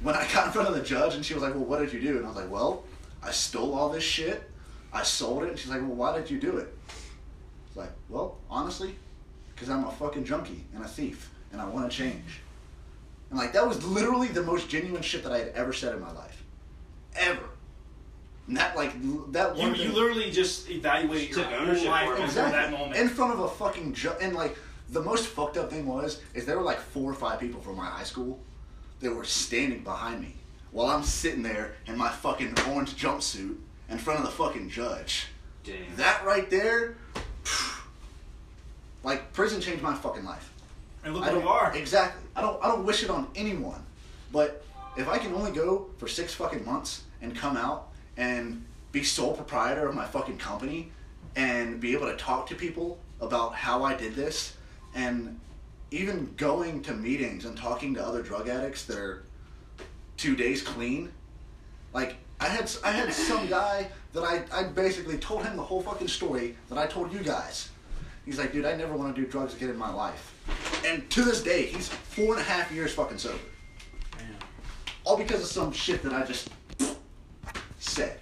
when 0.00 0.14
i 0.14 0.26
got 0.32 0.46
in 0.46 0.52
front 0.52 0.68
of 0.68 0.74
the 0.74 0.82
judge 0.82 1.14
and 1.14 1.24
she 1.24 1.34
was 1.34 1.42
like 1.42 1.54
well 1.54 1.64
what 1.64 1.80
did 1.80 1.92
you 1.92 2.00
do? 2.00 2.16
And 2.16 2.24
i 2.24 2.28
was 2.28 2.36
like 2.36 2.50
well 2.50 2.84
i 3.22 3.30
stole 3.30 3.74
all 3.74 3.88
this 3.90 4.04
shit. 4.04 4.50
I 4.92 5.02
sold 5.02 5.42
it. 5.42 5.50
And 5.50 5.58
she's 5.58 5.70
like 5.70 5.80
well 5.80 5.94
why 5.96 6.16
did 6.18 6.30
you 6.30 6.38
do 6.38 6.56
it? 6.58 6.74
It's 7.68 7.76
like 7.76 7.90
well 8.08 8.38
honestly 8.48 8.94
because 9.54 9.68
i'm 9.68 9.84
a 9.84 9.92
fucking 9.92 10.24
junkie 10.24 10.64
and 10.74 10.82
a 10.84 10.88
thief 10.88 11.30
and 11.52 11.60
i 11.60 11.66
want 11.66 11.90
to 11.90 11.94
change. 11.96 12.40
And 13.30 13.38
like 13.38 13.52
that 13.52 13.66
was 13.66 13.84
literally 13.84 14.28
the 14.28 14.42
most 14.42 14.68
genuine 14.68 15.02
shit 15.02 15.22
that 15.24 15.32
i 15.32 15.38
had 15.38 15.48
ever 15.48 15.72
said 15.72 15.94
in 15.94 16.00
my 16.00 16.12
life 16.12 16.33
ever 17.16 17.44
and 18.46 18.56
that 18.56 18.76
like 18.76 18.92
that 19.32 19.56
You, 19.56 19.62
one 19.62 19.74
you 19.74 19.84
thing- 19.84 19.92
literally 19.94 20.30
just 20.30 20.68
evaluated 20.70 21.30
your 21.34 21.44
Took 21.44 21.52
ownership 21.60 21.86
life 21.88 22.06
for 22.06 22.12
it. 22.12 22.16
over 22.16 22.24
Exactly. 22.24 22.52
that 22.60 22.70
moment. 22.70 22.96
In 23.00 23.08
front 23.08 23.32
of 23.32 23.40
a 23.40 23.48
fucking 23.48 23.94
ju- 23.94 24.12
and 24.20 24.34
like 24.34 24.56
the 24.90 25.00
most 25.02 25.26
fucked 25.28 25.56
up 25.56 25.70
thing 25.70 25.86
was 25.86 26.20
is 26.34 26.44
there 26.44 26.56
were 26.58 26.62
like 26.64 26.78
four 26.80 27.10
or 27.10 27.14
five 27.14 27.40
people 27.40 27.60
from 27.60 27.76
my 27.76 27.86
high 27.86 28.04
school 28.04 28.38
that 29.00 29.10
were 29.14 29.24
standing 29.24 29.82
behind 29.82 30.20
me 30.20 30.34
while 30.72 30.88
I'm 30.88 31.02
sitting 31.04 31.42
there 31.42 31.72
in 31.86 31.96
my 31.96 32.10
fucking 32.10 32.54
orange 32.68 32.94
jumpsuit 32.96 33.56
in 33.88 33.98
front 33.98 34.20
of 34.20 34.26
the 34.26 34.32
fucking 34.32 34.68
judge. 34.70 35.26
Damn. 35.64 35.96
That 35.96 36.24
right 36.26 36.48
there, 36.50 36.96
like 39.02 39.32
prison 39.32 39.60
changed 39.60 39.82
my 39.82 39.94
fucking 39.94 40.24
life. 40.24 40.50
and 41.04 41.14
look 41.14 41.22
I 41.22 41.26
where 41.26 41.34
don't 41.36 41.44
you 41.44 41.48
are. 41.48 41.74
exactly. 41.74 42.22
I 42.36 42.40
don't. 42.42 42.62
I 42.62 42.68
don't 42.68 42.84
wish 42.84 43.02
it 43.02 43.10
on 43.10 43.28
anyone. 43.34 43.82
But 44.32 44.64
if 44.96 45.08
I 45.08 45.18
can 45.18 45.34
only 45.34 45.52
go 45.52 45.90
for 45.98 46.08
six 46.08 46.34
fucking 46.34 46.64
months 46.64 47.02
and 47.20 47.36
come 47.36 47.56
out 47.56 47.88
and 48.16 48.64
be 48.92 49.02
sole 49.02 49.34
proprietor 49.34 49.88
of 49.88 49.94
my 49.94 50.04
fucking 50.04 50.38
company 50.38 50.92
and 51.36 51.80
be 51.80 51.92
able 51.92 52.06
to 52.06 52.16
talk 52.16 52.46
to 52.48 52.54
people 52.54 52.98
about 53.20 53.54
how 53.54 53.82
I 53.82 53.94
did 53.94 54.14
this 54.14 54.56
and 54.94 55.40
even 55.90 56.32
going 56.36 56.82
to 56.82 56.94
meetings 56.94 57.44
and 57.44 57.56
talking 57.56 57.94
to 57.94 58.04
other 58.04 58.22
drug 58.22 58.48
addicts 58.48 58.84
that 58.84 58.98
are 58.98 59.24
two 60.16 60.36
days 60.36 60.62
clean, 60.62 61.12
like 61.92 62.16
I 62.40 62.46
had 62.46 62.70
I 62.82 62.90
had 62.90 63.12
some 63.12 63.46
guy 63.46 63.88
that 64.12 64.22
I, 64.22 64.44
I 64.52 64.64
basically 64.64 65.18
told 65.18 65.44
him 65.44 65.56
the 65.56 65.62
whole 65.62 65.82
fucking 65.82 66.08
story 66.08 66.56
that 66.68 66.78
I 66.78 66.86
told 66.86 67.12
you 67.12 67.20
guys. 67.20 67.70
He's 68.24 68.38
like, 68.38 68.52
dude, 68.52 68.64
I 68.64 68.74
never 68.74 68.96
want 68.96 69.14
to 69.14 69.20
do 69.20 69.26
drugs 69.26 69.54
again 69.54 69.70
in 69.70 69.76
my 69.76 69.92
life. 69.92 70.34
And 70.86 71.08
to 71.10 71.22
this 71.22 71.42
day, 71.42 71.66
he's 71.66 71.88
four 71.88 72.32
and 72.32 72.40
a 72.40 72.44
half 72.44 72.72
years 72.72 72.92
fucking 72.94 73.18
sober. 73.18 73.38
All 75.04 75.16
because 75.16 75.40
of 75.40 75.46
some 75.46 75.72
shit 75.72 76.02
that 76.02 76.12
I 76.12 76.24
just 76.24 76.48
said. 77.78 78.18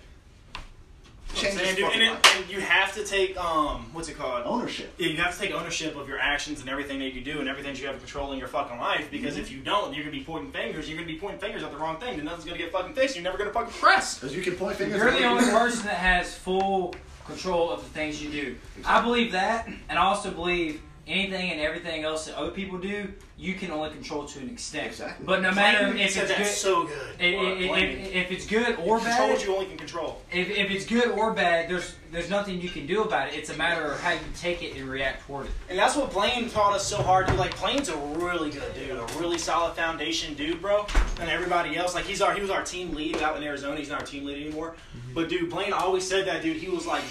Changed 1.35 1.59
his 1.59 1.63
Saying, 1.63 1.77
dude, 1.77 1.85
fucking 1.87 2.03
and, 2.03 2.11
life. 2.11 2.37
it, 2.37 2.43
and 2.43 2.51
you 2.51 2.61
have 2.61 2.93
to 2.95 3.05
take 3.05 3.39
um, 3.39 3.89
what's 3.95 4.09
it 4.09 4.19
called? 4.19 4.43
Ownership. 4.45 4.93
Yeah, 4.99 5.09
you 5.09 5.17
have 5.17 5.33
to 5.33 5.41
take 5.41 5.53
ownership 5.53 5.97
of 5.97 6.07
your 6.07 6.19
actions 6.19 6.61
and 6.61 6.69
everything 6.69 6.99
that 6.99 7.15
you 7.15 7.23
do 7.23 7.41
and 7.41 7.49
everything 7.49 7.73
that 7.73 7.81
you 7.81 7.87
have 7.87 7.99
control 7.99 8.33
in 8.33 8.39
your 8.39 8.49
fucking 8.49 8.79
life. 8.79 9.11
Because 9.11 9.39
if 9.39 9.51
you 9.51 9.61
don't, 9.61 9.95
you're 9.95 10.05
gonna 10.05 10.15
be 10.15 10.25
pointing 10.25 10.53
fingers. 10.53 10.89
You're 10.91 10.99
gonna 10.99 11.07
be 11.11 11.19
pointing 11.19 11.41
fingers 11.41 11.63
at 11.63 11.71
the 11.71 11.79
wrong 11.79 11.99
thing. 11.99 12.17
Then 12.17 12.27
nothing's 12.27 12.45
gonna 12.45 12.59
get 12.59 12.71
fucking 12.71 12.95
fixed. 12.95 13.17
You're 13.17 13.25
never 13.25 13.39
gonna 13.39 13.53
fucking 13.53 13.73
press. 13.73 14.19
Because 14.19 14.37
you 14.37 14.43
can 14.43 14.57
point 14.57 14.77
fingers. 14.77 14.99
You're 14.99 15.09
at 15.09 15.19
the 15.19 15.25
only 15.25 15.45
person 15.45 15.87
that 15.87 15.97
has 15.97 16.35
full 16.35 16.95
control 17.25 17.71
of 17.71 17.83
the 17.83 17.89
things 17.91 18.23
you 18.23 18.31
do. 18.31 18.57
I 18.85 19.01
believe 19.01 19.33
that, 19.33 19.67
and 19.89 19.99
I 19.99 20.03
also 20.03 20.31
believe 20.31 20.83
anything 21.07 21.51
and 21.51 21.61
everything 21.61 22.05
else 22.05 22.27
that 22.27 22.37
other 22.37 22.51
people 22.51 22.79
do, 22.79 23.11
you 23.37 23.55
can 23.55 23.71
only 23.71 23.91
control 23.91 24.25
to 24.27 24.39
an 24.39 24.51
extent. 24.51 24.89
Exactly. 24.89 25.27
But 25.27 25.43
no 25.43 25.53
matter 25.53 25.89
if 25.89 26.17
it's 26.17 26.37
good, 26.37 26.47
so 26.47 26.85
good. 26.85 26.93
if, 27.19 27.71
if, 27.71 28.15
if, 28.15 28.31
it's 28.31 28.47
good 28.47 28.77
or 28.77 29.01
bad, 29.01 29.43
you 29.43 29.55
only 29.55 29.67
can 29.67 29.79
control. 29.79 30.23
if, 30.31 30.49
if 30.49 30.71
it's 30.71 30.87
good 30.87 31.09
or 31.09 31.33
bad, 31.33 31.69
there's 31.69 31.95
there's 32.13 32.29
nothing 32.29 32.61
you 32.61 32.69
can 32.69 32.87
do 32.87 33.03
about 33.03 33.29
it. 33.29 33.35
It's 33.35 33.49
a 33.49 33.57
matter 33.57 33.91
of 33.91 34.01
how 34.01 34.13
you 34.13 34.21
take 34.37 34.63
it 34.63 34.77
and 34.77 34.87
react 34.87 35.27
toward 35.27 35.47
it. 35.47 35.53
And 35.71 35.79
that's 35.79 35.97
what 35.97 36.13
Blaine 36.13 36.51
taught 36.51 36.75
us 36.75 36.87
so 36.87 37.03
hard. 37.03 37.27
Dude, 37.27 37.39
like 37.39 37.59
Blaine's 37.59 37.89
a 37.89 37.97
really 37.97 38.51
good 38.51 38.75
dude, 38.75 38.91
a 38.91 39.07
really 39.19 39.39
solid 39.39 39.75
foundation 39.75 40.35
dude, 40.35 40.61
bro. 40.61 40.87
And 41.21 41.31
everybody 41.31 41.75
else, 41.77 41.95
like 41.95 42.05
he's 42.05 42.21
our 42.21 42.35
he 42.35 42.43
was 42.43 42.51
our 42.51 42.63
team 42.63 42.93
lead 42.95 43.23
out 43.23 43.37
in 43.37 43.43
Arizona. 43.43 43.77
He's 43.77 43.89
not 43.89 44.01
our 44.01 44.07
team 44.07 44.25
lead 44.27 44.47
anymore. 44.47 44.77
Mm-hmm. 44.95 45.15
But 45.15 45.31
dude, 45.31 45.49
Blaine 45.49 45.73
always 45.73 46.07
said 46.07 46.27
that, 46.27 46.43
dude. 46.43 46.59
He 46.59 46.69
was 46.69 46.87
like, 46.87 47.03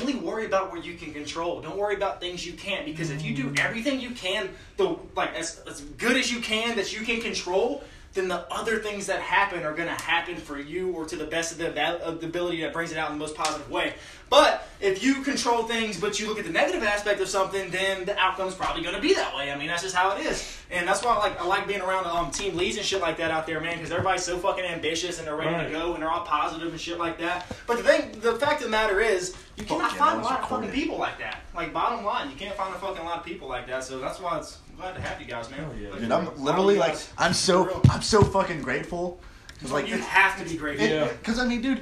only 0.00 0.14
worry 0.14 0.46
about 0.46 0.72
what 0.72 0.84
you 0.84 0.94
can 0.94 1.12
control. 1.12 1.60
Don't 1.60 1.76
worry 1.76 1.94
about 1.94 2.20
things 2.20 2.46
you 2.46 2.54
can't, 2.54 2.86
because 2.86 3.10
if 3.10 3.22
you 3.22 3.36
do 3.36 3.44
mm-hmm. 3.44 3.58
everything 3.58 4.00
you 4.00 4.10
can, 4.10 4.48
the 4.78 4.96
like 5.14 5.34
as 5.34 5.62
as 5.68 5.75
good 5.80 6.16
as 6.16 6.30
you 6.32 6.40
can 6.40 6.76
that 6.76 6.92
you 6.98 7.04
can 7.04 7.20
control. 7.20 7.82
Then 8.14 8.28
the 8.28 8.50
other 8.50 8.78
things 8.78 9.06
that 9.08 9.20
happen 9.20 9.62
are 9.64 9.74
gonna 9.74 9.90
happen 10.00 10.36
for 10.36 10.58
you, 10.58 10.90
or 10.92 11.04
to 11.04 11.16
the 11.16 11.26
best 11.26 11.52
of 11.52 11.58
the, 11.58 12.02
of 12.02 12.22
the 12.22 12.26
ability 12.26 12.62
that 12.62 12.72
brings 12.72 12.90
it 12.90 12.96
out 12.96 13.10
in 13.10 13.18
the 13.18 13.22
most 13.22 13.34
positive 13.34 13.70
way. 13.70 13.92
But 14.30 14.66
if 14.80 15.02
you 15.04 15.22
control 15.22 15.64
things, 15.64 16.00
but 16.00 16.18
you 16.18 16.26
look 16.26 16.38
at 16.38 16.46
the 16.46 16.50
negative 16.50 16.82
aspect 16.82 17.20
of 17.20 17.28
something, 17.28 17.70
then 17.70 18.06
the 18.06 18.18
outcome's 18.18 18.54
probably 18.54 18.82
going 18.82 18.94
to 18.94 19.02
be 19.02 19.12
that 19.14 19.36
way. 19.36 19.52
I 19.52 19.58
mean, 19.58 19.68
that's 19.68 19.82
just 19.82 19.94
how 19.94 20.16
it 20.16 20.24
is, 20.24 20.58
and 20.70 20.88
that's 20.88 21.04
why 21.04 21.12
I 21.14 21.18
like 21.18 21.38
I 21.40 21.44
like 21.46 21.68
being 21.68 21.82
around 21.82 22.06
um, 22.06 22.30
team 22.30 22.56
leads 22.56 22.78
and 22.78 22.86
shit 22.86 23.02
like 23.02 23.18
that 23.18 23.30
out 23.30 23.46
there, 23.46 23.60
man, 23.60 23.74
because 23.76 23.90
everybody's 23.92 24.24
so 24.24 24.38
fucking 24.38 24.64
ambitious 24.64 25.18
and 25.18 25.26
they're 25.28 25.36
ready 25.36 25.54
Right. 25.54 25.64
to 25.66 25.70
go 25.70 25.92
and 25.92 26.02
they're 26.02 26.10
all 26.10 26.24
positive 26.24 26.70
and 26.70 26.80
shit 26.80 26.98
like 26.98 27.18
that. 27.18 27.54
But 27.66 27.76
the 27.76 27.82
thing, 27.82 28.18
the 28.20 28.36
fact 28.36 28.60
of 28.62 28.64
the 28.64 28.70
matter 28.70 28.98
is, 29.00 29.36
you 29.56 29.64
yeah, 29.68 29.88
find 29.90 30.20
a 30.20 30.24
lot 30.24 30.40
of 30.40 30.48
fucking 30.48 30.70
people 30.72 30.96
like 30.96 31.18
that. 31.18 31.40
Like 31.54 31.74
bottom 31.74 32.02
line, 32.02 32.30
you 32.30 32.36
can't 32.36 32.54
find 32.56 32.74
a 32.74 32.78
fucking 32.78 33.04
lot 33.04 33.18
of 33.18 33.26
people 33.26 33.46
like 33.46 33.66
that. 33.66 33.84
So 33.84 33.98
that's 33.98 34.20
why 34.20 34.38
it's 34.38 34.56
I'm 34.76 34.82
glad 34.82 34.94
to 34.96 35.00
have 35.00 35.20
you 35.20 35.26
guys, 35.26 35.50
man. 35.50 35.60
Hell 35.60 35.74
yeah. 35.80 35.88
Like, 35.90 36.00
Dude, 36.00 36.12
I'm 36.12 36.28
all 36.28 36.34
literally 36.36 36.74
you 36.74 36.80
like. 36.80 36.96
I'm 37.16 37.32
so. 37.32 37.80
I'm 37.90 38.02
so 38.02 38.22
fucking 38.22 38.60
grateful. 38.62 39.18
Cause 39.62 39.72
like, 39.72 39.88
you 39.88 39.96
have 39.96 40.38
to 40.38 40.44
be 40.48 40.56
grateful. 40.58 40.86
Yeah. 40.86 41.08
Because 41.08 41.38
I 41.38 41.46
mean, 41.46 41.62
dude, 41.62 41.80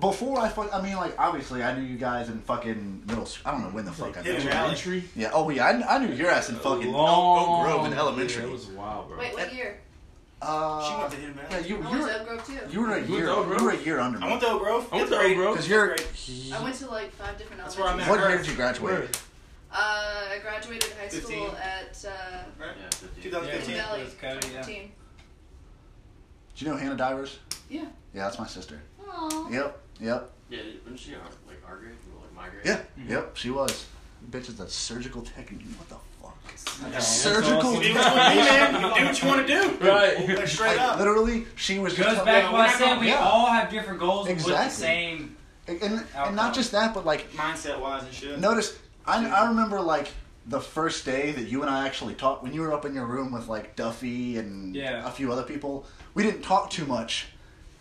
before 0.00 0.40
I 0.40 0.48
fuck, 0.48 0.74
I 0.74 0.82
mean, 0.82 0.96
like 0.96 1.14
obviously 1.20 1.62
I 1.62 1.72
knew 1.78 1.84
you 1.84 1.96
guys 1.96 2.28
in 2.28 2.40
fucking 2.40 3.04
middle. 3.06 3.26
school. 3.26 3.48
I 3.48 3.52
don't 3.52 3.62
know 3.62 3.68
when 3.70 3.84
the 3.84 3.92
fuck 3.92 4.16
I 4.18 4.22
Hidden 4.22 4.42
knew. 4.44 4.50
Valley. 4.50 4.58
Elementary. 4.58 5.04
Yeah. 5.14 5.30
Oh 5.32 5.48
yeah, 5.50 5.66
I, 5.66 5.96
I 5.96 5.98
knew 6.04 6.12
your 6.12 6.30
ass 6.30 6.48
in 6.48 6.56
fucking 6.56 6.90
Long- 6.90 7.60
Oak 7.60 7.64
Grove 7.66 7.86
in 7.86 7.92
elementary. 7.96 8.42
Yeah, 8.42 8.48
it 8.48 8.52
was 8.52 8.66
wild, 8.66 9.08
bro. 9.08 9.18
Wait, 9.18 9.32
what 9.34 9.54
year? 9.54 9.78
uh, 10.42 10.88
She 10.90 10.98
went 10.98 11.10
to 11.12 11.16
Hidden 11.18 11.34
Valley. 11.34 11.48
Yeah, 11.50 11.58
you 11.60 11.76
I 11.76 11.78
you 11.78 11.84
went 11.84 11.92
to 11.92 12.02
were 12.02 12.10
Oak 12.10 12.26
Grove 12.28 12.46
too. 12.46 12.58
you 12.72 12.80
were 12.80 12.92
a 12.94 13.00
year 13.02 13.26
to 13.26 13.56
you 13.58 13.64
were 13.64 13.70
a 13.70 13.76
year 13.76 14.00
under 14.00 14.18
me. 14.18 14.26
I 14.26 14.28
went 14.30 14.40
to 14.40 14.48
Oak 14.48 14.62
Grove. 14.62 14.88
I 14.92 14.96
went 14.96 15.08
to 15.10 15.16
Oak. 15.20 15.36
Grove. 15.36 15.54
Because 15.54 15.68
you're 15.68 15.96
I 16.54 16.62
went 16.64 16.74
to 16.76 16.86
like 16.90 17.12
five 17.12 17.38
different 17.38 17.62
That's 17.62 17.76
where 17.76 17.86
I 17.86 17.90
elementary 17.90 17.98
met 18.00 18.10
what 18.10 18.20
her. 18.20 18.28
year 18.30 18.38
did 18.38 18.46
you 18.48 18.54
graduate? 18.56 19.20
Uh, 19.72 19.76
I 20.32 20.38
graduated 20.42 20.90
high 21.00 21.08
15. 21.08 21.20
school 21.22 21.56
at 21.56 22.04
uh, 22.04 22.42
Yeah, 22.58 22.90
50. 22.90 23.22
2015. 23.22 23.74
Yeah. 23.76 23.86
Valley. 23.86 24.06
Cody, 24.20 24.48
yeah. 24.52 24.62
15. 24.62 24.92
Do 26.56 26.64
you 26.64 26.70
know 26.70 26.76
Hannah 26.76 26.96
Divers? 26.96 27.38
Yeah. 27.68 27.82
Yeah, 28.12 28.24
that's 28.24 28.38
my 28.38 28.46
sister. 28.46 28.80
Aww. 29.08 29.50
Yep, 29.52 29.78
yep, 30.00 30.30
Yeah, 30.50 30.58
wasn't 30.82 30.98
she 30.98 31.14
our, 31.14 31.20
like 31.46 31.62
our 31.68 31.76
grade 31.76 31.92
or 32.16 32.22
like 32.22 32.34
my 32.34 32.48
grade? 32.48 32.62
yeah, 32.64 32.80
yep. 33.08 33.36
She 33.36 33.50
was. 33.50 33.86
Bitch 34.30 34.48
is 34.48 34.58
a 34.60 34.68
surgical 34.68 35.22
technician. 35.22 35.72
What 35.78 35.88
the 35.88 35.94
fuck? 36.20 36.90
That's 36.92 37.06
Surgical 37.06 37.58
awesome. 37.58 37.82
You 37.82 37.88
do 37.88 37.94
what 37.94 38.04
you 38.04 38.18
want 38.18 38.26
to 38.28 38.42
do, 38.42 38.44
man. 38.44 38.74
You 38.74 38.98
do 38.98 39.04
what 39.06 39.22
you 39.22 39.28
want 39.28 39.46
to 39.46 39.78
do. 39.78 39.86
Right. 40.38 40.48
Straight 40.48 40.76
Like, 40.76 40.80
up. 40.80 40.98
literally, 40.98 41.46
she 41.56 41.78
was 41.78 41.94
Goes 41.94 42.06
just 42.06 42.24
back 42.24 42.44
to 42.46 42.52
what 42.52 42.54
we're 42.54 42.58
I 42.60 42.66
not 42.66 42.76
said. 42.78 43.00
We 43.00 43.06
yeah. 43.08 43.18
all 43.20 43.46
have 43.46 43.70
different 43.70 44.00
goals 44.00 44.26
with 44.28 44.38
the 44.38 44.42
Exactly. 44.52 44.70
same. 44.74 45.36
and, 45.68 45.80
and, 45.82 46.04
and 46.16 46.36
not 46.36 46.52
just 46.54 46.72
that, 46.72 46.92
but 46.92 47.06
like 47.06 47.30
Mindset 47.32 47.80
wise 47.80 48.02
and 48.02 48.12
shit. 48.12 48.38
Notice, 48.40 48.76
I, 49.10 49.26
I 49.28 49.48
remember 49.48 49.80
like 49.80 50.08
the 50.46 50.60
first 50.60 51.04
day 51.04 51.32
that 51.32 51.42
you 51.48 51.62
and 51.62 51.70
I 51.70 51.86
actually 51.86 52.14
talked 52.14 52.42
when 52.42 52.52
you 52.54 52.60
were 52.60 52.72
up 52.72 52.84
in 52.84 52.94
your 52.94 53.06
room 53.06 53.32
with 53.32 53.48
like 53.48 53.76
Duffy 53.76 54.38
and 54.38 54.74
Yeah. 54.74 55.06
a 55.06 55.10
few 55.10 55.32
other 55.32 55.42
people. 55.42 55.86
We 56.14 56.22
didn't 56.22 56.42
talk 56.42 56.70
too 56.70 56.86
much, 56.86 57.26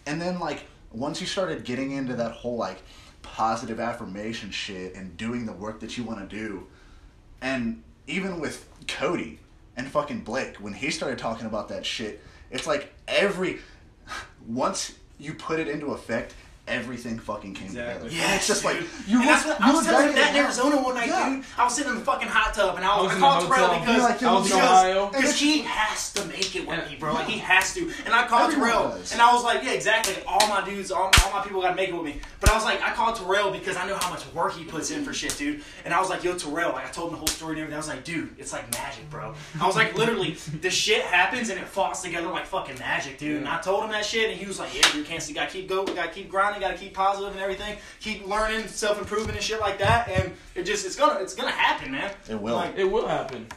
and 0.06 0.20
then 0.22 0.39
like 0.39 0.63
once 0.92 1.22
you 1.22 1.28
started 1.28 1.63
getting 1.63 1.92
into 1.92 2.15
that 2.15 2.32
whole 2.32 2.58
like 2.58 2.82
positive 3.22 3.80
affirmation 3.80 4.50
shit 4.52 4.96
and 4.96 5.15
doing 5.18 5.46
the 5.46 5.54
work 5.54 5.80
that 5.82 5.98
you 5.98 6.04
want 6.04 6.28
to 6.28 6.36
do, 6.36 6.68
and 7.42 7.84
even 8.08 8.39
with 8.39 8.68
Cody 8.88 9.39
and 9.78 9.88
fucking 9.88 10.22
Blake 10.22 10.58
when 10.58 10.74
he 10.74 10.89
started 10.89 11.18
talking 11.20 11.46
about 11.46 11.70
that 11.70 11.86
shit, 11.86 12.22
it's 12.52 12.65
like 12.68 12.92
every 13.08 13.60
once 14.48 14.94
you 15.20 15.34
put 15.34 15.60
it 15.60 15.68
into 15.68 15.88
effect, 15.92 16.34
everything 16.70 17.20
fucking 17.20 17.54
came 17.54 17.68
Exactly. 17.68 18.10
together. 18.10 18.28
Yeah, 18.30 18.36
it's 18.36 18.48
just 18.48 18.64
like 18.64 18.78
You 19.08 19.20
you 19.20 19.26
look, 19.26 19.46
what, 19.46 19.62
I 19.62 19.68
you 19.70 19.74
was 19.76 19.86
look 19.86 19.96
telling 19.96 20.16
back 20.16 20.16
that 20.16 20.36
in 20.36 20.44
Arizona 20.46 20.82
one 20.82 20.96
night, 20.96 21.08
Yeah. 21.08 21.30
dude. 21.36 21.44
I 21.58 21.64
was 21.64 21.76
sitting 21.76 21.92
in 21.92 22.00
the 22.00 22.06
fucking 22.06 22.28
hot 22.28 22.54
tub 22.54 22.76
and 22.78 22.86
I 22.86 22.90
I 22.96 23.02
was, 23.02 23.14
was 23.14 23.18
I 23.18 23.20
called 23.20 23.44
the 23.44 23.56
Terrell 23.56 23.80
because 23.80 24.02
like, 24.04 24.24
I 24.24 24.34
was 24.34 24.52
in 24.52 24.58
Because- 24.58 24.70
Ohio. 24.70 25.10
because 25.10 25.40
he 25.40 25.62
has 25.62 26.14
to 26.14 26.26
make 26.26 26.56
it 26.56 26.68
with 26.68 26.90
me, 26.90 26.96
bro. 27.00 27.14
Like 27.14 27.28
he 27.28 27.40
has 27.40 27.74
to. 27.74 27.92
And 28.06 28.14
I 28.14 28.28
called 28.28 28.52
Everyone 28.52 28.70
Terrell, 28.70 28.90
does. 28.90 29.12
and 29.12 29.22
I 29.22 29.34
was 29.34 29.44
like, 29.44 29.64
yeah, 29.64 29.72
exactly. 29.72 30.16
All 30.28 30.48
my 30.48 30.64
dudes, 30.64 30.92
all, 30.92 31.12
all 31.24 31.32
my 31.34 31.42
people 31.44 31.62
got 31.62 31.70
to 31.72 31.76
make 31.76 31.90
it 31.90 31.96
with 31.96 32.06
me. 32.06 32.20
But 32.40 32.50
I 32.52 32.56
was 32.56 32.64
like, 32.64 32.82
I 32.82 32.92
called 32.94 33.16
Terrell 33.16 33.52
because 33.52 33.76
I 33.78 33.86
know 33.88 33.96
how 33.98 34.10
much 34.10 34.26
work 34.34 34.54
he 34.54 34.64
puts 34.64 34.92
in 34.92 35.04
for 35.04 35.14
shit, 35.14 35.36
dude. 35.38 35.62
And 35.86 35.94
I 35.94 36.00
was 36.00 36.10
like, 36.10 36.24
yo, 36.24 36.38
Terrell, 36.38 36.72
like 36.74 36.86
I 36.86 36.90
told 36.90 37.08
him 37.10 37.14
the 37.14 37.20
whole 37.20 37.28
story 37.28 37.54
and 37.54 37.60
everything. 37.62 37.76
I 37.76 37.78
was 37.80 37.88
like, 37.88 38.04
dude, 38.04 38.36
it's 38.38 38.54
like 38.54 38.72
magic, 38.74 39.10
bro. 39.10 39.34
I 39.60 39.66
was 39.68 39.76
like, 39.76 39.98
literally, 39.98 40.32
the 40.62 40.70
shit 40.70 41.02
happens 41.04 41.50
and 41.50 41.60
it 41.60 41.68
falls 41.68 42.02
together 42.02 42.28
like 42.28 42.46
fucking 42.46 42.80
magic, 42.80 43.18
dude. 43.18 43.38
And 43.38 43.48
I 43.48 43.60
told 43.62 43.84
him 43.84 43.92
that 43.92 44.06
shit, 44.06 44.30
and 44.30 44.40
he 44.40 44.46
was 44.46 44.60
like, 44.60 44.74
yeah, 44.76 44.96
you 44.96 45.04
can't. 45.04 45.20
You 45.28 45.36
gotta 45.36 45.52
keep 45.52 45.68
going. 45.68 45.94
Gotta 45.94 46.10
keep 46.10 46.30
grinding. 46.30 46.59
Gotta 46.60 46.78
keep 46.78 46.93
positive 46.93 47.32
and 47.34 47.41
everything. 47.41 47.78
Keep 48.02 48.28
learning, 48.28 48.67
self 48.67 49.00
improving 49.00 49.36
and 49.36 49.43
shit 49.43 49.60
like 49.60 49.80
that. 49.80 50.08
And 50.10 50.34
it 50.56 50.63
just, 50.63 50.86
it's 50.86 50.95
gonna, 50.95 51.19
it's 51.19 51.34
gonna 51.36 51.52
happen, 51.52 51.91
man. 51.91 52.12
It 52.30 52.39
will. 52.39 52.56
Like, 52.56 52.78
It 52.78 52.86
will 52.86 53.08
happen. 53.08 53.48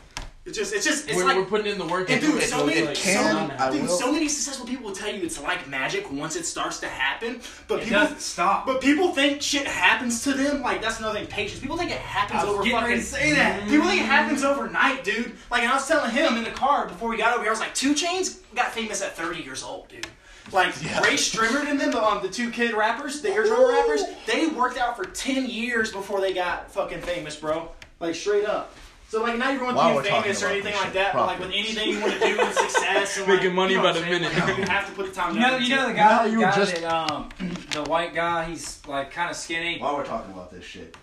it's 0.45 0.57
just, 0.59 0.73
it's 0.75 0.85
just, 0.85 1.07
it's 1.09 1.17
We're, 1.17 1.25
like. 1.25 1.37
we're 1.37 1.45
putting 1.45 1.71
in 1.73 1.79
the 1.79 1.87
work. 1.87 2.11
And 2.11 2.21
dude, 2.21 2.43
it, 2.43 2.49
so 2.49 2.59
so 2.59 2.67
many, 2.67 2.79
it's 2.81 2.87
like, 2.89 2.97
can- 2.97 3.49
so, 3.51 3.65
I 3.65 3.71
dude, 3.71 3.83
will- 3.83 3.89
so 3.89 4.13
many 4.13 4.29
successful 4.29 4.67
people 4.67 4.87
will 4.87 4.95
tell 4.95 5.09
you 5.15 5.23
it's 5.25 5.41
like 5.41 5.69
magic 5.69 6.11
once 6.11 6.35
it 6.37 6.45
starts 6.47 6.81
to 6.81 6.89
happen. 6.89 7.41
But 7.69 7.81
It 7.81 7.85
people, 7.85 8.01
doesn't 8.01 8.21
stop. 8.21 8.67
but 8.67 8.81
people 8.81 9.13
think 9.13 9.41
shit 9.43 9.67
happens 9.67 10.23
to 10.25 10.33
them. 10.33 10.63
Like 10.63 10.81
that's 10.83 10.99
another 10.99 11.19
thing. 11.21 11.29
Patience. 11.29 11.61
People 11.61 11.77
think 11.77 11.91
it 11.93 11.99
happens 11.99 12.41
I 12.41 12.45
was 12.45 12.55
over 12.55 12.65
fucking. 12.71 13.01
say 13.03 13.33
that. 13.35 13.63
People 13.69 13.87
think 13.87 14.01
it 14.03 14.07
happens 14.07 14.43
overnight, 14.43 15.05
dude. 15.05 15.33
Like, 15.51 15.63
and 15.63 15.71
I 15.71 15.75
was 15.77 15.87
telling 15.87 16.11
him 16.11 16.37
in 16.37 16.45
the 16.45 16.51
car 16.51 16.87
before 16.89 17.09
we 17.09 17.17
got 17.17 17.35
over 17.35 17.43
here, 17.43 17.51
I 17.51 17.53
was 17.53 17.61
like, 17.61 17.75
2 17.75 17.95
Chainz 17.95 18.39
got 18.55 18.73
famous 18.73 19.01
at 19.03 19.17
30 19.17 19.43
years 19.43 19.63
old, 19.63 19.89
dude. 19.89 20.07
Like 20.51 20.75
Rae 20.83 21.15
Sremmurd 21.17 21.69
and 21.71 21.81
them, 21.81 21.93
the, 21.93 22.03
um, 22.03 22.21
the 22.23 22.29
two 22.29 22.51
kid 22.51 22.75
rappers, 22.75 23.21
the 23.23 23.29
eardrum 23.29 23.69
rappers, 23.69 24.03
they 24.27 24.49
worked 24.49 24.77
out 24.77 24.97
for 24.97 25.05
10 25.05 25.47
years 25.47 25.93
before 25.93 26.21
they 26.21 26.35
got 26.35 26.71
fucking 26.73 27.01
famous, 27.01 27.37
bro. 27.37 27.71
Like 28.01 28.15
straight 28.15 28.45
up. 28.45 28.75
So 29.09 29.23
like 29.23 29.37
not 29.39 29.55
even 29.55 29.75
While 29.75 29.95
with 29.95 30.05
we're 30.07 30.11
being 30.11 30.23
famous 30.23 30.43
or 30.43 30.47
anything 30.49 30.75
like 30.75 30.85
shit, 30.85 30.95
that, 30.95 31.13
but 31.15 31.27
like 31.27 31.39
with 31.39 31.51
anything 31.51 31.91
you 31.91 32.01
want 32.01 32.15
to 32.15 32.19
do 32.19 32.37
with 32.37 32.55
success 32.59 33.19
and 33.19 33.29
Making 33.29 33.49
like, 33.49 33.55
money 33.55 33.73
you 33.75 33.77
know 33.79 33.85
by 33.85 33.93
the 33.93 34.01
minute. 34.01 34.33
Like, 34.35 34.57
you 34.57 34.65
have 34.65 34.89
to 34.89 34.93
put 34.95 35.07
the 35.07 35.13
time. 35.13 35.35
You 35.35 35.41
know, 35.43 35.57
you 35.59 35.77
know 35.77 35.89
the 35.89 35.95
guy, 35.95 36.25
No, 36.25 36.33
you 36.33 36.41
guy 36.41 36.57
just- 36.57 36.75
that, 36.77 36.85
um, 37.11 37.29
the 37.73 37.83
white 37.85 38.15
guy. 38.15 38.45
He's 38.47 38.81
like 38.87 39.11
kind 39.11 39.31
of 39.31 39.37
skinny. 39.37 39.79
While 39.79 39.97
we're 39.97 40.07
talking 40.07 40.33
about 40.33 40.51
this 40.51 40.65
shit, 40.65 40.97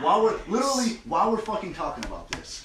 while 0.00 0.22
we're 0.22 0.38
literally 0.46 0.98
while 1.06 1.32
we're 1.32 1.38
fucking 1.38 1.72
talking 1.74 2.04
about 2.04 2.30
this, 2.32 2.64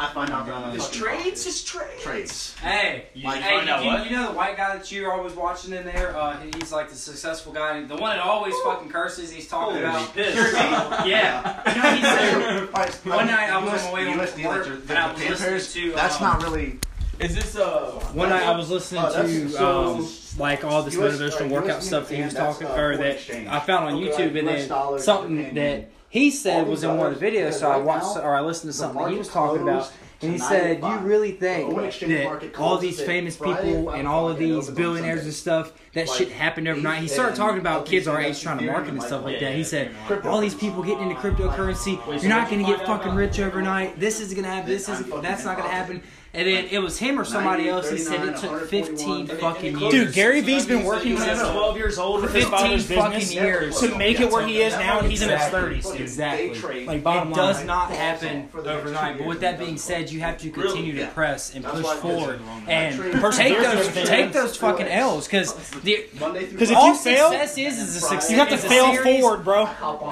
I 0.00 0.12
find 0.12 0.30
out 0.30 0.46
that 0.46 0.74
Just 0.74 0.94
fucking 0.94 1.18
trades, 1.22 1.44
just 1.44 1.66
trades. 1.66 2.02
trades. 2.04 2.54
Hey, 2.60 3.06
Like, 3.20 3.40
hey, 3.42 3.56
find 3.56 3.68
out 3.68 3.82
you, 3.82 3.90
what? 3.90 4.04
you 4.08 4.16
know 4.16 4.28
the 4.28 4.32
white 4.34 4.56
guy 4.56 4.76
that 4.76 4.92
you're 4.92 5.12
always 5.12 5.32
watching 5.32 5.72
in 5.72 5.84
there? 5.84 6.16
Uh, 6.16 6.36
he's 6.54 6.70
like 6.70 6.88
the 6.88 6.94
successful 6.94 7.52
guy, 7.52 7.82
the 7.82 7.96
one 7.96 8.16
that 8.16 8.20
always 8.20 8.54
fucking 8.64 8.90
curses. 8.90 9.32
He's 9.32 9.48
talking 9.48 9.74
Holy 9.74 9.84
about. 9.84 10.14
piss. 10.14 10.36
yeah. 10.54 11.74
You 11.74 11.82
know, 11.82 11.90
he 11.96 12.02
said, 12.02 13.04
One 13.06 13.26
night 13.26 13.50
I 13.50 13.58
was 13.64 13.84
on 13.84 13.88
my 13.88 13.92
way 13.92 14.04
home 14.04 14.18
USD, 14.20 14.44
work, 14.46 14.66
and 14.88 14.92
I 14.98 15.10
was 15.12 15.20
listening 15.20 15.36
Panthers, 15.38 15.72
to, 15.74 15.92
That's 15.92 16.16
um, 16.16 16.22
not 16.22 16.42
really. 16.44 16.78
Is 17.18 17.34
this 17.34 17.56
uh? 17.56 17.90
One 18.12 18.28
night 18.28 18.44
I 18.44 18.56
was 18.56 18.70
listening 18.70 19.02
Oh, 19.04 19.22
to 19.22 19.48
so- 19.48 19.94
um, 19.96 20.08
like 20.38 20.62
all 20.62 20.84
this 20.84 20.94
US 20.94 21.14
motivational 21.16 21.50
uh, 21.50 21.54
workout 21.54 21.78
US 21.78 21.86
stuff 21.88 22.08
that 22.08 22.14
he 22.14 22.22
was 22.22 22.34
talking, 22.34 22.68
that's, 22.68 22.78
uh, 22.78 22.80
or 22.80 22.96
that 22.98 23.06
exchange. 23.16 23.48
I 23.48 23.58
found 23.58 23.86
on 23.86 23.94
Okay, 23.94 24.06
YouTube, 24.12 24.34
like 24.34 24.36
and 24.36 24.70
then 24.70 24.98
something 25.00 25.36
that 25.36 25.54
yen. 25.54 25.86
He 26.08 26.30
said 26.30 26.66
was 26.66 26.82
in 26.82 26.96
one 26.96 27.12
of 27.12 27.18
the 27.18 27.26
videos. 27.26 27.54
So 27.54 27.70
I 27.70 27.76
watched 27.76 28.16
or 28.16 28.34
I 28.34 28.40
listened 28.40 28.72
to 28.72 28.78
something 28.78 29.08
he 29.08 29.18
was 29.18 29.28
talking 29.28 29.62
about, 29.62 29.92
and 30.20 30.32
he 30.32 30.38
said, 30.38 30.80
"Do 30.80 30.86
you 30.88 30.98
really 30.98 31.32
think 31.32 31.70
Foreign 31.70 31.86
exchange 31.86 32.24
market 32.24 32.52
that 32.52 32.60
all 32.60 32.78
these 32.78 33.00
famous 33.00 33.36
people 33.36 33.90
and 33.90 34.08
all 34.08 34.28
of 34.28 34.38
these 34.38 34.68
billionaires 34.70 35.24
and 35.24 35.32
stuff 35.32 35.72
that 35.94 36.08
shit 36.08 36.30
happened 36.30 36.68
overnight?" 36.68 37.02
He 37.02 37.08
started 37.08 37.36
talking 37.36 37.60
about 37.60 37.86
kids 37.86 38.08
our 38.08 38.18
LPC, 38.18 38.28
age 38.28 38.42
trying 38.42 38.58
to 38.58 38.66
market 38.66 38.90
and 38.90 39.02
stuff 39.02 39.24
like 39.24 39.40
that. 39.40 39.54
He 39.54 39.64
said, 39.64 39.90
"All 40.24 40.40
these 40.40 40.54
people 40.54 40.82
getting 40.82 41.10
into 41.10 41.14
cryptocurrency, 41.20 41.98
you're 42.22 42.28
not 42.30 42.50
going 42.50 42.64
to 42.64 42.70
get 42.70 42.84
fucking 42.84 43.14
rich 43.14 43.38
overnight. 43.38 44.00
This 44.00 44.20
is 44.20 44.32
going 44.34 44.44
to 44.44 44.50
happen. 44.50 44.68
This 44.68 44.88
is 44.88 45.04
that's 45.22 45.44
not 45.44 45.56
going 45.56 45.68
to 45.68 45.74
happen." 45.74 46.02
And 46.34 46.46
then 46.46 46.66
it 46.70 46.78
was 46.78 46.98
him 46.98 47.18
or 47.18 47.24
somebody 47.24 47.70
else. 47.70 47.90
He 47.90 47.96
said 47.96 48.28
it 48.28 48.36
took 48.36 48.68
15 48.68 49.28
fucking 49.28 49.78
years. 49.78 49.90
Dude, 49.90 50.12
Gary 50.12 50.42
Vee's 50.42 50.66
been 50.66 50.84
working 50.84 51.08
He 51.08 51.14
was 51.14 51.22
since 51.24 51.40
12 51.40 51.76
years 51.78 51.98
old 51.98 52.20
with 52.20 52.32
15 52.32 52.80
fucking 52.80 53.32
years. 53.32 53.80
to 53.80 53.96
make 53.96 54.20
it 54.20 54.30
where 54.30 54.46
he 54.46 54.60
is 54.60 54.74
now, 54.74 54.98
and 54.98 55.10
he's 55.10 55.22
in 55.22 55.30
his 55.30 55.40
30s. 55.40 55.98
Exactly. 55.98 56.84
Like 56.86 57.02
bottom 57.02 57.32
It 57.32 57.36
line. 57.36 57.46
does 57.46 57.64
not 57.64 57.90
happen 57.90 58.48
For 58.48 58.60
the 58.60 58.74
next 58.74 58.80
overnight. 58.80 59.18
But 59.18 59.26
with 59.26 59.40
that 59.40 59.58
being 59.58 59.78
said, 59.78 60.07
you 60.12 60.20
have 60.20 60.38
to 60.38 60.50
continue 60.50 60.92
to 60.94 61.00
Yeah. 61.00 61.08
press 61.10 61.54
and 61.54 61.64
That's 61.64 61.80
push 61.80 61.96
forward 61.98 62.40
and 62.66 62.96
take 63.32 63.58
those 63.60 63.92
take 64.08 64.32
those 64.32 64.56
fucking 64.56 64.86
L's 64.88 65.26
because 65.26 65.54
the 65.82 66.06
Because 66.12 66.70
if 66.70 66.76
all 66.76 66.88
you 66.88 66.94
fail, 66.94 67.30
success 67.30 67.58
is 67.58 67.78
is 67.78 67.96
a 67.96 68.00
success. 68.00 68.30
you 68.30 68.36
have 68.38 68.48
to 68.50 68.56
fail 68.58 68.92
series- 68.94 69.20
forward, 69.20 69.44
bro. 69.44 69.68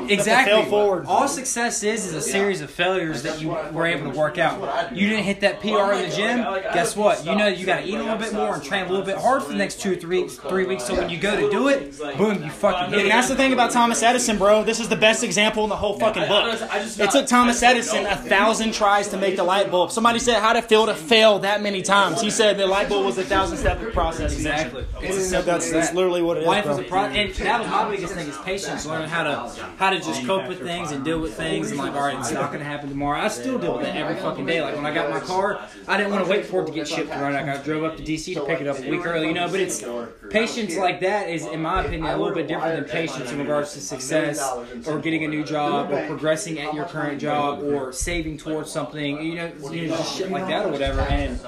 Exactly. 0.09 0.53
fail 0.55 0.65
forward. 0.67 1.07
All 1.07 1.29
success 1.29 1.83
is 1.83 2.07
is 2.07 2.15
a 2.15 2.21
series 2.23 2.61
of 2.61 2.71
failures 2.71 3.23
that 3.23 3.41
you 3.41 3.49
were 3.73 3.87
able 3.87 4.11
to 4.13 4.17
work 4.19 4.39
out. 4.39 4.95
You 4.97 5.09
didn't 5.09 5.25
hit 5.25 5.41
that 5.41 5.61
PR 5.61 5.93
in 5.93 6.09
the 6.09 6.15
gym. 6.17 6.39
Guess 6.73 6.97
what? 6.97 7.25
You 7.25 7.35
know 7.35 7.47
you 7.47 7.67
got 7.67 7.81
to 7.81 7.85
eat 7.87 7.95
a 7.95 7.99
little 8.03 8.17
bit 8.17 8.33
more 8.33 8.55
and 8.55 8.63
train 8.63 8.87
a 8.87 8.89
little 8.89 9.05
bit 9.07 9.17
hard 9.17 9.43
for 9.43 9.49
the 9.51 9.59
next 9.59 9.81
two 9.81 9.93
or 9.93 9.97
three 9.97 10.21
weeks. 10.23 10.35
Three 10.37 10.67
weeks. 10.67 10.85
So 10.85 10.95
when 10.95 11.11
you 11.11 11.19
go 11.19 11.37
to 11.37 11.51
do 11.51 11.69
it, 11.69 11.97
boom, 12.17 12.43
you 12.43 12.51
fucking 12.51 12.91
hit 12.91 12.99
And 12.99 13.07
it. 13.09 13.11
that's 13.11 13.29
the 13.29 13.37
thing 13.37 13.53
about 13.53 13.71
Thomas 13.71 14.03
Edison, 14.03 14.39
bro. 14.39 14.63
This 14.65 14.81
is 14.81 14.89
the 14.89 14.97
best 14.97 15.23
example 15.25 15.65
in 15.65 15.71
the 15.71 15.77
whole 15.77 15.99
fucking 15.99 16.27
book. 16.29 16.59
It 16.99 17.11
took 17.11 17.27
Thomas 17.27 17.63
Edison 17.63 18.07
a 18.07 18.17
thousand 18.17 18.73
tries 18.75 19.09
to 19.09 19.17
make 19.17 19.37
the 19.37 19.45
light 19.45 19.71
bulb. 19.71 19.86
Somebody 19.89 20.19
said, 20.19 20.41
"How 20.41 20.53
would 20.53 20.59
it 20.63 20.69
feel 20.69 20.87
to 20.87 20.95
fail 20.95 21.39
that 21.41 21.63
many 21.63 21.83
times?" 21.83 22.21
He 22.21 22.31
said 22.31 22.57
the 22.57 22.67
light 22.67 22.89
bulb 22.89 23.07
was 23.07 23.19
a 23.19 23.25
thousand 23.25 23.59
step 23.59 23.81
process. 23.93 24.35
Exactly. 24.35 24.85
It's 25.01 25.33
a, 25.33 25.43
that's, 25.43 25.71
that's 25.71 25.93
literally 25.95 26.23
what 26.23 26.37
it 26.39 26.41
is, 26.41 26.47
Life 26.47 26.67
is 26.67 26.77
bro. 26.77 26.85
a 26.85 26.89
pro- 26.89 27.05
and 27.05 27.35
that 27.35 27.61
was 27.61 27.69
my 27.69 27.91
biggest 27.91 28.15
thing 28.15 28.29
is 28.29 28.37
patience. 28.39 28.87
Learning 28.87 29.09
how 29.09 29.25
to 29.25 29.67
how 29.77 29.91
to 29.91 29.99
just 29.99 30.25
cope 30.27 30.49
with 30.49 30.61
things 30.61 30.93
and 30.93 31.05
deal 31.05 31.21
with 31.21 31.35
things 31.35 31.71
and 31.71 31.79
like, 31.79 31.95
all 31.95 32.01
right, 32.01 32.19
it's 32.19 32.33
not 32.33 32.53
gonna 32.53 32.65
happen 32.65 32.89
tomorrow. 32.89 33.21
I 33.21 33.29
still 33.29 33.59
deal 33.59 33.77
with 33.77 33.87
it 33.87 33.95
every 33.97 34.17
fucking 34.17 34.47
day. 34.47 34.61
Like 34.63 34.77
when 34.77 34.87
I 34.87 34.95
got 34.95 35.11
my 35.11 35.21
car, 35.21 35.61
I 35.87 35.97
didn't 35.97 36.13
want 36.13 36.25
to 36.25 36.31
wait 36.31 36.47
for 36.47 36.63
it 36.63 36.67
to 36.67 36.73
get 36.73 36.89
shipped 36.89 37.11
right. 37.11 37.35
I 37.35 37.63
drove 37.63 37.85
up 37.85 37.97
to 37.97 38.03
DC 38.03 38.35
to 38.35 38.45
pick 38.45 38.61
it 38.61 38.67
up 38.67 38.79
a 38.79 38.91
week 38.91 39.07
early, 39.07 39.29
you 39.29 39.35
know. 39.35 39.49
But 39.49 39.61
it's 39.61 39.85
patience 40.31 40.77
like 40.77 41.01
that 41.01 41.29
is, 41.29 41.47
in 41.47 41.63
my 41.63 41.81
opinion, 41.85 42.07
a 42.07 42.17
little 42.17 42.35
bit 42.35 42.49
different 42.49 42.77
than 42.77 42.85
patience 42.85 43.31
in 43.33 43.39
regards 43.39 43.73
to 43.75 43.81
success 43.81 44.41
or 44.87 44.99
getting 44.99 45.25
a 45.25 45.29
new 45.29 45.45
job 45.45 45.91
or 45.91 46.07
progressing 46.07 46.59
at 46.59 46.75
your 46.75 46.85
current 46.87 47.21
job 47.21 47.63
or 47.63 47.93
saving 47.93 48.39
towards 48.39 48.71
something, 48.71 49.23
you 49.23 49.35
know, 49.37 49.51
you 49.77 49.89
know, 49.89 49.97
just 49.97 50.17
shit 50.17 50.31
like 50.31 50.47
that 50.49 50.67
or 50.67 50.71
whatever. 50.71 51.01
And 51.03 51.41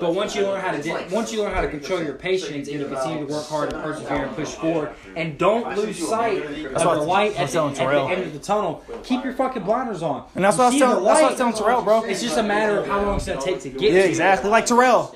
but 0.00 0.14
once 0.14 0.34
you 0.34 0.42
learn 0.42 0.60
how 0.60 0.72
to 0.72 0.82
di- 0.82 1.06
once 1.10 1.32
you 1.32 1.42
learn 1.42 1.52
how 1.54 1.60
to 1.62 1.68
control 1.68 2.02
your 2.02 2.14
patience 2.14 2.68
and 2.68 2.80
you 2.80 2.86
continue 2.86 3.26
to 3.26 3.32
work 3.32 3.46
hard 3.46 3.72
and 3.72 3.82
persevere 3.82 4.24
and 4.26 4.36
push 4.36 4.48
forward 4.50 4.92
and 5.14 5.38
don't 5.38 5.76
lose 5.76 5.96
sight 6.08 6.42
of 6.42 6.50
the 6.82 7.02
light 7.02 7.36
at 7.38 7.50
the, 7.50 7.62
at 7.64 7.74
the 7.76 7.82
end 7.84 8.22
of 8.22 8.32
the 8.32 8.38
tunnel. 8.38 8.84
Keep 9.04 9.24
your 9.24 9.32
fucking 9.34 9.62
blinders 9.64 10.02
on. 10.02 10.28
And 10.34 10.44
that's 10.44 10.58
what 10.58 10.64
I 10.64 10.68
was 10.70 10.78
telling. 10.78 10.98
the 11.02 11.04
That's 11.08 11.20
what 11.20 11.26
I 11.26 11.30
was 11.30 11.38
telling 11.38 11.54
Terrell, 11.54 11.82
bro. 11.82 12.04
It's 12.04 12.22
just 12.22 12.36
a 12.38 12.42
matter 12.42 12.78
of 12.78 12.86
how 12.86 13.02
long 13.02 13.16
it's 13.16 13.26
gonna 13.26 13.40
take 13.40 13.60
to 13.60 13.70
get. 13.70 13.82
Yeah, 13.82 13.90
to 13.90 13.98
it. 14.06 14.08
exactly. 14.10 14.50
Like 14.50 14.66
Terrell, 14.66 15.14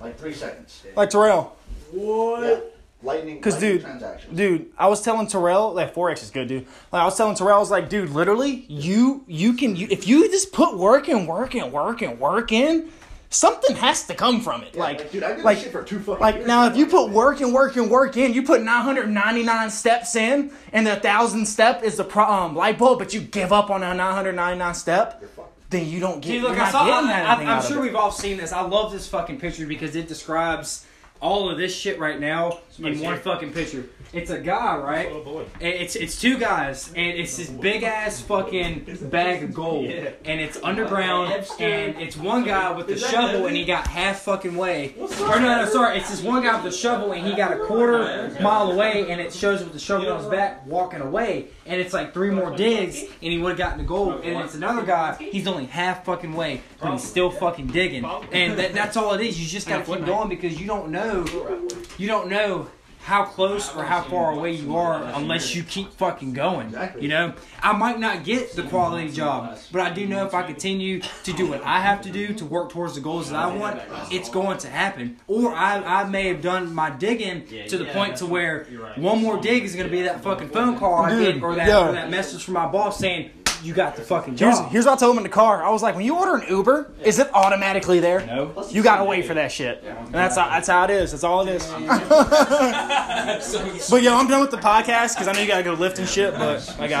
Like 0.00 0.18
three 0.18 0.34
seconds. 0.34 0.82
like 0.96 1.10
Terrell. 1.10 1.56
Yeah. 1.92 2.60
Lightning. 3.02 3.40
'Cause, 3.40 3.54
lightning 3.54 3.72
dude, 3.72 3.82
transactions. 3.82 4.36
Dude, 4.36 4.66
I 4.78 4.86
was 4.88 5.00
telling 5.02 5.26
Terrell 5.26 5.72
like 5.72 5.94
forex 5.94 6.22
is 6.22 6.30
good, 6.30 6.48
dude. 6.48 6.66
Like 6.92 7.02
I 7.02 7.04
was 7.04 7.16
telling 7.16 7.34
Terrell, 7.34 7.56
I 7.56 7.60
was 7.60 7.70
like, 7.70 7.88
dude, 7.88 8.10
literally, 8.10 8.66
you 8.68 9.24
you 9.26 9.54
can 9.54 9.74
you, 9.76 9.86
if 9.90 10.06
you 10.06 10.30
just 10.30 10.52
put 10.52 10.76
work 10.76 11.08
and 11.08 11.26
work 11.26 11.54
and 11.54 11.72
work 11.72 12.02
and 12.02 12.20
work 12.20 12.52
in, 12.52 12.90
something 13.30 13.76
has 13.76 14.06
to 14.08 14.14
come 14.14 14.40
from 14.40 14.62
it. 14.62 14.74
Yeah, 14.74 14.80
like, 14.80 15.10
dude, 15.10 15.22
I 15.22 15.34
did 15.36 15.44
like, 15.44 15.58
shit 15.58 15.72
for 15.72 15.82
two 15.82 15.98
fucking 16.00 16.20
like 16.20 16.34
years. 16.36 16.46
now, 16.46 16.66
if 16.66 16.76
you 16.76 16.86
put 16.86 17.10
work 17.10 17.40
and 17.40 17.54
work 17.54 17.76
and 17.76 17.90
work 17.90 18.16
in, 18.18 18.34
you 18.34 18.42
put 18.42 18.62
999 18.62 19.70
steps 19.70 20.14
in, 20.16 20.50
and 20.72 20.86
the 20.86 20.96
thousand 20.96 21.46
step 21.46 21.82
is 21.82 21.96
the 21.96 22.04
pro, 22.04 22.24
um, 22.24 22.54
light 22.54 22.76
bulb, 22.76 22.98
but 22.98 23.14
you 23.14 23.20
give 23.20 23.52
up 23.52 23.70
on 23.70 23.82
a 23.82 23.94
999 23.94 24.74
step, 24.74 25.24
then 25.70 25.86
you 25.86 26.00
don't 26.00 26.20
get. 26.20 26.32
Dude, 26.32 26.42
look, 26.42 26.58
I 26.58 26.70
saw, 26.70 26.84
I, 26.84 27.22
I, 27.22 27.34
I'm 27.56 27.62
sure 27.62 27.80
we've 27.80 27.94
all 27.94 28.10
seen 28.10 28.36
this. 28.36 28.52
I 28.52 28.60
love 28.62 28.92
this 28.92 29.08
fucking 29.08 29.38
picture 29.38 29.66
because 29.66 29.94
it 29.96 30.08
describes 30.08 30.84
all 31.20 31.50
of 31.50 31.58
this 31.58 31.74
shit 31.76 31.98
right 31.98 32.18
now 32.18 32.58
in 32.78 33.00
one 33.00 33.18
fucking 33.18 33.52
picture. 33.52 33.84
It's 34.12 34.30
a 34.30 34.40
guy, 34.40 34.76
right? 34.78 35.08
And 35.60 35.68
It's 35.68 35.94
it's 35.94 36.20
two 36.20 36.36
guys, 36.38 36.88
and 36.96 37.16
it's 37.16 37.36
this 37.36 37.48
big 37.48 37.84
ass 37.84 38.20
fucking 38.22 38.98
bag 39.10 39.44
of 39.44 39.54
gold, 39.54 39.84
and 39.86 40.40
it's 40.40 40.58
underground, 40.64 41.32
and 41.60 41.96
it's 42.00 42.16
one 42.16 42.44
guy 42.44 42.72
with 42.72 42.88
the 42.88 42.98
shovel, 42.98 43.46
and 43.46 43.54
he 43.56 43.64
got 43.64 43.86
half 43.86 44.22
fucking 44.22 44.56
way. 44.56 44.94
Or 44.98 45.38
no, 45.38 45.62
no, 45.62 45.66
sorry, 45.66 45.98
it's 45.98 46.10
this 46.10 46.22
one 46.22 46.42
guy 46.42 46.54
with 46.60 46.72
the 46.72 46.76
shovel, 46.76 47.12
and 47.12 47.24
he 47.24 47.34
got 47.36 47.52
a 47.52 47.58
quarter 47.66 48.34
mile 48.40 48.72
away, 48.72 49.10
and 49.10 49.20
it 49.20 49.32
shows 49.32 49.62
with 49.62 49.72
the 49.74 49.78
shovel 49.78 50.10
on 50.10 50.18
his 50.20 50.28
back 50.28 50.66
walking 50.66 51.00
away, 51.02 51.48
and 51.66 51.80
it's 51.80 51.92
like 51.92 52.12
three 52.12 52.30
more 52.30 52.56
digs, 52.56 53.02
and 53.02 53.32
he 53.32 53.38
would 53.38 53.50
have 53.50 53.58
gotten 53.58 53.78
the 53.78 53.84
gold. 53.84 54.22
And 54.24 54.40
it's 54.44 54.54
another 54.56 54.82
guy, 54.82 55.14
he's 55.20 55.46
only 55.46 55.66
half 55.66 56.04
fucking 56.04 56.32
way, 56.32 56.62
but 56.80 56.92
he's 56.92 57.04
still 57.04 57.30
fucking 57.30 57.68
digging, 57.68 58.04
and 58.32 58.58
that, 58.58 58.72
that's 58.74 58.96
all 58.96 59.14
it 59.14 59.20
is. 59.20 59.40
You 59.40 59.46
just 59.46 59.68
gotta 59.68 59.84
keep 59.84 60.04
going 60.06 60.28
because 60.28 60.60
you 60.60 60.66
don't 60.66 60.90
know, 60.90 61.09
you 61.98 62.06
don't 62.06 62.28
know 62.28 62.68
how 63.02 63.24
close 63.24 63.74
or 63.74 63.82
how 63.82 64.02
far 64.02 64.32
away 64.32 64.52
you 64.52 64.76
are 64.76 65.02
unless 65.14 65.54
you 65.54 65.62
keep 65.62 65.90
fucking 65.94 66.34
going. 66.34 66.72
You 67.00 67.08
know, 67.08 67.32
I 67.62 67.72
might 67.72 67.98
not 67.98 68.24
get 68.24 68.52
the 68.54 68.62
quality 68.64 69.10
job, 69.10 69.58
but 69.72 69.80
I 69.80 69.90
do 69.90 70.06
know 70.06 70.26
if 70.26 70.34
I 70.34 70.42
continue 70.42 71.00
to 71.24 71.32
do 71.32 71.48
what 71.48 71.62
I 71.64 71.80
have 71.80 72.02
to 72.02 72.10
do 72.10 72.34
to 72.34 72.44
work 72.44 72.70
towards 72.70 72.94
the 72.96 73.00
goals 73.00 73.30
that 73.30 73.36
I 73.36 73.56
want, 73.56 73.80
it's 74.12 74.28
going 74.28 74.58
to 74.58 74.68
happen. 74.68 75.16
Or 75.26 75.52
I, 75.54 75.78
I 76.02 76.04
may 76.04 76.28
have 76.28 76.42
done 76.42 76.74
my 76.74 76.90
digging 76.90 77.46
to 77.68 77.78
the 77.78 77.86
point 77.86 78.16
to 78.18 78.26
where 78.26 78.64
one 78.96 79.22
more 79.22 79.40
dig 79.40 79.64
is 79.64 79.74
going 79.74 79.86
to 79.86 79.92
be 79.92 80.02
that 80.02 80.22
fucking 80.22 80.50
phone 80.50 80.78
call 80.78 81.02
I 81.02 81.18
get 81.18 81.42
or 81.42 81.54
that, 81.54 81.88
or 81.88 81.92
that 81.92 82.10
message 82.10 82.44
from 82.44 82.54
my 82.54 82.66
boss 82.66 82.98
saying 82.98 83.30
you 83.62 83.74
got 83.74 83.96
the 83.96 84.02
fucking 84.02 84.36
Here's, 84.36 84.58
job. 84.58 84.70
here's 84.70 84.86
what 84.86 84.94
I 84.94 84.96
told 85.00 85.14
him 85.14 85.18
in 85.18 85.22
the 85.24 85.28
car. 85.28 85.62
I 85.62 85.70
was 85.70 85.82
like, 85.82 85.94
when 85.94 86.04
you 86.04 86.16
order 86.16 86.36
an 86.36 86.48
Uber, 86.48 86.90
is 87.04 87.18
it 87.18 87.28
automatically 87.34 88.00
there? 88.00 88.24
No. 88.26 88.66
You 88.70 88.82
gotta 88.82 89.04
wait 89.04 89.26
for 89.26 89.34
that 89.34 89.52
shit. 89.52 89.82
And 89.84 90.14
that's 90.14 90.36
how, 90.36 90.48
that's 90.48 90.68
how 90.68 90.84
it 90.84 90.90
is. 90.90 91.10
That's 91.12 91.24
all 91.24 91.46
it 91.46 91.54
is. 91.54 91.66
but 93.90 94.02
yo, 94.02 94.16
I'm 94.16 94.28
done 94.28 94.40
with 94.40 94.50
the 94.50 94.56
podcast 94.56 95.14
because 95.14 95.28
I 95.28 95.32
know 95.32 95.40
you 95.40 95.48
gotta 95.48 95.62
go 95.62 95.74
lift 95.74 95.98
and 95.98 96.08
shit. 96.08 96.32
But 96.34 96.76
I 96.78 96.88
got. 96.88 96.98